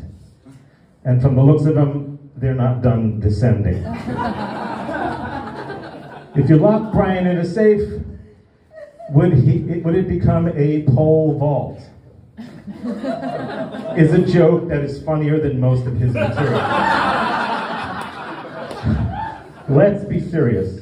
And 1.06 1.20
from 1.22 1.36
the 1.36 1.42
looks 1.44 1.66
of 1.66 1.76
him, 1.76 2.20
they're 2.36 2.54
not 2.54 2.84
done 2.84 3.20
descending. 3.20 3.84
If 6.36 6.50
you 6.50 6.58
lock 6.58 6.94
Brian 6.94 7.26
in 7.26 7.38
a 7.38 7.46
safe, 7.46 7.82
would 9.10 9.34
he 9.34 9.80
would 9.80 9.96
it 9.96 10.08
become 10.08 10.50
a 10.50 10.84
pole 10.84 11.38
vault? 11.40 11.82
Is 13.98 14.14
a 14.14 14.20
joke 14.26 14.70
that 14.70 14.84
is 14.84 15.02
funnier 15.04 15.40
than 15.40 15.60
most 15.60 15.86
of 15.86 15.98
his 15.98 16.14
material. 16.14 16.54
Let's 19.70 20.04
be 20.06 20.20
serious. 20.20 20.82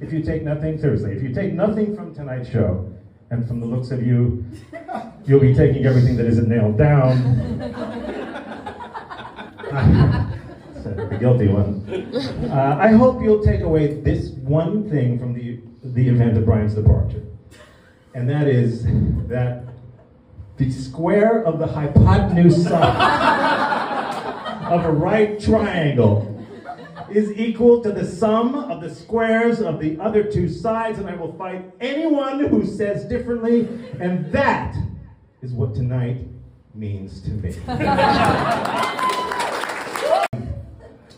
If 0.00 0.12
you 0.12 0.22
take 0.22 0.42
nothing 0.42 0.78
seriously, 0.78 1.12
if 1.12 1.22
you 1.22 1.34
take 1.34 1.54
nothing 1.54 1.96
from 1.96 2.14
tonight's 2.14 2.48
show, 2.48 2.92
and 3.30 3.46
from 3.46 3.60
the 3.60 3.66
looks 3.66 3.90
of 3.90 4.06
you, 4.06 4.44
you'll 5.26 5.40
be 5.40 5.54
taking 5.54 5.84
everything 5.86 6.16
that 6.16 6.26
isn't 6.26 6.48
nailed 6.48 6.78
down. 6.78 7.54
The 10.88 11.18
guilty 11.20 11.48
one. 11.48 11.84
Uh, 12.50 12.78
I 12.80 12.92
hope 12.92 13.22
you'll 13.22 13.42
take 13.42 13.60
away 13.60 14.00
this 14.00 14.30
one 14.30 14.88
thing 14.88 15.18
from 15.18 15.34
the 15.34 15.60
the 15.82 16.08
event 16.08 16.38
of 16.38 16.46
Brian's 16.46 16.74
departure, 16.74 17.22
and 18.14 18.28
that 18.30 18.48
is 18.48 18.84
that 19.28 19.67
the 20.58 20.70
square 20.72 21.42
of 21.44 21.58
the 21.58 21.66
hypotenuse 21.66 22.66
of 22.66 22.74
a 24.84 24.90
right 24.90 25.40
triangle 25.40 26.34
is 27.10 27.32
equal 27.32 27.80
to 27.82 27.90
the 27.90 28.04
sum 28.04 28.54
of 28.54 28.82
the 28.82 28.94
squares 28.94 29.60
of 29.60 29.80
the 29.80 29.98
other 29.98 30.22
two 30.24 30.48
sides, 30.48 30.98
and 30.98 31.08
I 31.08 31.14
will 31.14 31.32
fight 31.34 31.72
anyone 31.80 32.40
who 32.46 32.66
says 32.66 33.04
differently, 33.06 33.66
and 33.98 34.30
that 34.32 34.76
is 35.40 35.52
what 35.52 35.74
tonight 35.74 36.26
means 36.74 37.22
to 37.22 37.30
me. 37.30 37.54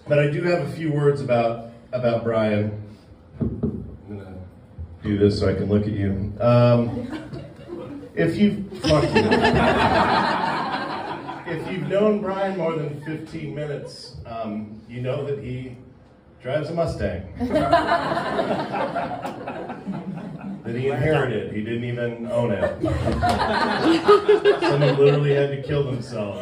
But 0.06 0.18
I 0.18 0.28
do 0.30 0.42
have 0.42 0.68
a 0.68 0.72
few 0.72 0.92
words 0.92 1.20
about 1.20 1.70
about 1.92 2.24
Brian. 2.24 2.82
I'm 3.40 3.94
gonna 4.08 4.34
do 5.02 5.18
this 5.18 5.38
so 5.40 5.48
I 5.48 5.54
can 5.54 5.66
look 5.66 5.82
at 5.84 5.92
you. 5.92 6.32
Um, 6.40 7.29
if 8.14 8.36
you 8.36 8.64
fuck 8.82 9.04
you. 9.04 9.20
if 11.52 11.70
you've 11.72 11.88
known 11.88 12.20
Brian 12.20 12.56
more 12.58 12.76
than 12.76 13.00
15 13.02 13.54
minutes, 13.54 14.16
um, 14.26 14.80
you 14.88 15.00
know 15.02 15.24
that 15.26 15.38
he 15.42 15.76
drives 16.42 16.70
a 16.70 16.74
Mustang. 16.74 17.22
that 20.64 20.74
he 20.74 20.88
inherited. 20.88 21.52
He 21.52 21.62
didn't 21.62 21.84
even 21.84 22.26
own 22.30 22.52
it. 22.52 22.82
Someone 24.60 24.96
literally 24.98 25.34
had 25.34 25.50
to 25.50 25.62
kill 25.62 25.84
themselves. 25.84 26.40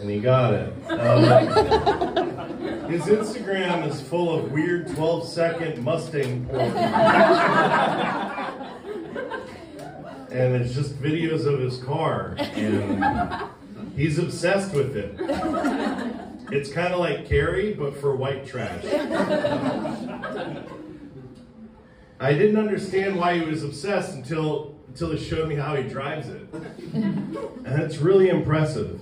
and 0.00 0.10
he 0.10 0.20
got 0.20 0.54
it. 0.54 0.72
Um, 0.90 2.25
his 2.88 3.02
Instagram 3.02 3.86
is 3.88 4.00
full 4.00 4.32
of 4.38 4.52
weird 4.52 4.88
12 4.94 5.28
second 5.28 5.82
Mustang 5.82 6.46
porn. 6.46 6.60
and 10.30 10.54
it's 10.56 10.74
just 10.74 11.00
videos 11.00 11.46
of 11.46 11.60
his 11.60 11.78
car. 11.82 12.36
And 12.38 13.04
he's 13.96 14.18
obsessed 14.18 14.74
with 14.74 14.96
it. 14.96 15.14
It's 16.52 16.70
kind 16.70 16.94
of 16.94 17.00
like 17.00 17.26
Carrie, 17.26 17.74
but 17.74 17.96
for 17.96 18.14
white 18.14 18.46
trash. 18.46 18.84
I 22.18 22.32
didn't 22.32 22.56
understand 22.56 23.16
why 23.16 23.38
he 23.38 23.44
was 23.44 23.62
obsessed 23.62 24.14
until 24.14 24.74
until 24.88 25.12
it 25.12 25.18
showed 25.18 25.46
me 25.48 25.54
how 25.56 25.76
he 25.76 25.82
drives 25.86 26.28
it. 26.28 26.46
And 26.94 27.82
it's 27.82 27.98
really 27.98 28.30
impressive. 28.30 28.98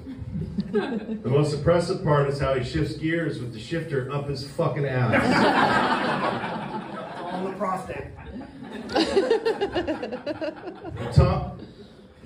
The 0.73 1.31
most 1.31 1.55
impressive 1.55 2.03
part 2.03 2.29
is 2.29 2.41
how 2.41 2.55
he 2.55 2.65
shifts 2.65 2.95
gears 2.97 3.39
with 3.39 3.53
the 3.53 3.61
shifter 3.61 4.11
up 4.13 4.29
his 4.29 4.47
fucking 4.51 4.85
ass. 4.85 5.15
On 7.33 7.45
the 7.45 7.53
prostate. 7.53 8.07
Tom, 11.15 11.59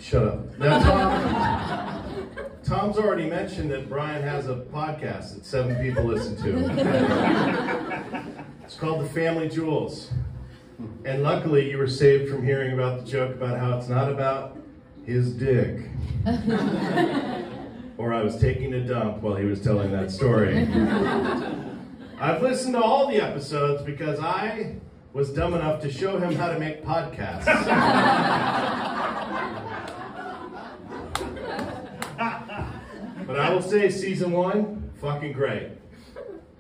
shut 0.01 0.25
up. 0.25 0.59
Now, 0.59 0.79
Tom, 0.81 2.31
Tom's 2.65 2.97
already 2.99 3.29
mentioned 3.29 3.71
that 3.71 3.89
Brian 3.89 4.23
has 4.23 4.49
a 4.49 4.57
podcast 4.57 5.35
that 5.35 5.45
seven 5.45 5.77
people 5.83 6.05
listen 6.05 6.37
to. 6.43 6.59
It's 8.65 8.77
called 8.77 9.05
The 9.05 9.09
Family 9.09 9.49
Jewels. 9.49 10.11
And 11.05 11.23
luckily, 11.23 11.71
you 11.71 11.79
were 11.79 11.89
saved 11.89 12.31
from 12.31 12.45
hearing 12.45 12.73
about 12.73 13.01
the 13.05 13.11
joke 13.11 13.35
about 13.35 13.59
how 13.59 13.79
it's 13.79 13.89
not 13.89 14.11
about 14.11 14.57
his 15.05 15.33
dick. 15.33 15.85
Or 17.99 18.15
I 18.15 18.23
was 18.23 18.39
taking 18.39 18.73
a 18.75 18.81
dump 18.81 19.23
while 19.23 19.35
he 19.35 19.45
was 19.45 19.61
telling 19.61 19.91
that 19.93 20.11
story. 20.11 20.57
I've 22.21 22.41
listened 22.41 22.75
to 22.75 22.81
all 22.81 23.09
the 23.09 23.21
episodes 23.21 23.83
because 23.83 24.19
I 24.21 24.77
was 25.13 25.33
dumb 25.33 25.55
enough 25.55 25.81
to 25.83 25.91
show 25.91 26.17
him 26.19 26.35
how 26.35 26.49
to 26.53 26.59
make 26.59 26.85
podcasts. 26.85 27.45
but 33.27 33.39
I 33.39 33.51
will 33.53 33.63
say, 33.63 33.91
season 33.91 34.33
one, 34.33 34.91
fucking 35.01 35.33
great. 35.33 35.71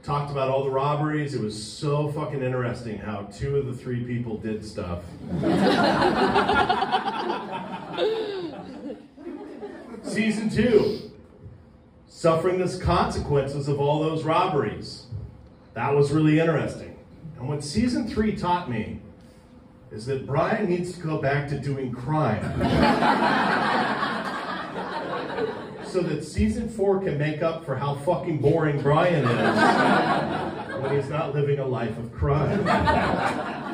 talked 0.03 0.31
about 0.31 0.49
all 0.49 0.65
the 0.65 0.71
robberies. 0.71 1.35
It 1.35 1.41
was 1.41 1.61
so 1.61 2.09
fucking 2.09 2.43
interesting 2.43 2.99
how 2.99 3.23
two 3.33 3.57
of 3.57 3.67
the 3.67 3.75
three 3.75 4.05
people 4.05 4.37
did 4.39 4.65
stuff. 4.65 5.03
Season 10.03 10.49
two, 10.49 11.08
suffering 12.19 12.59
the 12.59 12.79
consequences 12.83 13.69
of 13.69 13.79
all 13.79 14.01
those 14.01 14.25
robberies. 14.25 15.07
That 15.75 15.95
was 15.95 16.11
really 16.11 16.41
interesting. 16.41 16.99
And 17.37 17.49
what 17.49 17.63
season 17.63 18.09
three 18.09 18.35
taught 18.35 18.69
me 18.69 18.99
is 19.93 20.07
that 20.07 20.27
Brian 20.27 20.69
needs 20.69 20.95
to 20.95 21.01
go 21.01 21.23
back 21.23 21.49
to 21.51 21.61
doing 21.61 21.93
crime. 21.93 22.43
so 25.87 26.03
that 26.03 26.25
season 26.25 26.69
four 26.69 26.99
can 26.99 27.19
make 27.19 27.41
up 27.41 27.65
for 27.65 27.77
how 27.77 27.95
fucking 27.95 28.39
boring 28.39 28.83
Brian 28.83 29.25
is 29.25 30.83
when 30.83 30.97
he's 30.97 31.09
not 31.09 31.37
living 31.37 31.61
a 31.61 31.67
life 31.67 31.97
of 31.99 32.13
crime. 32.13 33.65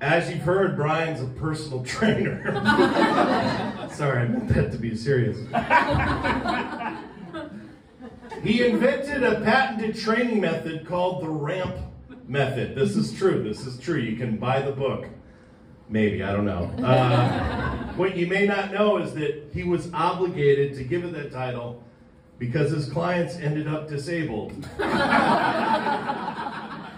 As 0.00 0.30
you've 0.30 0.42
heard, 0.42 0.76
Brian's 0.76 1.20
a 1.20 1.26
personal 1.26 1.84
trainer. 1.84 2.42
Sorry, 3.92 4.20
I 4.20 4.28
meant 4.28 4.48
that 4.48 4.72
to 4.72 4.78
be 4.78 4.96
serious. 4.96 5.38
He 8.42 8.66
invented 8.66 9.22
a 9.22 9.40
patented 9.42 9.96
training 9.96 10.40
method 10.40 10.86
called 10.86 11.22
the 11.22 11.28
ramp 11.28 11.76
method. 12.26 12.74
This 12.74 12.96
is 12.96 13.12
true. 13.12 13.42
This 13.42 13.66
is 13.66 13.78
true. 13.78 13.98
You 13.98 14.16
can 14.16 14.38
buy 14.38 14.62
the 14.62 14.72
book. 14.72 15.06
Maybe, 15.90 16.22
I 16.22 16.32
don't 16.32 16.46
know. 16.46 16.70
Uh, 16.82 17.76
what 17.94 18.16
you 18.16 18.26
may 18.26 18.46
not 18.46 18.72
know 18.72 18.98
is 18.98 19.12
that 19.14 19.50
he 19.52 19.64
was 19.64 19.92
obligated 19.92 20.74
to 20.76 20.84
give 20.84 21.04
it 21.04 21.12
that 21.12 21.32
title 21.32 21.82
because 22.38 22.70
his 22.70 22.88
clients 22.88 23.36
ended 23.36 23.66
up 23.66 23.88
disabled. 23.88 24.52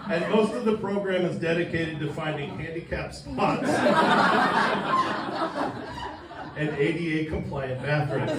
and 0.09 0.29
most 0.31 0.53
of 0.53 0.65
the 0.65 0.77
program 0.77 1.25
is 1.25 1.37
dedicated 1.37 1.99
to 1.99 2.11
finding 2.13 2.57
handicap 2.57 3.13
spots 3.13 3.67
and 6.57 6.69
ADA 6.77 7.29
compliant 7.29 7.81
bathrooms. 7.81 8.31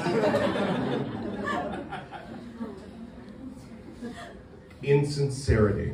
Insincerity. 4.82 5.92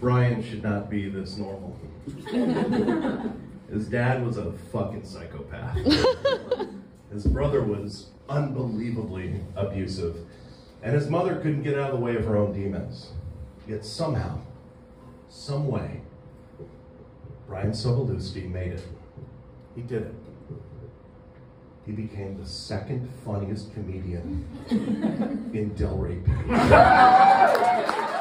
Brian 0.00 0.42
should 0.42 0.62
not 0.62 0.88
be 0.90 1.08
this 1.08 1.36
normal. 1.36 1.78
His 3.70 3.88
dad 3.88 4.24
was 4.24 4.38
a 4.38 4.52
fucking 4.72 5.04
psychopath. 5.04 5.76
His 7.12 7.26
brother 7.26 7.62
was 7.62 8.06
unbelievably 8.28 9.40
abusive. 9.56 10.16
And 10.82 10.94
his 10.94 11.08
mother 11.08 11.36
couldn't 11.36 11.62
get 11.62 11.78
out 11.78 11.90
of 11.92 11.98
the 11.98 12.04
way 12.04 12.16
of 12.16 12.24
her 12.24 12.36
own 12.36 12.52
demons. 12.52 13.12
Yet 13.66 13.84
somehow, 13.84 14.38
some 15.30 15.68
way, 15.68 16.02
Brian 17.46 17.70
Sobolewski 17.72 18.50
made 18.50 18.72
it. 18.72 18.86
He 19.74 19.82
did 19.82 20.02
it. 20.02 20.14
He 21.86 21.92
became 21.92 22.38
the 22.40 22.46
second 22.46 23.08
funniest 23.24 23.72
comedian 23.74 24.46
in 24.70 25.74
Delray 25.76 26.24
Beach. 26.24 28.10